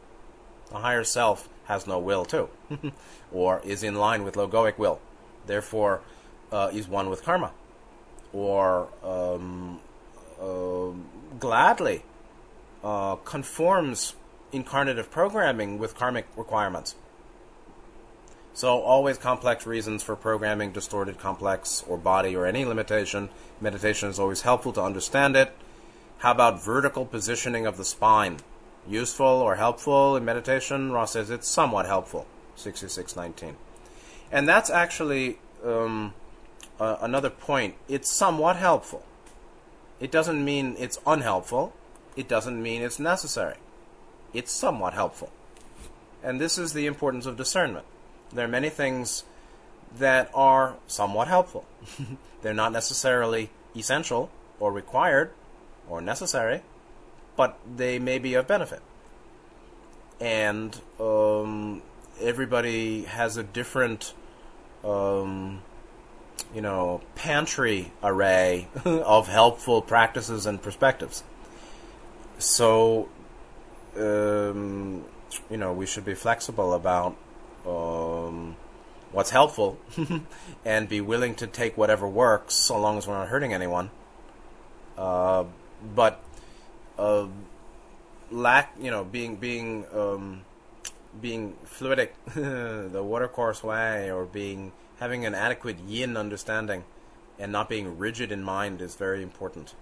The 0.70 0.78
higher 0.78 1.04
self 1.04 1.50
has 1.66 1.88
no 1.88 2.00
will, 2.00 2.26
too, 2.26 2.50
or 3.32 3.62
is 3.64 3.84
in 3.84 3.96
line 3.96 4.24
with 4.24 4.36
logoic 4.36 4.78
will, 4.78 5.00
therefore 5.46 6.02
uh, 6.52 6.70
is 6.74 6.88
one 6.88 7.10
with 7.10 7.24
karma, 7.24 7.52
or 8.34 8.88
um, 9.04 9.80
uh, 10.42 10.90
gladly 11.40 12.04
uh, 12.84 13.16
conforms 13.18 14.16
incarnative 14.52 15.10
programming 15.10 15.78
with 15.78 15.96
karmic 15.96 16.28
requirements. 16.36 16.96
So, 18.54 18.80
always 18.82 19.18
complex 19.18 19.66
reasons 19.66 20.04
for 20.04 20.16
programming 20.16 20.72
distorted 20.72 21.20
complex 21.20 21.84
or 21.88 21.98
body 21.98 22.36
or 22.36 22.46
any 22.46 22.66
limitation. 22.66 23.30
Meditation 23.62 24.10
is 24.10 24.20
always 24.20 24.42
helpful 24.42 24.74
to 24.74 24.82
understand 24.82 25.36
it. 25.36 25.56
How 26.20 26.32
about 26.32 26.62
vertical 26.62 27.06
positioning 27.06 27.66
of 27.66 27.78
the 27.78 27.86
spine? 27.86 28.40
Useful 28.88 29.26
or 29.26 29.56
helpful 29.56 30.18
in 30.18 30.26
meditation? 30.26 30.92
Ra 30.92 31.06
says 31.06 31.30
it's 31.30 31.48
somewhat 31.48 31.86
helpful. 31.86 32.28
6619. 32.56 33.56
And 34.32 34.48
that's 34.48 34.70
actually 34.70 35.40
um, 35.64 36.14
uh, 36.80 36.98
another 37.02 37.30
point. 37.30 37.76
It's 37.88 38.12
somewhat 38.12 38.58
helpful. 38.58 39.06
It 40.00 40.12
doesn't 40.12 40.44
mean 40.44 40.76
it's 40.78 41.00
unhelpful. 41.06 41.74
It 42.16 42.28
doesn't 42.28 42.62
mean 42.62 42.82
it's 42.82 43.00
necessary. 43.00 43.56
It's 44.34 44.52
somewhat 44.52 44.94
helpful. 44.94 45.32
And 46.24 46.40
this 46.40 46.58
is 46.58 46.74
the 46.74 46.86
importance 46.86 47.26
of 47.26 47.38
discernment 47.38 47.86
there 48.32 48.46
are 48.46 48.50
many 48.50 48.70
things 48.70 49.24
that 49.98 50.30
are 50.34 50.76
somewhat 50.88 51.28
helpful. 51.28 51.66
They're 52.42 52.54
not 52.54 52.72
necessarily 52.72 53.50
essential 53.76 54.30
or 54.60 54.72
required 54.72 55.32
or 55.90 56.02
necessary, 56.02 56.62
but 57.36 57.58
they 57.76 57.98
may 58.00 58.20
be 58.20 58.36
of 58.36 58.48
benefit. 58.48 58.82
And 60.20 60.80
um, 61.00 61.82
everybody 62.22 63.04
has 63.04 63.38
a 63.38 63.44
different, 63.44 64.14
um, 64.84 65.62
you 66.54 66.62
know, 66.62 67.02
pantry 67.16 67.92
array 68.04 68.68
of 68.86 69.28
helpful 69.28 69.82
practices 69.82 70.46
and 70.46 70.62
perspectives. 70.62 71.24
So, 72.38 73.10
um, 73.98 75.04
you 75.50 75.58
know, 75.58 75.74
we 75.74 75.86
should 75.86 76.06
be 76.06 76.16
flexible 76.16 76.74
about 76.74 77.16
um, 77.66 78.56
what's 79.12 79.30
helpful 79.30 79.78
and 80.66 80.90
be 80.90 81.02
willing 81.02 81.36
to 81.36 81.48
take 81.48 81.78
whatever 81.78 82.08
works 82.08 82.54
so 82.54 82.80
long 82.80 82.98
as 82.98 83.08
we're 83.08 83.18
not 83.18 83.28
hurting 83.28 83.54
anyone. 83.54 83.90
Uh, 84.98 85.46
but 85.96 86.24
uh, 86.98 87.28
lack, 88.32 88.76
you 88.80 88.92
know, 88.92 89.04
being 89.04 89.36
being 89.38 89.86
um, 89.94 90.42
being 91.22 91.56
fluidic, 91.66 92.10
the 92.36 93.04
watercourse 93.04 93.64
way, 93.64 94.12
or 94.12 94.26
being 94.26 94.72
having 95.00 95.26
an 95.26 95.34
adequate 95.34 95.80
yin 95.80 96.18
understanding, 96.18 96.84
and 97.38 97.52
not 97.52 97.70
being 97.70 97.98
rigid 97.98 98.32
in 98.32 98.44
mind 98.44 98.82
is 98.82 98.96
very 98.96 99.24
important. 99.24 99.74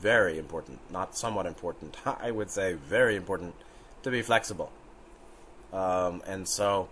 Very 0.00 0.38
important, 0.38 0.78
not 0.90 1.16
somewhat 1.16 1.46
important. 1.46 1.96
I 2.06 2.30
would 2.30 2.50
say 2.50 2.74
very 2.74 3.16
important 3.16 3.54
to 4.02 4.10
be 4.10 4.22
flexible. 4.22 4.70
Um, 5.72 6.22
and 6.26 6.48
so 6.48 6.88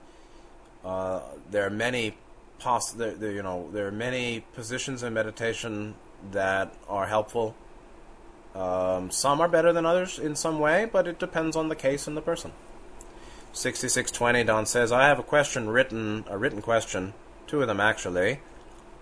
uh, 0.85 1.21
there 1.51 1.67
are 1.67 1.71
many 1.71 2.17
poss- 2.59 2.93
there, 2.93 3.13
there, 3.15 3.33
you 3.33 3.43
know 3.43 3.69
there 3.73 3.87
are 3.87 3.93
many 3.93 4.41
positions 4.55 5.03
in 5.03 5.15
meditation 5.15 5.95
that 6.33 6.75
are 6.89 7.07
helpful. 7.07 7.55
Um, 8.55 9.11
some 9.11 9.41
are 9.41 9.49
better 9.49 9.73
than 9.73 9.85
others 9.85 10.19
in 10.19 10.35
some 10.35 10.59
way, 10.59 10.89
but 10.91 11.07
it 11.07 11.19
depends 11.19 11.57
on 11.57 11.69
the 11.69 11.77
case 11.77 12.07
and 12.07 12.17
the 12.17 12.23
person. 12.23 12.53
6620 13.53 14.45
Don 14.45 14.67
says, 14.67 14.93
I 14.93 15.09
have 15.09 15.19
a 15.19 15.23
question 15.23 15.69
written, 15.69 16.25
a 16.29 16.37
written 16.37 16.63
question, 16.63 17.15
two 17.47 17.61
of 17.61 17.69
them 17.69 17.81
actually. 17.81 18.41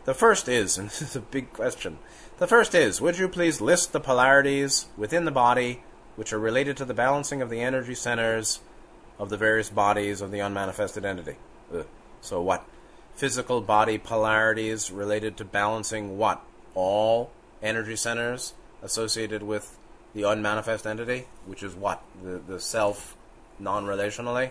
The 0.05 0.15
first 0.15 0.49
is, 0.49 0.77
and 0.77 0.89
this 0.91 1.03
is 1.03 1.17
a 1.17 1.21
big 1.21 1.53
question. 1.53 1.99
The 2.39 2.47
first 2.47 2.75
is, 2.75 3.01
would 3.01 3.19
you 3.19 3.29
please 3.29 3.61
list 3.61 3.93
the 3.93 4.01
polarities 4.01 4.87
within 4.97 5.25
the 5.25 5.31
body 5.31 5.83
which 6.17 6.33
are 6.33 6.39
related 6.39 6.77
to 6.79 6.85
the 6.85 6.95
balancing 6.95 7.43
of 7.43 7.51
the 7.51 7.61
energy 7.61 7.95
centers 7.95 8.61
of 9.19 9.31
the 9.31 9.37
various 9.37 9.71
bodies 9.71 10.21
of 10.21 10.31
the 10.31 10.41
unmanifested 10.41 11.05
entity? 11.05 11.37
Uh, 11.73 11.83
so 12.21 12.43
what? 12.43 12.65
Physical 13.15 13.61
body 13.61 13.97
polarities 13.97 14.91
related 14.91 15.37
to 15.39 15.45
balancing 15.45 16.19
what? 16.19 16.43
All 16.75 17.31
energy 17.63 17.97
centers 17.97 18.55
associated 18.83 19.43
with 19.43 19.79
the 20.15 20.25
unmanifest 20.25 20.87
entity, 20.87 21.27
which 21.47 21.63
is 21.63 21.75
what? 21.75 22.03
The, 22.23 22.39
the 22.39 22.61
self 22.61 23.17
non 23.59 23.87
relationally? 23.87 24.51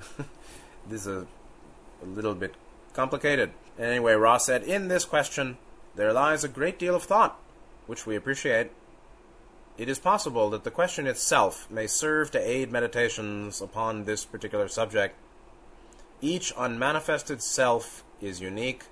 this 0.88 1.02
is 1.02 1.06
a, 1.06 1.26
a 2.02 2.06
little 2.06 2.34
bit 2.34 2.54
complicated. 2.94 3.52
Anyway, 3.82 4.12
Ra 4.14 4.38
said, 4.38 4.62
In 4.62 4.88
this 4.88 5.04
question, 5.04 5.58
there 5.96 6.12
lies 6.12 6.44
a 6.44 6.48
great 6.48 6.78
deal 6.78 6.94
of 6.94 7.02
thought, 7.02 7.38
which 7.86 8.06
we 8.06 8.16
appreciate. 8.16 8.70
It 9.76 9.88
is 9.88 9.98
possible 9.98 10.50
that 10.50 10.64
the 10.64 10.70
question 10.70 11.06
itself 11.06 11.68
may 11.70 11.86
serve 11.86 12.30
to 12.30 12.48
aid 12.48 12.70
meditations 12.70 13.60
upon 13.60 14.04
this 14.04 14.24
particular 14.24 14.68
subject 14.68 15.16
each 16.22 16.52
unmanifested 16.52 17.42
self 17.42 18.04
is 18.20 18.40
unique. 18.40 18.84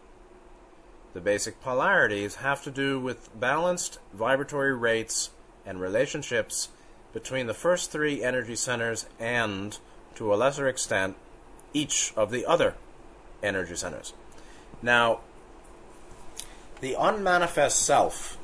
The 1.14 1.20
basic 1.20 1.62
polarities 1.62 2.36
have 2.36 2.62
to 2.64 2.72
do 2.72 2.98
with 2.98 3.30
balanced 3.38 4.00
vibratory 4.12 4.74
rates 4.74 5.30
and 5.64 5.80
relationships 5.80 6.70
between 7.12 7.46
the 7.46 7.54
first 7.54 7.92
three 7.92 8.24
energy 8.24 8.56
centers 8.56 9.06
and, 9.20 9.78
to 10.16 10.34
a 10.34 10.36
lesser 10.36 10.66
extent, 10.66 11.16
each 11.72 12.12
of 12.16 12.32
the 12.32 12.44
other 12.44 12.74
energy 13.42 13.76
centers. 13.76 14.12
Now, 14.82 15.20
the 16.80 16.94
unmanifest 16.94 17.82
self 17.82 18.38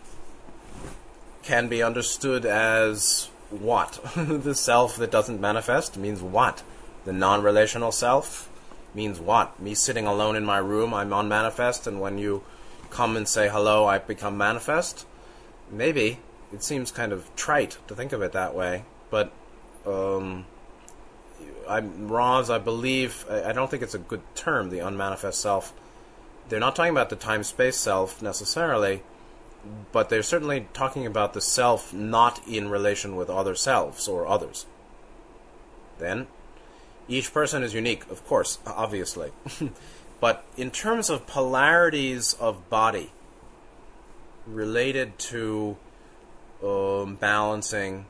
can 1.42 1.68
be 1.68 1.82
understood 1.82 2.44
as 2.44 3.30
what? 3.50 4.00
the 4.16 4.54
self 4.54 4.96
that 4.96 5.10
doesn't 5.10 5.40
manifest 5.40 5.96
means 5.96 6.20
what? 6.20 6.62
The 7.04 7.12
non 7.12 7.42
relational 7.42 7.92
self? 7.92 8.50
means 8.96 9.20
what? 9.20 9.60
Me 9.60 9.74
sitting 9.74 10.06
alone 10.06 10.34
in 10.34 10.44
my 10.44 10.58
room, 10.58 10.92
I'm 10.92 11.12
unmanifest, 11.12 11.86
and 11.86 12.00
when 12.00 12.18
you 12.18 12.42
come 12.90 13.16
and 13.16 13.28
say 13.28 13.48
hello, 13.48 13.84
I 13.84 13.98
become 13.98 14.36
manifest? 14.36 15.06
Maybe. 15.70 16.18
It 16.52 16.62
seems 16.62 16.90
kind 16.90 17.12
of 17.12 17.28
trite 17.36 17.76
to 17.88 17.94
think 17.94 18.12
of 18.12 18.22
it 18.22 18.32
that 18.32 18.54
way, 18.54 18.84
but 19.10 19.32
um, 19.84 20.46
I'm 21.68 22.08
Roz, 22.08 22.48
I 22.48 22.58
believe, 22.58 23.26
I 23.28 23.52
don't 23.52 23.70
think 23.70 23.82
it's 23.82 23.94
a 23.94 23.98
good 23.98 24.22
term, 24.34 24.70
the 24.70 24.78
unmanifest 24.78 25.40
self. 25.40 25.72
They're 26.48 26.60
not 26.60 26.76
talking 26.76 26.92
about 26.92 27.10
the 27.10 27.16
time 27.16 27.42
space 27.42 27.76
self 27.76 28.22
necessarily. 28.22 29.02
but 29.92 30.08
they're 30.08 30.22
certainly 30.22 30.68
talking 30.72 31.06
about 31.06 31.32
the 31.32 31.40
self 31.40 31.92
not 31.92 32.46
in 32.46 32.68
relation 32.68 33.16
with 33.16 33.28
other 33.30 33.54
selves 33.54 34.08
or 34.08 34.26
others. 34.26 34.66
Then, 35.98 36.26
each 37.08 37.32
person 37.32 37.62
is 37.62 37.74
unique, 37.74 38.08
of 38.10 38.26
course, 38.26 38.58
obviously. 38.66 39.32
but 40.20 40.44
in 40.56 40.70
terms 40.70 41.10
of 41.10 41.26
polarities 41.26 42.34
of 42.34 42.68
body 42.68 43.12
related 44.46 45.18
to 45.18 45.76
um, 46.62 47.16
balancing 47.16 48.06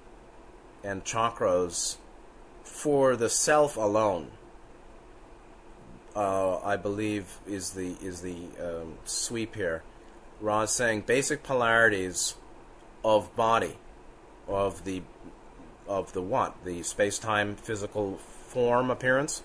and 0.84 1.04
chakras 1.04 1.96
for 2.62 3.16
the 3.16 3.30
self 3.30 3.76
alone, 3.76 4.30
uh, 6.16 6.60
I 6.64 6.76
believe 6.76 7.38
is 7.46 7.70
the 7.72 7.94
is 8.02 8.22
the 8.22 8.36
um, 8.60 8.94
sweep 9.04 9.54
here. 9.54 9.82
Ra 10.40 10.62
is 10.62 10.70
saying 10.70 11.02
basic 11.02 11.42
polarities 11.42 12.36
of 13.04 13.34
body, 13.36 13.76
of 14.48 14.84
the 14.84 15.02
of 15.86 16.14
the 16.14 16.22
what 16.22 16.56
the 16.64 16.82
space 16.82 17.18
time 17.18 17.54
physical 17.54 18.16
form 18.16 18.90
appearance. 18.90 19.42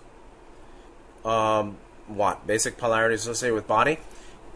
Um, 1.25 1.77
what 2.07 2.47
basic 2.47 2.77
polarities 2.77 3.27
associated 3.27 3.55
with 3.55 3.67
body 3.67 3.99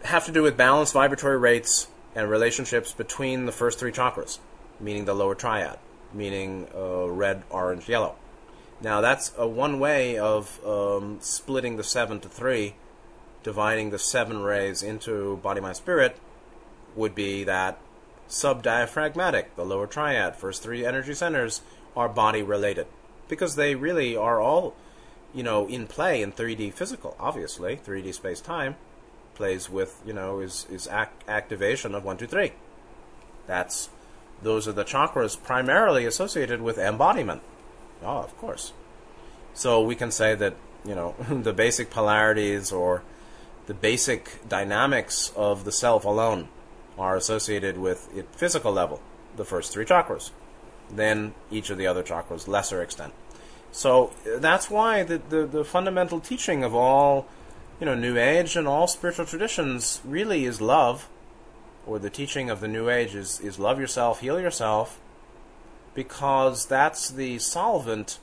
have 0.04 0.24
to 0.26 0.32
do 0.32 0.42
with 0.42 0.56
balanced 0.56 0.94
vibratory 0.94 1.38
rates 1.38 1.88
and 2.14 2.30
relationships 2.30 2.92
between 2.92 3.46
the 3.46 3.52
first 3.52 3.78
three 3.78 3.92
chakras, 3.92 4.38
meaning 4.80 5.04
the 5.04 5.14
lower 5.14 5.34
triad, 5.34 5.78
meaning 6.12 6.66
uh, 6.74 7.08
red, 7.08 7.42
orange, 7.50 7.88
yellow. 7.88 8.16
Now 8.80 9.00
that's 9.00 9.32
a 9.36 9.46
one 9.46 9.80
way 9.80 10.18
of 10.18 10.64
um, 10.64 11.18
splitting 11.20 11.76
the 11.76 11.84
seven 11.84 12.20
to 12.20 12.28
three, 12.28 12.74
dividing 13.42 13.90
the 13.90 13.98
seven 13.98 14.42
rays 14.42 14.82
into 14.82 15.38
body, 15.38 15.60
mind, 15.60 15.76
spirit, 15.76 16.18
would 16.94 17.14
be 17.14 17.44
that 17.44 17.78
subdiaphragmatic, 18.28 19.46
the 19.54 19.64
lower 19.64 19.86
triad, 19.86 20.36
first 20.36 20.62
three 20.62 20.84
energy 20.84 21.14
centers 21.14 21.62
are 21.96 22.08
body 22.08 22.42
related 22.42 22.86
because 23.28 23.56
they 23.56 23.74
really 23.74 24.16
are 24.16 24.40
all, 24.40 24.74
you 25.34 25.42
know, 25.42 25.66
in 25.68 25.86
play 25.86 26.22
in 26.22 26.32
3D 26.32 26.72
physical. 26.72 27.16
Obviously, 27.18 27.76
3D 27.76 28.14
space 28.14 28.40
time 28.40 28.76
plays 29.34 29.70
with, 29.70 30.00
you 30.06 30.12
know, 30.12 30.40
is 30.40 30.66
is 30.70 30.88
ac- 30.88 31.10
activation 31.28 31.94
of 31.94 32.04
one, 32.04 32.16
two, 32.16 32.26
three. 32.26 32.52
That's 33.46 33.88
those 34.42 34.68
are 34.68 34.72
the 34.72 34.84
chakras 34.84 35.40
primarily 35.42 36.04
associated 36.04 36.60
with 36.60 36.78
embodiment. 36.78 37.42
Oh, 38.02 38.18
of 38.18 38.36
course. 38.38 38.72
So 39.54 39.82
we 39.82 39.94
can 39.94 40.10
say 40.10 40.34
that, 40.34 40.54
you 40.84 40.94
know, 40.94 41.14
the 41.30 41.52
basic 41.52 41.90
polarities 41.90 42.72
or 42.72 43.02
the 43.66 43.74
basic 43.74 44.48
dynamics 44.48 45.32
of 45.36 45.64
the 45.64 45.72
self 45.72 46.04
alone 46.04 46.48
are 46.98 47.16
associated 47.16 47.78
with 47.78 48.14
it 48.16 48.26
physical 48.32 48.72
level, 48.72 49.00
the 49.36 49.44
first 49.44 49.72
three 49.72 49.84
chakras. 49.84 50.30
Then 50.90 51.34
each 51.50 51.70
of 51.70 51.78
the 51.78 51.86
other 51.86 52.02
chakras, 52.02 52.46
lesser 52.46 52.80
extent. 52.82 53.12
So 53.72 54.12
uh, 54.24 54.38
that's 54.38 54.70
why 54.70 55.02
the, 55.02 55.18
the, 55.18 55.46
the 55.46 55.64
fundamental 55.64 56.20
teaching 56.20 56.64
of 56.64 56.74
all, 56.74 57.26
you 57.80 57.86
know, 57.86 57.94
New 57.94 58.16
Age 58.16 58.56
and 58.56 58.66
all 58.66 58.86
spiritual 58.86 59.26
traditions 59.26 60.00
really 60.04 60.46
is 60.46 60.60
love, 60.60 61.08
or 61.86 61.98
the 61.98 62.08
teaching 62.08 62.48
of 62.48 62.60
the 62.60 62.68
New 62.68 62.88
Age 62.88 63.14
is, 63.14 63.40
is 63.40 63.58
love 63.58 63.78
yourself, 63.78 64.20
heal 64.20 64.40
yourself, 64.40 64.98
because 65.96 66.66
that's 66.66 67.10
the 67.10 67.38
solvent 67.40 68.20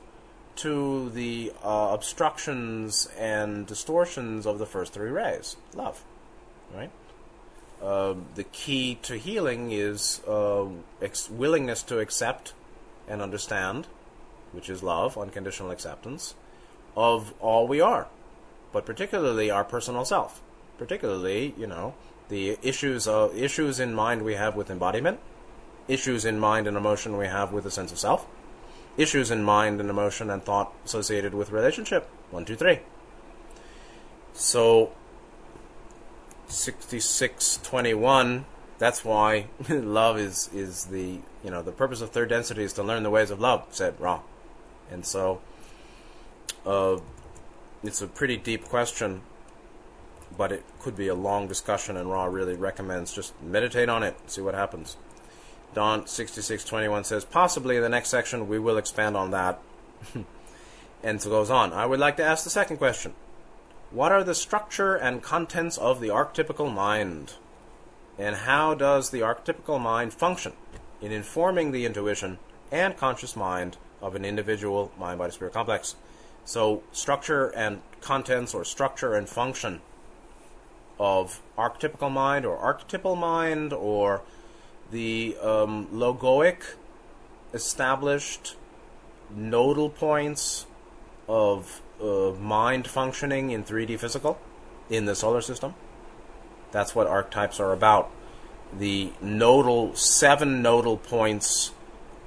to 0.55 1.09
the 1.09 1.51
uh, 1.63 1.89
obstructions 1.91 3.09
and 3.17 3.65
distortions 3.65 4.45
of 4.45 4.59
the 4.59 4.65
first 4.67 4.93
three 4.93 5.09
rays. 5.09 5.57
Love. 5.73 6.03
Right? 6.73 6.91
Uh, 7.81 8.13
the 8.35 8.43
key 8.43 8.99
to 9.01 9.17
healing 9.17 9.71
is 9.71 10.21
uh, 10.27 10.67
ex- 11.01 11.29
willingness 11.29 11.83
to 11.83 11.99
accept 11.99 12.53
and 13.07 13.21
understand 13.21 13.87
which 14.53 14.69
is 14.69 14.81
love 14.83 15.17
unconditional 15.17 15.71
acceptance 15.71 16.35
of 16.95 17.33
all 17.41 17.67
we 17.67 17.81
are 17.81 18.07
but 18.71 18.85
particularly 18.85 19.51
our 19.51 19.63
personal 19.63 20.05
self. 20.05 20.41
Particularly 20.77 21.53
you 21.57 21.67
know 21.67 21.93
the 22.29 22.57
issues 22.61 23.07
of 23.07 23.37
issues 23.37 23.79
in 23.81 23.93
mind 23.93 24.23
we 24.23 24.35
have 24.35 24.55
with 24.55 24.69
embodiment 24.69 25.19
issues 25.87 26.25
in 26.25 26.39
mind 26.39 26.67
and 26.67 26.77
emotion 26.77 27.17
we 27.17 27.27
have 27.27 27.51
with 27.51 27.65
a 27.65 27.71
sense 27.71 27.91
of 27.91 27.99
self, 27.99 28.25
issues 28.97 29.31
in 29.31 29.43
mind 29.43 29.79
and 29.79 29.89
emotion 29.89 30.29
and 30.29 30.43
thought 30.43 30.73
associated 30.85 31.33
with 31.33 31.51
relationship. 31.51 32.09
One, 32.31 32.45
two, 32.45 32.55
three. 32.55 32.79
So, 34.33 34.91
6621, 36.47 38.45
that's 38.79 39.05
why 39.05 39.47
love 39.69 40.17
is, 40.17 40.49
is 40.53 40.85
the, 40.85 41.19
you 41.43 41.51
know, 41.51 41.61
the 41.61 41.71
purpose 41.71 42.01
of 42.01 42.09
third 42.09 42.29
density 42.29 42.63
is 42.63 42.73
to 42.73 42.83
learn 42.83 43.03
the 43.03 43.09
ways 43.09 43.31
of 43.31 43.39
love, 43.39 43.65
said 43.71 43.99
Ra. 43.99 44.21
And 44.91 45.05
so, 45.05 45.41
uh, 46.65 46.97
it's 47.83 48.01
a 48.01 48.07
pretty 48.07 48.37
deep 48.37 48.65
question, 48.65 49.21
but 50.37 50.51
it 50.51 50.63
could 50.79 50.95
be 50.95 51.07
a 51.07 51.15
long 51.15 51.47
discussion, 51.47 51.97
and 51.97 52.09
Ra 52.09 52.25
really 52.25 52.55
recommends 52.55 53.13
just 53.13 53.39
meditate 53.41 53.89
on 53.89 54.03
it, 54.03 54.15
see 54.27 54.41
what 54.41 54.55
happens. 54.55 54.97
Don 55.73 56.07
sixty 56.07 56.41
six 56.41 56.63
twenty 56.63 56.87
one 56.87 57.03
says 57.03 57.25
possibly 57.25 57.75
in 57.75 57.81
the 57.81 57.89
next 57.89 58.09
section 58.09 58.47
we 58.47 58.59
will 58.59 58.77
expand 58.77 59.17
on 59.17 59.31
that. 59.31 59.59
and 61.03 61.21
so 61.21 61.29
goes 61.29 61.49
on. 61.49 61.73
I 61.73 61.85
would 61.85 61.99
like 61.99 62.17
to 62.17 62.23
ask 62.23 62.43
the 62.43 62.49
second 62.49 62.77
question. 62.77 63.13
What 63.91 64.11
are 64.11 64.23
the 64.23 64.33
structure 64.33 64.95
and 64.95 65.21
contents 65.21 65.77
of 65.77 65.99
the 65.99 66.07
archetypical 66.07 66.73
mind? 66.73 67.33
And 68.17 68.35
how 68.37 68.73
does 68.73 69.09
the 69.09 69.19
archetypical 69.19 69.79
mind 69.79 70.13
function 70.13 70.53
in 71.01 71.11
informing 71.11 71.71
the 71.71 71.85
intuition 71.85 72.39
and 72.71 72.97
conscious 72.97 73.35
mind 73.35 73.77
of 74.01 74.15
an 74.15 74.25
individual 74.25 74.91
mind 74.97 75.19
body 75.19 75.31
spirit 75.31 75.53
complex? 75.53 75.95
So, 76.45 76.83
structure 76.91 77.47
and 77.49 77.81
contents, 78.01 78.53
or 78.53 78.65
structure 78.65 79.13
and 79.13 79.29
function 79.29 79.81
of 80.99 81.41
archetypical 81.57 82.11
mind, 82.11 82.45
or 82.45 82.57
archetypal 82.57 83.15
mind, 83.15 83.73
or 83.73 84.21
the 84.93 85.35
um, 85.41 85.87
logoic 85.87 86.75
established 87.51 88.55
nodal 89.35 89.89
points 89.89 90.67
of 91.27 91.81
uh, 92.01 92.31
mind 92.39 92.87
functioning 92.87 93.49
in 93.49 93.63
3D 93.63 93.99
physical 93.99 94.39
in 94.89 95.05
the 95.05 95.15
solar 95.15 95.41
system. 95.41 95.73
That's 96.71 96.93
what 96.93 97.07
archetypes 97.07 97.59
are 97.59 97.73
about. 97.73 98.11
The 98.77 99.11
nodal, 99.19 99.95
seven 99.95 100.61
nodal 100.61 100.97
points 100.97 101.71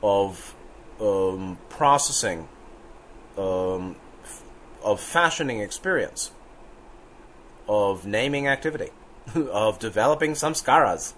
of 0.02 0.54
um, 1.00 1.58
processing, 1.68 2.48
um, 3.38 3.96
of 4.84 5.00
fashioning 5.00 5.60
experience, 5.60 6.32
of 7.68 8.06
naming 8.06 8.48
activity, 8.48 8.90
of 9.34 9.78
developing 9.78 10.32
samskaras 10.32 11.14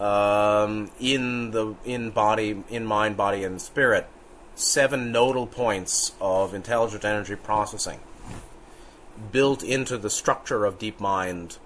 um, 0.00 0.90
in 1.00 1.50
the 1.50 1.74
in 1.84 2.10
body, 2.10 2.62
in 2.68 2.84
mind, 2.84 3.16
body, 3.16 3.44
and 3.44 3.60
spirit, 3.60 4.06
seven 4.54 5.12
nodal 5.12 5.46
points 5.46 6.12
of 6.20 6.54
intelligent 6.54 7.04
energy 7.04 7.36
processing 7.36 8.00
built 9.32 9.62
into 9.62 9.98
the 9.98 10.10
structure 10.10 10.64
of 10.64 10.78
deep 10.78 11.00
mind 11.00 11.58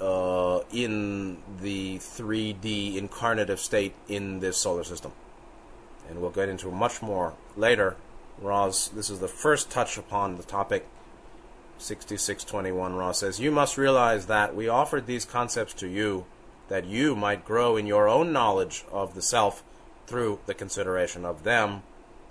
uh, 0.00 0.60
in 0.72 1.38
the 1.60 1.96
3D 1.98 2.96
incarnative 2.96 3.58
state 3.58 3.94
in 4.08 4.40
this 4.40 4.56
solar 4.56 4.84
system. 4.84 5.12
And 6.08 6.20
we'll 6.20 6.30
get 6.30 6.48
into 6.48 6.70
much 6.70 7.02
more 7.02 7.34
later. 7.56 7.96
Roz, 8.40 8.88
this 8.88 9.08
is 9.08 9.20
the 9.20 9.28
first 9.28 9.70
touch 9.70 9.96
upon 9.96 10.36
the 10.36 10.42
topic. 10.42 10.86
6621 11.78 12.94
Ra 12.94 13.12
says, 13.12 13.40
You 13.40 13.50
must 13.50 13.78
realize 13.78 14.26
that 14.26 14.54
we 14.54 14.68
offered 14.68 15.06
these 15.06 15.24
concepts 15.24 15.74
to 15.74 15.88
you 15.88 16.24
that 16.68 16.86
you 16.86 17.14
might 17.14 17.44
grow 17.44 17.76
in 17.76 17.86
your 17.86 18.08
own 18.08 18.32
knowledge 18.32 18.84
of 18.90 19.14
the 19.14 19.22
self 19.22 19.62
through 20.06 20.40
the 20.46 20.54
consideration 20.54 21.24
of 21.24 21.44
them. 21.44 21.82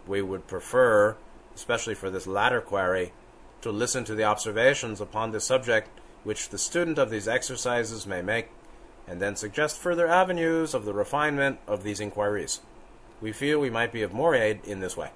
We 0.07 0.21
would 0.21 0.47
prefer, 0.47 1.15
especially 1.55 1.95
for 1.95 2.09
this 2.09 2.27
latter 2.27 2.61
query, 2.61 3.13
to 3.61 3.71
listen 3.71 4.03
to 4.05 4.15
the 4.15 4.23
observations 4.23 4.99
upon 4.99 5.31
this 5.31 5.45
subject 5.45 5.89
which 6.23 6.49
the 6.49 6.57
student 6.57 6.97
of 6.97 7.09
these 7.09 7.27
exercises 7.27 8.07
may 8.07 8.21
make, 8.21 8.49
and 9.07 9.21
then 9.21 9.35
suggest 9.35 9.77
further 9.77 10.07
avenues 10.07 10.73
of 10.73 10.85
the 10.85 10.93
refinement 10.93 11.59
of 11.67 11.83
these 11.83 11.99
inquiries. 11.99 12.61
We 13.21 13.31
feel 13.31 13.59
we 13.59 13.69
might 13.69 13.91
be 13.91 14.01
of 14.03 14.13
more 14.13 14.33
aid 14.35 14.61
in 14.65 14.79
this 14.79 14.95
way. 14.95 15.11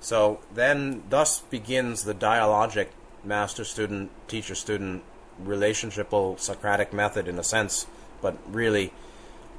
So 0.00 0.40
then, 0.52 1.04
thus 1.08 1.40
begins 1.40 2.04
the 2.04 2.14
dialogic 2.14 2.88
master 3.22 3.64
student, 3.64 4.10
teacher 4.28 4.54
student, 4.54 5.02
relationshipal 5.42 6.38
Socratic 6.38 6.92
method 6.92 7.26
in 7.26 7.38
a 7.38 7.44
sense 7.44 7.86
but 8.24 8.38
really 8.50 8.90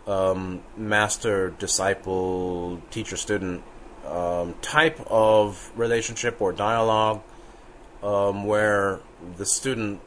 um, 0.07 0.63
master 0.75 1.51
disciple 1.59 2.81
teacher 2.89 3.15
student 3.15 3.63
um, 4.07 4.55
type 4.63 4.99
of 5.05 5.71
relationship 5.75 6.41
or 6.41 6.51
dialogue 6.51 7.21
um, 8.01 8.45
where 8.45 8.99
the 9.37 9.45
student 9.45 10.01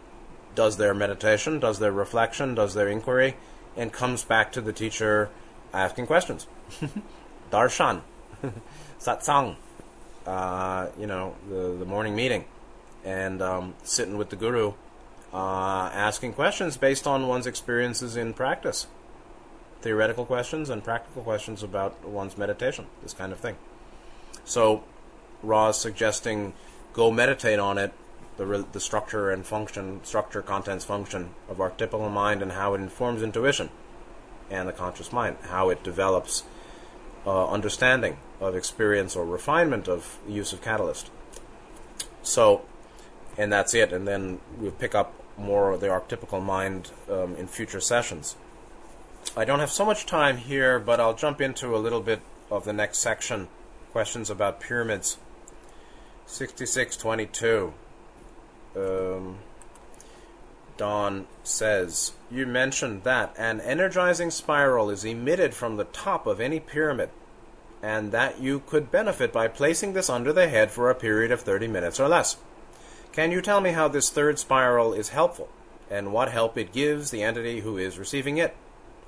does 0.57 0.77
their 0.77 0.93
meditation, 0.93 1.61
does 1.61 1.79
their 1.79 1.93
reflection, 1.93 2.57
does 2.57 2.75
their 2.75 2.89
inquiry, 2.89 3.37
and 3.77 3.93
comes 3.93 4.25
back 4.25 4.51
to 4.51 4.61
the 4.61 4.73
teacher 4.73 5.31
asking 5.73 6.09
questions. 6.09 6.49
Darshan, 7.53 8.03
satsang, 8.99 9.55
uh, 10.27 10.89
you 10.99 11.07
know, 11.07 11.37
the, 11.49 11.77
the 11.79 11.85
morning 11.85 12.17
meeting, 12.17 12.45
and 13.05 13.41
um, 13.41 13.75
sitting 13.85 14.19
with 14.19 14.31
the 14.31 14.37
guru, 14.37 14.73
uh, 15.33 15.91
asking 15.93 16.33
questions 16.33 16.77
based 16.77 17.07
on 17.07 17.27
one's 17.27 17.47
experiences 17.47 18.17
in 18.17 18.33
practice. 18.33 18.87
Theoretical 19.81 20.25
questions 20.25 20.71
and 20.71 20.83
practical 20.83 21.23
questions 21.23 21.63
about 21.63 22.05
one's 22.05 22.37
meditation, 22.37 22.87
this 23.03 23.13
kind 23.13 23.33
of 23.33 23.39
thing. 23.39 23.57
So, 24.45 24.83
Ra 25.43 25.69
is 25.69 25.77
suggesting 25.77 26.55
go 26.93 27.11
meditate 27.11 27.59
on 27.59 27.79
it, 27.79 27.93
the, 28.39 28.67
the 28.73 28.81
structure 28.81 29.31
and 29.31 29.47
function, 29.47 30.01
structure, 30.05 30.43
contents, 30.43 30.85
function 30.85 31.31
of 31.49 31.59
archetypical 31.59 32.11
mind 32.11 32.43
and 32.43 32.53
how 32.53 32.75
it 32.75 32.81
informs 32.81 33.23
intuition 33.23 33.71
and 34.51 34.69
the 34.69 34.73
conscious 34.73 35.13
mind, 35.13 35.37
how 35.43 35.69
it 35.69 35.83
develops 35.83 36.45
uh, 37.27 37.49
understanding 37.49 38.17
of 38.41 38.57
experience 38.57 39.15
or 39.15 39.25
refinement 39.25 39.89
of 39.89 40.19
use 40.27 40.53
of 40.53 40.63
catalyst. 40.63 41.11
So, 42.23 42.63
and 43.37 43.53
that's 43.53 43.75
it. 43.75 43.93
And 43.93 44.07
then 44.07 44.41
we'll 44.57 44.71
pick 44.71 44.95
up 44.95 45.13
more 45.39 45.73
of 45.73 45.81
the 45.81 45.87
archetypical 45.87 46.43
mind 46.43 46.91
um, 47.11 47.37
in 47.37 47.47
future 47.47 47.81
sessions. 47.81 48.37
I 49.37 49.45
don't 49.45 49.61
have 49.61 49.71
so 49.71 49.85
much 49.85 50.07
time 50.07 50.39
here, 50.39 50.79
but 50.79 51.01
I'll 51.01 51.15
jump 51.15 51.41
into 51.41 51.77
a 51.77 51.79
little 51.79 52.01
bit 52.01 52.21
of 52.51 52.65
the 52.65 52.73
next 52.73 52.99
section 52.99 53.49
questions 53.93 54.31
about 54.31 54.61
pyramids. 54.61 55.19
6622. 56.27 57.73
Um, 58.77 59.39
Don 60.77 61.27
says, 61.43 62.13
You 62.31 62.47
mentioned 62.47 63.03
that 63.05 63.35
an 63.37 63.61
energizing 63.61 64.31
spiral 64.31 64.91
is 64.91 65.05
emitted 65.05 65.55
from 65.55 65.77
the 65.77 65.85
top 65.85 66.27
of 66.27 66.41
any 66.41 66.61
pyramid, 66.61 67.11
and 67.83 68.13
that 68.13 68.41
you 68.41 68.61
could 68.61 68.91
benefit 68.91 69.33
by 69.33 69.49
placing 69.49 69.93
this 69.93 70.11
under 70.11 70.33
the 70.33 70.49
head 70.49 70.71
for 70.71 70.91
a 70.91 70.95
period 70.95 71.33
of 71.33 71.41
30 71.41 71.67
minutes 71.69 71.99
or 71.99 72.09
less. 72.09 72.37
Can 73.13 73.33
you 73.33 73.41
tell 73.41 73.61
me 73.61 73.73
how 73.73 73.89
this 73.89 74.11
third 74.11 74.39
spiral 74.39 74.93
is 74.93 75.09
helpful, 75.09 75.49
and 75.91 76.13
what 76.13 76.31
help 76.31 76.57
it 76.57 76.73
gives 76.73 77.11
the 77.11 77.23
entity 77.23 77.61
who 77.61 77.77
is 77.77 77.99
receiving 77.99 78.39
it? 78.39 78.57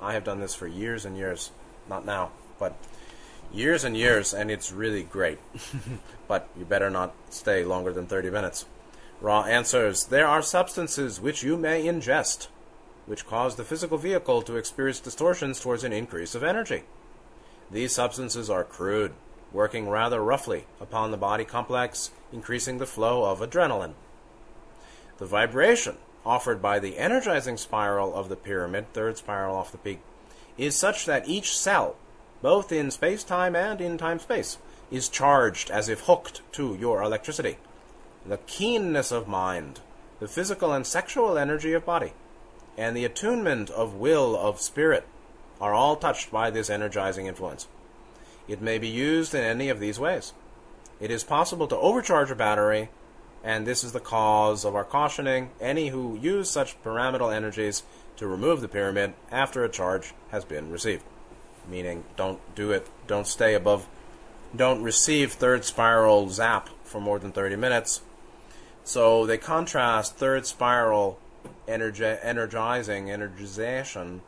I 0.00 0.14
have 0.14 0.24
done 0.24 0.40
this 0.40 0.54
for 0.54 0.66
years 0.66 1.04
and 1.04 1.16
years, 1.16 1.52
not 1.88 2.04
now, 2.04 2.30
but 2.58 2.76
years 3.52 3.84
and 3.84 3.96
years, 3.96 4.32
and 4.32 4.50
it's 4.50 4.72
really 4.72 5.02
great. 5.02 5.38
but 6.28 6.48
you 6.58 6.64
better 6.64 6.90
not 6.90 7.14
stay 7.28 7.64
longer 7.64 7.92
than 7.92 8.06
30 8.06 8.30
minutes. 8.30 8.64
Ra 9.20 9.42
answers 9.44 10.04
There 10.04 10.26
are 10.26 10.42
substances 10.42 11.20
which 11.20 11.42
you 11.42 11.56
may 11.56 11.84
ingest, 11.84 12.48
which 13.06 13.26
cause 13.26 13.56
the 13.56 13.64
physical 13.64 13.98
vehicle 13.98 14.42
to 14.42 14.56
experience 14.56 15.00
distortions 15.00 15.60
towards 15.60 15.84
an 15.84 15.92
increase 15.92 16.34
of 16.34 16.42
energy. 16.42 16.84
These 17.70 17.92
substances 17.92 18.48
are 18.48 18.64
crude, 18.64 19.12
working 19.52 19.88
rather 19.88 20.22
roughly 20.22 20.64
upon 20.80 21.10
the 21.10 21.16
body 21.16 21.44
complex, 21.44 22.10
increasing 22.32 22.78
the 22.78 22.86
flow 22.86 23.24
of 23.24 23.40
adrenaline. 23.40 23.94
The 25.18 25.26
vibration 25.26 25.96
offered 26.24 26.60
by 26.60 26.78
the 26.78 26.98
energizing 26.98 27.56
spiral 27.56 28.14
of 28.14 28.28
the 28.28 28.36
pyramid, 28.36 28.92
third 28.92 29.18
spiral 29.18 29.56
off 29.56 29.72
the 29.72 29.78
peak, 29.78 30.00
is 30.58 30.76
such 30.76 31.06
that 31.06 31.28
each 31.28 31.56
cell, 31.56 31.96
both 32.42 32.70
in 32.70 32.90
space 32.90 33.24
time 33.24 33.56
and 33.56 33.80
in 33.80 33.98
time 33.98 34.18
space, 34.18 34.58
is 34.90 35.08
charged 35.08 35.70
as 35.70 35.88
if 35.88 36.00
hooked 36.00 36.42
to 36.52 36.74
your 36.74 37.02
electricity 37.02 37.56
the 38.26 38.38
keenness 38.38 39.10
of 39.10 39.26
mind, 39.26 39.80
the 40.18 40.28
physical 40.28 40.72
and 40.72 40.86
sexual 40.86 41.38
energy 41.38 41.72
of 41.72 41.86
body, 41.86 42.12
and 42.76 42.96
the 42.96 43.04
attunement 43.04 43.70
of 43.70 43.94
will 43.94 44.36
of 44.36 44.60
spirit 44.60 45.06
are 45.60 45.74
all 45.74 45.96
touched 45.96 46.30
by 46.30 46.50
this 46.50 46.70
energizing 46.70 47.26
influence. 47.26 47.66
It 48.48 48.60
may 48.60 48.78
be 48.78 48.88
used 48.88 49.34
in 49.34 49.42
any 49.42 49.68
of 49.68 49.80
these 49.80 49.98
ways. 49.98 50.32
It 51.00 51.10
is 51.10 51.24
possible 51.24 51.66
to 51.68 51.76
overcharge 51.76 52.30
a 52.30 52.34
battery, 52.34 52.90
and 53.42 53.66
this 53.66 53.84
is 53.84 53.92
the 53.92 54.00
cause 54.00 54.64
of 54.64 54.74
our 54.74 54.84
cautioning 54.84 55.50
any 55.60 55.88
who 55.88 56.18
use 56.20 56.50
such 56.50 56.82
pyramidal 56.82 57.30
energies 57.30 57.82
to 58.16 58.26
remove 58.26 58.60
the 58.60 58.68
pyramid 58.68 59.14
after 59.30 59.64
a 59.64 59.68
charge 59.68 60.12
has 60.30 60.44
been 60.44 60.70
received. 60.70 61.04
Meaning, 61.68 62.04
don't 62.16 62.40
do 62.54 62.70
it, 62.72 62.88
don't 63.06 63.26
stay 63.26 63.54
above, 63.54 63.86
don't 64.54 64.82
receive 64.82 65.32
third 65.32 65.64
spiral 65.64 66.28
zap 66.28 66.68
for 66.84 67.00
more 67.00 67.18
than 67.18 67.32
30 67.32 67.56
minutes 67.56 68.02
so 68.84 69.26
they 69.26 69.38
contrast 69.38 70.16
third 70.16 70.46
spiral 70.46 71.18
energi- 71.68 72.18
energizing, 72.22 73.06
energization 73.06 74.20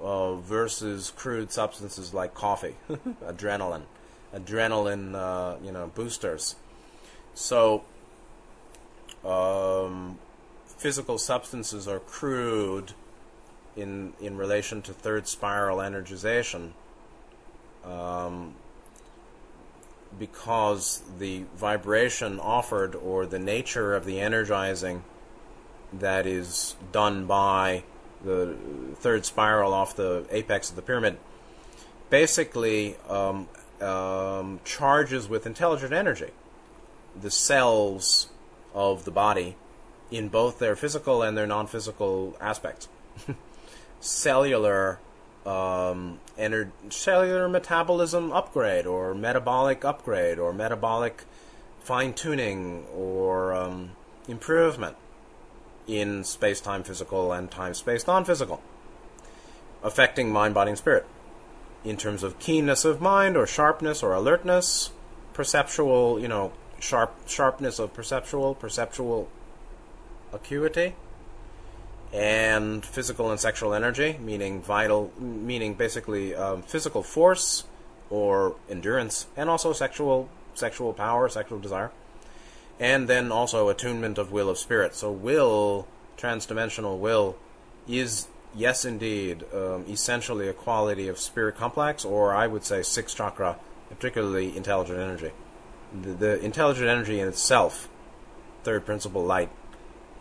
uh, 0.00 0.34
versus 0.36 1.12
crude 1.16 1.50
substances 1.52 2.14
like 2.14 2.34
coffee, 2.34 2.76
adrenaline, 3.24 3.82
adrenaline, 4.34 5.14
uh, 5.14 5.56
you 5.62 5.72
know, 5.72 5.90
boosters. 5.94 6.56
So 7.34 7.84
um, 9.24 10.18
physical 10.66 11.18
substances 11.18 11.88
are 11.88 12.00
crude 12.00 12.92
in 13.76 14.12
in 14.20 14.36
relation 14.36 14.82
to 14.82 14.92
third 14.92 15.26
spiral 15.26 15.78
energization. 15.78 16.70
Um, 17.84 18.54
because 20.18 21.02
the 21.18 21.44
vibration 21.56 22.38
offered 22.38 22.94
or 22.94 23.26
the 23.26 23.38
nature 23.38 23.94
of 23.94 24.04
the 24.04 24.20
energizing 24.20 25.02
that 25.92 26.26
is 26.26 26.76
done 26.92 27.26
by 27.26 27.82
the 28.24 28.56
third 28.96 29.24
spiral 29.24 29.72
off 29.72 29.96
the 29.96 30.26
apex 30.30 30.70
of 30.70 30.76
the 30.76 30.82
pyramid 30.82 31.16
basically 32.10 32.96
um, 33.08 33.48
um, 33.80 34.60
charges 34.64 35.28
with 35.28 35.46
intelligent 35.46 35.92
energy 35.92 36.30
the 37.20 37.30
cells 37.30 38.28
of 38.74 39.04
the 39.04 39.10
body 39.10 39.56
in 40.10 40.28
both 40.28 40.58
their 40.58 40.76
physical 40.76 41.22
and 41.22 41.36
their 41.36 41.46
non 41.46 41.66
physical 41.66 42.36
aspects. 42.40 42.88
Cellular 44.00 44.98
um, 45.46 46.20
ener- 46.38 46.70
cellular 46.88 47.48
metabolism 47.48 48.32
upgrade 48.32 48.86
or 48.86 49.14
metabolic 49.14 49.84
upgrade 49.84 50.38
or 50.38 50.52
metabolic 50.52 51.24
fine 51.80 52.14
tuning 52.14 52.84
or 52.94 53.54
um, 53.54 53.90
improvement 54.26 54.96
in 55.86 56.24
space 56.24 56.60
time 56.60 56.82
physical 56.82 57.32
and 57.32 57.50
time 57.50 57.74
space 57.74 58.06
non 58.06 58.24
physical, 58.24 58.62
affecting 59.82 60.32
mind, 60.32 60.54
body, 60.54 60.70
and 60.70 60.78
spirit. 60.78 61.06
In 61.84 61.96
terms 61.96 62.22
of 62.22 62.38
keenness 62.38 62.84
of 62.84 63.00
mind 63.00 63.36
or 63.36 63.46
sharpness 63.46 64.02
or 64.02 64.14
alertness, 64.14 64.90
perceptual, 65.34 66.18
you 66.18 66.28
know, 66.28 66.52
sharp 66.80 67.14
sharpness 67.26 67.78
of 67.78 67.92
perceptual, 67.92 68.54
perceptual 68.54 69.28
acuity 70.32 70.94
and 72.12 72.86
physical 72.86 73.30
and 73.30 73.40
sexual 73.40 73.74
energy, 73.74 74.16
meaning 74.20 74.62
vital, 74.62 75.12
meaning 75.18 75.74
basically 75.74 76.34
um, 76.34 76.62
physical 76.62 77.02
force 77.02 77.64
or 78.08 78.54
endurance, 78.70 79.26
and 79.36 79.50
also 79.50 79.72
sexual 79.72 80.28
sexual 80.54 80.92
power, 80.92 81.28
sexual 81.28 81.58
desire, 81.58 81.90
and 82.80 83.08
then 83.08 83.30
also 83.30 83.68
attunement 83.68 84.18
of 84.18 84.32
will 84.32 84.48
of 84.48 84.58
spirit. 84.58 84.94
So 84.94 85.10
will, 85.10 85.86
transdimensional 86.16 86.98
will, 86.98 87.36
is 87.86 88.28
yes 88.54 88.84
indeed 88.84 89.44
um, 89.52 89.84
essentially 89.88 90.48
a 90.48 90.52
quality 90.52 91.08
of 91.08 91.18
spirit 91.18 91.56
complex, 91.56 92.04
or 92.04 92.34
I 92.34 92.46
would 92.46 92.64
say 92.64 92.82
sixth 92.82 93.16
chakra, 93.16 93.56
particularly 93.90 94.56
intelligent 94.56 94.98
energy. 94.98 95.30
The, 95.92 96.12
the 96.12 96.44
intelligent 96.44 96.88
energy 96.88 97.20
in 97.20 97.28
itself, 97.28 97.88
third 98.64 98.84
principle 98.84 99.24
light, 99.24 99.50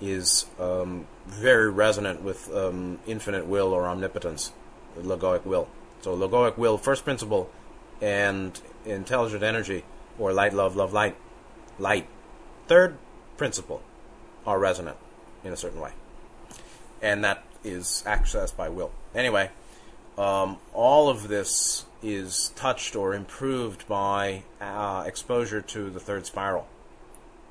is 0.02 0.46
um, 0.60 1.08
very 1.26 1.72
resonant 1.72 2.22
with 2.22 2.54
um, 2.54 3.00
infinite 3.08 3.48
will 3.48 3.74
or 3.74 3.88
omnipotence, 3.88 4.52
logoic 5.00 5.46
will. 5.46 5.70
So 6.02 6.16
logoic 6.16 6.58
will, 6.58 6.78
first 6.78 7.04
principle, 7.04 7.50
and 8.02 8.60
intelligent 8.86 9.44
energy, 9.44 9.86
or 10.20 10.34
light, 10.34 10.54
love, 10.54 10.76
love, 10.76 10.92
light, 10.92 11.16
light, 11.80 12.08
third 12.68 12.98
principle, 13.38 13.82
are 14.46 14.60
resonant 14.60 14.98
in 15.44 15.54
a 15.54 15.58
certain 15.58 15.80
way, 15.80 15.92
and 17.02 17.24
that 17.24 17.44
is 17.64 18.04
accessed 18.06 18.56
by 18.56 18.70
will. 18.70 18.92
Anyway, 19.16 19.50
um, 20.18 20.58
all 20.74 21.10
of 21.10 21.28
this 21.28 21.86
is 22.02 22.52
touched 22.56 22.96
or 22.96 23.14
improved 23.14 23.88
by 23.88 24.44
uh, 24.60 25.04
exposure 25.06 25.62
to 25.62 25.90
the 25.90 26.00
third 26.00 26.26
spiral. 26.26 26.68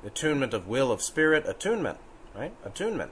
Attunement 0.05 0.53
of 0.53 0.67
will 0.67 0.91
of 0.91 1.01
spirit, 1.01 1.45
attunement, 1.47 1.97
right? 2.35 2.53
Attunement 2.63 3.11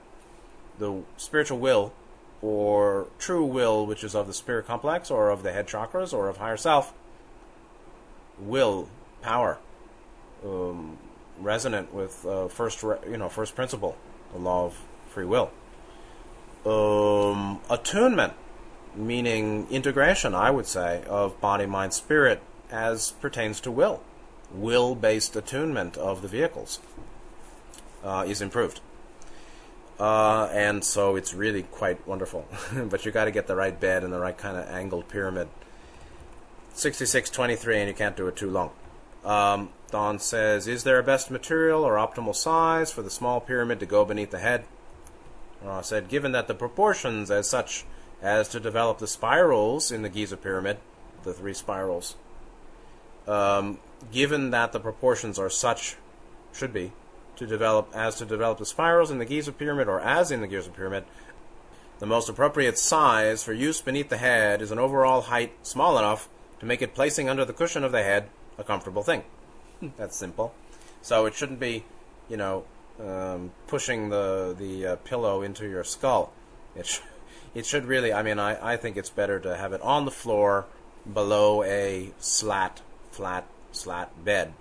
the 0.78 1.02
spiritual 1.16 1.58
will 1.58 1.92
or 2.40 3.06
true 3.18 3.44
will, 3.44 3.86
which 3.86 4.02
is 4.02 4.14
of 4.14 4.26
the 4.26 4.34
spirit 4.34 4.66
complex 4.66 5.10
or 5.10 5.30
of 5.30 5.42
the 5.42 5.52
head 5.52 5.66
chakras 5.68 6.12
or 6.12 6.28
of 6.28 6.38
higher 6.38 6.56
self, 6.56 6.92
will, 8.38 8.88
power, 9.20 9.58
um, 10.44 10.98
resonant 11.42 11.92
with 11.92 12.24
uh, 12.26 12.48
first, 12.48 12.82
you 12.82 13.16
know, 13.16 13.28
first 13.28 13.54
principle, 13.54 13.96
the 14.32 14.38
law 14.38 14.66
of 14.66 14.80
free 15.08 15.24
will. 15.24 15.50
Um, 16.64 17.60
attunement, 17.68 18.34
meaning 18.94 19.66
integration, 19.70 20.34
I 20.34 20.50
would 20.50 20.66
say, 20.66 21.02
of 21.08 21.40
body, 21.40 21.66
mind, 21.66 21.92
spirit 21.92 22.40
as 22.70 23.12
pertains 23.20 23.60
to 23.60 23.70
will. 23.70 24.02
Will 24.52 24.94
based 24.94 25.34
attunement 25.34 25.96
of 25.96 26.22
the 26.22 26.28
vehicles 26.28 26.78
uh, 28.04 28.24
is 28.26 28.40
improved. 28.40 28.80
Uh, 29.98 30.48
and 30.52 30.84
so 30.84 31.16
it's 31.16 31.34
really 31.34 31.62
quite 31.62 32.06
wonderful. 32.06 32.46
but 32.90 33.04
you 33.04 33.12
got 33.12 33.26
to 33.26 33.30
get 33.30 33.46
the 33.46 33.56
right 33.56 33.78
bed 33.78 34.04
and 34.04 34.12
the 34.12 34.18
right 34.18 34.36
kind 34.36 34.56
of 34.56 34.68
angled 34.68 35.08
pyramid. 35.08 35.48
6623, 36.74 37.78
and 37.78 37.88
you 37.88 37.94
can't 37.94 38.16
do 38.16 38.26
it 38.28 38.36
too 38.36 38.50
long. 38.50 38.70
Um, 39.24 39.70
Don 39.90 40.18
says, 40.18 40.66
Is 40.66 40.84
there 40.84 40.98
a 40.98 41.04
best 41.04 41.30
material 41.30 41.84
or 41.84 41.94
optimal 41.94 42.34
size 42.34 42.90
for 42.90 43.02
the 43.02 43.10
small 43.10 43.40
pyramid 43.40 43.80
to 43.80 43.86
go 43.86 44.04
beneath 44.04 44.30
the 44.30 44.38
head? 44.38 44.64
I 45.66 45.82
said, 45.82 46.08
Given 46.08 46.32
that 46.32 46.48
the 46.48 46.54
proportions 46.54 47.30
as 47.30 47.48
such 47.48 47.84
as 48.20 48.48
to 48.48 48.60
develop 48.60 48.98
the 48.98 49.06
spirals 49.06 49.92
in 49.92 50.02
the 50.02 50.08
Giza 50.08 50.36
pyramid, 50.36 50.78
the 51.22 51.32
three 51.32 51.54
spirals, 51.54 52.16
um, 53.28 53.78
given 54.10 54.50
that 54.50 54.72
the 54.72 54.80
proportions 54.80 55.38
are 55.38 55.50
such, 55.50 55.96
should 56.52 56.72
be, 56.72 56.92
to 57.36 57.46
develop 57.46 57.90
as 57.94 58.16
to 58.16 58.24
develop 58.24 58.58
the 58.58 58.66
spirals 58.66 59.10
in 59.10 59.18
the 59.18 59.24
Giza 59.24 59.52
pyramid 59.52 59.88
or 59.88 60.00
as 60.00 60.30
in 60.30 60.40
the 60.40 60.46
Giza 60.46 60.70
pyramid, 60.70 61.04
the 61.98 62.06
most 62.06 62.28
appropriate 62.28 62.78
size 62.78 63.44
for 63.44 63.52
use 63.52 63.80
beneath 63.80 64.08
the 64.08 64.16
head 64.16 64.60
is 64.60 64.72
an 64.72 64.78
overall 64.78 65.22
height 65.22 65.52
small 65.62 65.98
enough 65.98 66.28
to 66.58 66.66
make 66.66 66.82
it 66.82 66.94
placing 66.94 67.28
under 67.28 67.44
the 67.44 67.52
cushion 67.52 67.84
of 67.84 67.92
the 67.92 68.02
head 68.02 68.28
a 68.58 68.64
comfortable 68.64 69.02
thing. 69.02 69.24
That's 69.96 70.16
simple. 70.16 70.54
So 71.00 71.26
it 71.26 71.34
shouldn't 71.34 71.60
be, 71.60 71.84
you 72.28 72.36
know, 72.36 72.64
um, 73.00 73.52
pushing 73.66 74.10
the 74.10 74.54
the 74.56 74.86
uh, 74.86 74.96
pillow 74.96 75.42
into 75.42 75.68
your 75.68 75.84
skull. 75.84 76.32
It 76.76 76.86
sh- 76.86 77.00
it 77.54 77.66
should 77.66 77.86
really. 77.86 78.12
I 78.12 78.22
mean, 78.22 78.38
I, 78.38 78.74
I 78.74 78.76
think 78.76 78.96
it's 78.96 79.10
better 79.10 79.40
to 79.40 79.56
have 79.56 79.72
it 79.72 79.80
on 79.82 80.04
the 80.04 80.10
floor 80.10 80.66
below 81.12 81.64
a 81.64 82.12
slat, 82.18 82.80
flat, 83.10 83.46
slat 83.72 84.24
bed, 84.24 84.52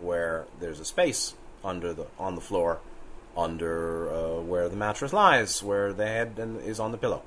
where 0.00 0.46
there's 0.58 0.80
a 0.80 0.84
space 0.84 1.34
under 1.62 1.92
the 1.92 2.06
on 2.18 2.34
the 2.34 2.40
floor, 2.40 2.80
under 3.36 4.10
uh, 4.10 4.40
where 4.40 4.68
the 4.68 4.76
mattress 4.76 5.12
lies, 5.12 5.62
where 5.62 5.92
the 5.92 6.06
head 6.06 6.34
is 6.64 6.80
on 6.80 6.92
the 6.92 6.98
pillow. 6.98 7.22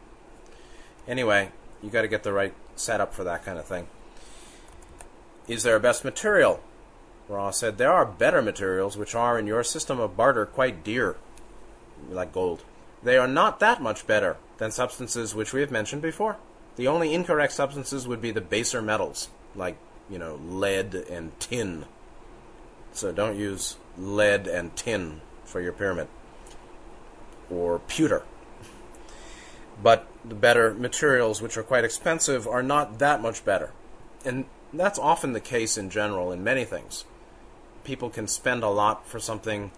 Anyway, 1.07 1.51
you 1.81 1.89
got 1.89 2.01
to 2.01 2.07
get 2.07 2.23
the 2.23 2.33
right 2.33 2.53
setup 2.75 3.13
for 3.13 3.23
that 3.23 3.43
kind 3.43 3.59
of 3.59 3.65
thing. 3.65 3.87
Is 5.49 5.63
there 5.63 5.75
a 5.75 5.79
best 5.79 6.05
material? 6.05 6.61
Ra 7.27 7.49
said 7.49 7.77
there 7.77 7.91
are 7.91 8.05
better 8.05 8.41
materials 8.41 8.97
which 8.97 9.15
are 9.15 9.39
in 9.39 9.47
your 9.47 9.63
system 9.63 9.99
of 9.99 10.15
barter 10.15 10.45
quite 10.45 10.83
dear, 10.83 11.15
like 12.07 12.31
gold. 12.31 12.63
They 13.01 13.17
are 13.17 13.27
not 13.27 13.59
that 13.59 13.81
much 13.81 14.05
better 14.05 14.37
than 14.59 14.71
substances 14.71 15.33
which 15.33 15.51
we 15.51 15.61
have 15.61 15.71
mentioned 15.71 16.03
before. 16.03 16.37
The 16.75 16.87
only 16.87 17.15
incorrect 17.15 17.53
substances 17.53 18.07
would 18.07 18.21
be 18.21 18.29
the 18.29 18.41
baser 18.41 18.81
metals, 18.81 19.29
like, 19.55 19.77
you 20.07 20.19
know, 20.19 20.39
lead 20.43 20.93
and 20.93 21.37
tin. 21.39 21.85
So 22.93 23.11
don't 23.11 23.37
use 23.37 23.77
lead 23.97 24.47
and 24.47 24.75
tin 24.75 25.21
for 25.45 25.61
your 25.61 25.73
pyramid. 25.73 26.09
Or 27.49 27.79
pewter. 27.79 28.21
But 29.81 30.07
the 30.23 30.35
better 30.35 30.75
materials, 30.75 31.41
which 31.41 31.57
are 31.57 31.63
quite 31.63 31.85
expensive, 31.85 32.47
are 32.47 32.61
not 32.61 32.99
that 32.99 33.21
much 33.21 33.43
better. 33.43 33.71
And 34.23 34.45
that's 34.73 34.99
often 34.99 35.33
the 35.33 35.39
case 35.39 35.77
in 35.77 35.89
general 35.89 36.31
in 36.31 36.43
many 36.43 36.65
things. 36.65 37.05
People 37.83 38.09
can 38.09 38.27
spend 38.27 38.63
a 38.63 38.69
lot 38.69 39.07
for 39.07 39.19
something 39.19 39.71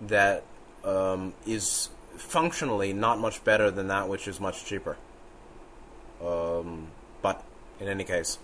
that 0.00 0.44
um, 0.84 1.34
is 1.46 1.90
functionally 2.16 2.92
not 2.92 3.18
much 3.18 3.42
better 3.44 3.70
than 3.70 3.88
that 3.88 4.08
which 4.08 4.28
is 4.28 4.40
much 4.40 4.64
cheaper. 4.64 4.96
Um, 6.24 6.88
but 7.22 7.44
in 7.80 7.88
any 7.88 8.04
case, 8.04 8.38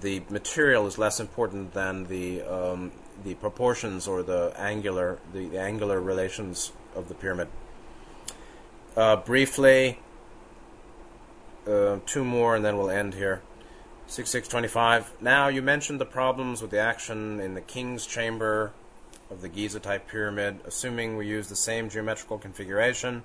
the 0.00 0.22
material 0.30 0.86
is 0.86 0.98
less 0.98 1.20
important 1.20 1.74
than 1.74 2.06
the 2.06 2.42
um, 2.42 2.92
the 3.22 3.34
proportions 3.34 4.08
or 4.08 4.22
the 4.22 4.52
angular 4.56 5.18
the, 5.32 5.46
the 5.46 5.60
angular 5.60 6.00
relations 6.00 6.72
of 6.96 7.08
the 7.08 7.14
pyramid. 7.14 7.48
Uh, 8.96 9.16
briefly, 9.16 9.98
uh, 11.66 11.98
two 12.06 12.24
more, 12.24 12.56
and 12.56 12.64
then 12.64 12.76
we'll 12.78 12.90
end 12.90 13.14
here. 13.14 13.42
6625. 14.14 15.20
Now, 15.20 15.48
you 15.48 15.60
mentioned 15.60 16.00
the 16.00 16.06
problems 16.06 16.62
with 16.62 16.70
the 16.70 16.78
action 16.78 17.40
in 17.40 17.54
the 17.54 17.60
king's 17.60 18.06
chamber 18.06 18.70
of 19.28 19.42
the 19.42 19.48
Giza 19.48 19.80
type 19.80 20.06
pyramid, 20.06 20.60
assuming 20.64 21.16
we 21.16 21.26
use 21.26 21.48
the 21.48 21.56
same 21.56 21.90
geometrical 21.90 22.38
configuration 22.38 23.24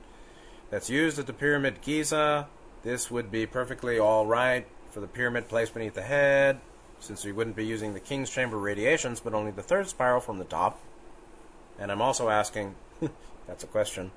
that's 0.72 0.90
used 0.90 1.20
at 1.20 1.28
the 1.28 1.34
pyramid 1.34 1.82
Giza. 1.82 2.48
This 2.82 3.12
would 3.12 3.30
be 3.30 3.46
perfectly 3.46 4.00
all 4.00 4.26
right 4.26 4.66
for 4.90 5.00
the 5.00 5.08
pyramid 5.08 5.48
placed 5.48 5.76
beneath 5.76 5.94
the 5.94 6.02
head, 6.02 6.60
since 7.00 7.24
we 7.24 7.32
wouldn't 7.32 7.56
be 7.56 7.68
using 7.68 7.94
the 7.94 8.00
king's 8.00 8.32
chamber 8.32 8.58
radiations, 8.58 9.20
but 9.20 9.36
only 9.36 9.52
the 9.52 9.62
third 9.62 9.88
spiral 9.88 10.22
from 10.22 10.40
the 10.40 10.44
top. 10.44 10.80
And 11.78 11.92
I'm 11.92 12.02
also 12.02 12.30
asking, 12.30 12.74
that's 13.48 13.64
a 13.64 13.68
question, 13.68 14.10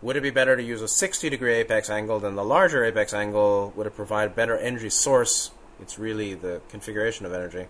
would 0.00 0.14
it 0.14 0.22
be 0.22 0.30
better 0.30 0.54
to 0.54 0.62
use 0.62 0.80
a 0.80 0.86
60 0.86 1.28
degree 1.28 1.54
apex 1.54 1.90
angle 1.90 2.20
than 2.20 2.36
the 2.36 2.44
larger 2.44 2.84
apex 2.84 3.12
angle? 3.12 3.72
Would 3.74 3.88
it 3.88 3.96
provide 3.96 4.36
better 4.36 4.56
energy 4.56 4.90
source 4.90 5.50
it's 5.80 5.98
really 5.98 6.34
the 6.34 6.60
configuration 6.68 7.26
of 7.26 7.32
energy. 7.32 7.66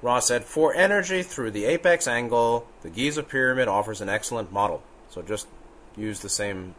Ra 0.00 0.20
said, 0.20 0.44
for 0.44 0.74
energy 0.74 1.22
through 1.22 1.50
the 1.50 1.64
apex 1.64 2.06
angle, 2.06 2.66
the 2.82 2.90
Giza 2.90 3.22
pyramid 3.22 3.66
offers 3.68 4.00
an 4.00 4.08
excellent 4.08 4.52
model. 4.52 4.82
So 5.10 5.22
just 5.22 5.48
use 5.96 6.20
the 6.20 6.28
same 6.28 6.74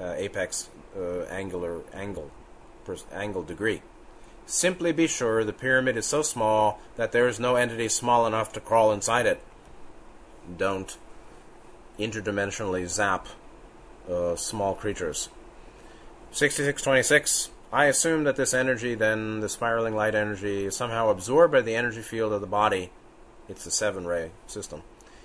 uh, 0.00 0.14
apex 0.16 0.70
uh, 0.96 1.22
angular 1.24 1.80
angle, 1.92 2.30
angle 3.12 3.42
degree. 3.42 3.82
Simply 4.46 4.92
be 4.92 5.06
sure 5.06 5.44
the 5.44 5.52
pyramid 5.52 5.96
is 5.96 6.06
so 6.06 6.22
small 6.22 6.80
that 6.96 7.12
there 7.12 7.28
is 7.28 7.38
no 7.38 7.56
entity 7.56 7.88
small 7.88 8.26
enough 8.26 8.52
to 8.52 8.60
crawl 8.60 8.92
inside 8.92 9.26
it. 9.26 9.40
Don't 10.56 10.96
interdimensionally 11.98 12.86
zap 12.86 13.28
uh, 14.08 14.34
small 14.36 14.74
creatures. 14.74 15.28
6626 16.32 17.50
I 17.72 17.84
assume 17.84 18.24
that 18.24 18.34
this 18.34 18.52
energy, 18.52 18.94
then, 18.96 19.40
the 19.40 19.48
spiraling 19.48 19.94
light 19.94 20.16
energy, 20.16 20.66
is 20.66 20.76
somehow 20.76 21.08
absorbed 21.08 21.52
by 21.52 21.60
the 21.60 21.76
energy 21.76 22.02
field 22.02 22.32
of 22.32 22.40
the 22.40 22.46
body. 22.46 22.90
It's 23.48 23.64
the 23.64 23.70
seven 23.70 24.06
ray 24.06 24.32
system. 24.48 24.82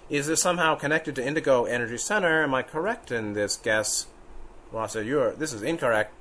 Is 0.09 0.27
this 0.27 0.41
somehow 0.41 0.75
connected 0.75 1.15
to 1.15 1.25
indigo 1.25 1.65
energy 1.65 1.97
center? 1.97 2.43
Am 2.43 2.53
I 2.53 2.61
correct 2.61 3.11
in 3.11 3.33
this 3.33 3.57
guess? 3.57 4.05
Well, 4.71 4.87
so 4.87 4.99
you're, 4.99 5.31
this 5.33 5.53
is 5.53 5.63
incorrect. 5.63 6.13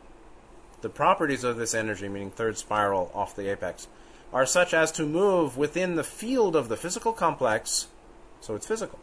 The 0.81 0.89
properties 0.89 1.45
of 1.45 1.57
this 1.57 1.75
energy, 1.75 2.09
meaning 2.09 2.31
third 2.31 2.57
spiral 2.57 3.11
off 3.14 3.37
the 3.37 3.51
apex, 3.51 3.89
are 4.33 4.47
such 4.47 4.72
as 4.72 4.91
to 4.93 5.05
move 5.05 5.59
within 5.59 5.97
the 5.97 6.05
field 6.05 6.57
of 6.57 6.68
the 6.68 6.77
physical 6.77 7.12
complex, 7.12 7.89
so 8.41 8.55
it's 8.55 8.66
physical, 8.66 8.99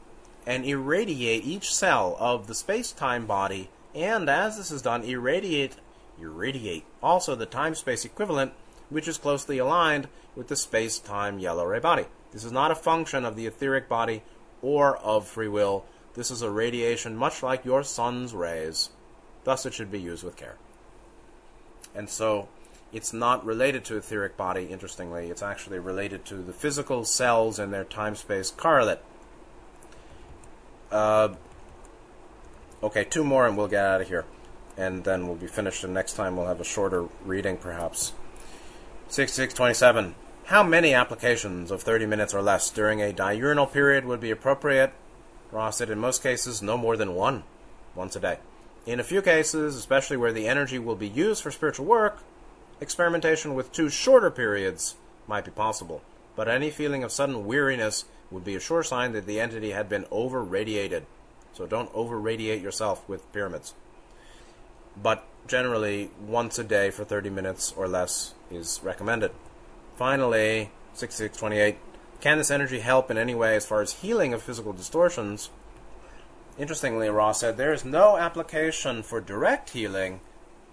and 0.45 0.65
irradiate 0.65 1.45
each 1.45 1.74
cell 1.74 2.17
of 2.19 2.47
the 2.47 2.55
space 2.55 2.91
time 2.91 3.28
body, 3.28 3.69
and 3.93 4.30
as 4.30 4.57
this 4.57 4.72
is 4.72 4.82
done, 4.82 5.03
irradiate 5.03 5.76
irradiate. 6.22 6.86
Also, 7.01 7.36
the 7.36 7.45
time 7.45 7.76
space 7.76 8.05
equivalent, 8.05 8.53
which 8.89 9.07
is 9.07 9.17
closely 9.17 9.57
aligned 9.57 10.07
with 10.36 10.47
the 10.47 10.55
space 10.55 10.99
time 10.99 11.39
yellow 11.39 11.65
ray 11.65 11.80
body. 11.80 12.05
This 12.32 12.43
is 12.43 12.51
not 12.51 12.72
a 12.72 12.76
function 12.76 13.26
of 13.26 13.36
the 13.36 13.45
etheric 13.45 13.89
body 13.89 14.24
or 14.61 14.97
of 14.97 15.28
free 15.28 15.47
will. 15.47 15.86
This 16.13 16.32
is 16.32 16.41
a 16.41 16.49
radiation 16.49 17.15
much 17.15 17.41
like 17.41 17.65
your 17.65 17.84
sun's 17.84 18.34
rays. 18.34 18.89
Thus, 19.43 19.65
it 19.65 19.74
should 19.74 19.91
be 19.91 19.99
used 19.99 20.24
with 20.24 20.36
care. 20.36 20.55
And 21.95 22.09
so, 22.09 22.47
it's 22.93 23.13
not 23.13 23.45
related 23.45 23.84
to 23.86 23.97
etheric 23.97 24.38
body, 24.38 24.65
interestingly. 24.65 25.30
It's 25.30 25.41
actually 25.41 25.80
related 25.80 26.26
to 26.26 26.36
the 26.36 26.53
physical 26.53 27.05
cells 27.05 27.57
and 27.57 27.74
their 27.74 27.84
time 27.84 28.15
space 28.15 28.51
correlate. 28.51 28.99
Uh, 30.91 31.30
okay, 32.84 33.05
two 33.05 33.24
more 33.24 33.47
and 33.47 33.57
we'll 33.57 33.67
get 33.67 33.86
out 33.86 34.01
of 34.01 34.07
here 34.09 34.26
and 34.78 35.03
then 35.03 35.28
we'll 35.28 35.36
be 35.36 35.47
finished. 35.47 35.84
And 35.84 35.93
next 35.93 36.13
time 36.13 36.38
we'll 36.38 36.47
have 36.47 36.61
a 36.61 36.65
shorter 36.65 37.07
reading, 37.26 37.57
perhaps. 37.57 38.13
6627. 39.09 40.15
How 40.45 40.63
many 40.63 40.93
applications 40.93 41.72
of 41.72 41.82
30 41.82 42.05
minutes 42.05 42.34
or 42.34 42.41
less 42.41 42.69
during 42.69 43.01
a 43.01 43.13
diurnal 43.13 43.67
period 43.67 44.05
would 44.05 44.19
be 44.19 44.32
appropriate? 44.32 44.93
Ra 45.51 45.69
said 45.69 45.89
in 45.89 45.99
most 45.99 46.24
cases, 46.24 46.61
no 46.61 46.78
more 46.78 46.97
than 46.97 47.15
one, 47.15 47.43
once 47.95 48.15
a 48.15 48.19
day. 48.19 48.39
In 48.86 48.99
a 48.99 49.03
few 49.03 49.22
cases, 49.22 49.76
especially 49.76 50.17
where 50.17 50.34
the 50.34 50.47
energy 50.47 50.80
will 50.80 50.95
be 50.95 51.07
used 51.07 51.43
for 51.43 51.51
spiritual 51.51 51.86
work, 51.86 52.19
experimentation 52.80 53.53
with 53.53 53.72
two 53.72 53.89
shorter 53.89 54.32
periods 54.32 54.95
might 55.28 55.45
be 55.45 55.51
possible. 55.51 56.01
But 56.36 56.47
any 56.47 56.72
feeling 56.72 57.03
of 57.03 57.11
sudden 57.11 57.45
weariness 57.45 58.05
would 58.32 58.43
be 58.43 58.55
a 58.55 58.59
sure 58.59 58.84
sign 58.84 59.11
that 59.11 59.28
the 59.28 59.39
entity 59.39 59.72
had 59.72 59.89
been 59.89 60.05
over 60.09 60.41
radiated. 60.41 61.05
So 61.53 61.67
don't 61.67 61.91
over 61.93 62.19
radiate 62.19 62.61
yourself 62.61 63.07
with 63.07 63.32
pyramids 63.34 63.74
but 64.96 65.26
generally 65.48 66.12
once 66.26 66.58
a 66.60 66.64
day 66.64 66.89
for 66.89 67.04
30 67.04 67.30
minutes 67.30 67.74
or 67.76 67.88
less 67.88 68.34
is 68.50 68.80
recommended. 68.84 69.32
Finally, 69.98 70.72
6628. 70.94 71.78
Can 72.20 72.38
this 72.38 72.52
energy 72.52 72.80
help 72.80 73.10
in 73.10 73.18
any 73.18 73.34
way 73.34 73.56
as 73.56 73.66
far 73.66 73.82
as 73.82 73.94
healing 73.94 74.34
of 74.34 74.42
physical 74.44 74.74
distortions? 74.74 75.50
Interestingly, 76.58 77.10
Ra 77.10 77.32
said 77.32 77.58
there 77.58 77.74
is 77.74 77.84
no 77.84 78.18
application 78.18 79.04
for 79.04 79.20
direct 79.20 79.72
healing 79.72 80.22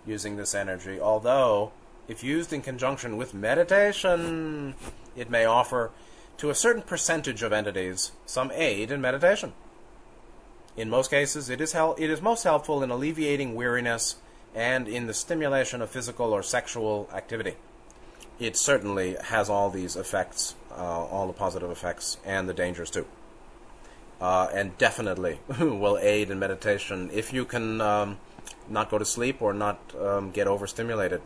using 0.07 0.37
this 0.37 0.55
energy, 0.55 1.01
although 1.01 1.73
if 2.09 2.25
used 2.25 2.53
in 2.53 2.63
conjunction 2.63 3.17
with 3.17 3.35
meditation, 3.35 4.75
it 5.17 5.31
may 5.31 5.45
offer 5.45 5.91
to 6.39 6.51
a 6.51 6.55
certain 6.55 6.83
percentage 6.83 7.43
of 7.43 7.53
entities 7.53 8.13
some 8.27 8.51
aid 8.55 8.91
in 8.91 9.01
meditation. 9.01 9.53
In 10.79 10.89
most 10.89 11.11
cases, 11.11 11.51
it 11.51 11.61
is, 11.61 11.73
hel- 11.73 11.97
it 11.99 12.09
is 12.09 12.23
most 12.23 12.45
helpful 12.45 12.85
in 12.85 12.91
alleviating 12.91 13.57
weariness 13.57 14.15
and 14.55 14.87
in 14.87 15.09
the 15.09 15.13
stimulation 15.13 15.83
of 15.83 15.91
physical 15.91 16.33
or 16.33 16.41
sexual 16.41 17.11
activity. 17.13 17.57
It 18.39 18.57
certainly 18.57 19.17
has 19.25 19.51
all 19.51 19.71
these 19.71 19.97
effects, 19.97 20.55
uh, 20.71 20.75
all 20.77 21.27
the 21.27 21.33
positive 21.33 21.69
effects, 21.73 22.19
and 22.25 22.49
the 22.49 22.55
dangers 22.55 22.91
too. 22.91 23.07
Uh, 24.21 24.51
and 24.55 24.79
definitely 24.79 25.41
will 25.59 25.99
aid 25.99 26.31
in 26.31 26.39
meditation 26.39 27.11
if 27.13 27.33
you 27.33 27.45
can 27.45 27.81
um, 27.81 28.19
not 28.69 28.89
go 28.89 28.99
to 28.99 29.05
sleep 29.05 29.43
or 29.43 29.53
not 29.53 29.81
um, 30.01 30.31
get 30.31 30.47
overstimulated. 30.47 31.21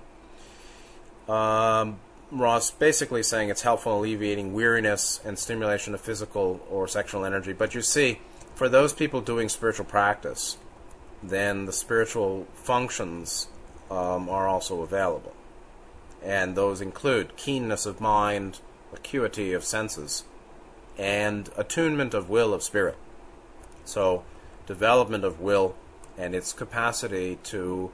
Um, 1.28 2.00
Ra's 2.30 2.70
basically 2.70 3.22
saying 3.22 3.50
it's 3.50 3.60
helpful 3.60 3.92
in 3.92 3.98
alleviating 3.98 4.54
weariness 4.54 5.20
and 5.26 5.38
stimulation 5.38 5.92
of 5.92 6.00
physical 6.00 6.66
or 6.70 6.88
sexual 6.88 7.26
energy. 7.26 7.52
But 7.52 7.74
you 7.74 7.82
see, 7.82 8.18
for 8.62 8.68
those 8.68 8.92
people 8.92 9.20
doing 9.20 9.48
spiritual 9.48 9.84
practice, 9.84 10.56
then 11.20 11.66
the 11.66 11.72
spiritual 11.72 12.46
functions 12.54 13.48
um, 13.90 14.28
are 14.28 14.46
also 14.46 14.82
available. 14.82 15.34
And 16.22 16.54
those 16.54 16.80
include 16.80 17.36
keenness 17.36 17.86
of 17.86 18.00
mind, 18.00 18.60
acuity 18.92 19.52
of 19.52 19.64
senses, 19.64 20.22
and 20.96 21.50
attunement 21.56 22.14
of 22.14 22.30
will 22.30 22.54
of 22.54 22.62
spirit. 22.62 22.96
So, 23.84 24.22
development 24.68 25.24
of 25.24 25.40
will 25.40 25.74
and 26.16 26.32
its 26.32 26.52
capacity 26.52 27.40
to 27.42 27.90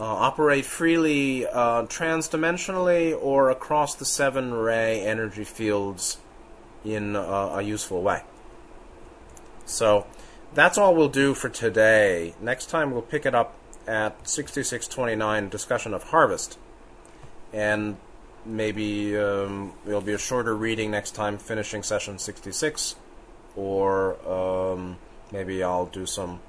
uh, 0.00 0.04
operate 0.04 0.64
freely 0.64 1.46
uh, 1.46 1.82
transdimensionally 1.82 3.14
or 3.14 3.50
across 3.50 3.94
the 3.94 4.06
seven 4.06 4.54
ray 4.54 5.02
energy 5.02 5.44
fields 5.44 6.16
in 6.82 7.14
uh, 7.14 7.50
a 7.56 7.60
useful 7.60 8.00
way. 8.00 8.22
So 9.68 10.06
that's 10.54 10.78
all 10.78 10.94
we'll 10.94 11.08
do 11.08 11.34
for 11.34 11.48
today. 11.48 12.34
Next 12.40 12.66
time 12.66 12.90
we'll 12.90 13.02
pick 13.02 13.26
it 13.26 13.34
up 13.34 13.54
at 13.86 14.28
6629 14.28 15.48
discussion 15.48 15.94
of 15.94 16.04
harvest. 16.04 16.58
And 17.52 17.96
maybe 18.44 19.16
um, 19.16 19.72
it'll 19.86 20.00
be 20.00 20.12
a 20.12 20.18
shorter 20.18 20.56
reading 20.56 20.90
next 20.90 21.12
time, 21.12 21.38
finishing 21.38 21.82
session 21.82 22.18
66. 22.18 22.96
Or 23.56 24.16
um, 24.28 24.98
maybe 25.32 25.62
I'll 25.62 25.86
do 25.86 26.06
some, 26.06 26.40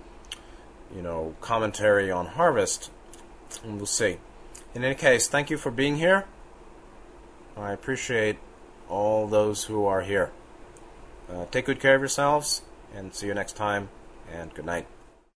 you 0.95 1.01
know, 1.01 1.35
commentary 1.41 2.11
on 2.11 2.25
harvest 2.27 2.91
and 3.63 3.77
we'll 3.77 3.85
see. 3.85 4.17
In 4.75 4.83
any 4.83 4.95
case, 4.95 5.27
thank 5.27 5.49
you 5.49 5.57
for 5.57 5.71
being 5.71 5.97
here. 5.97 6.25
I 7.57 7.71
appreciate 7.71 8.37
all 8.87 9.27
those 9.27 9.65
who 9.65 9.85
are 9.85 10.01
here. 10.01 10.31
Uh, 11.31 11.45
take 11.51 11.65
good 11.65 11.79
care 11.79 11.95
of 11.95 12.01
yourselves, 12.01 12.61
and 12.95 13.13
see 13.13 13.27
you 13.27 13.33
next 13.33 13.55
time, 13.55 13.89
and 14.31 14.53
good 14.53 14.65
night. 14.65 14.87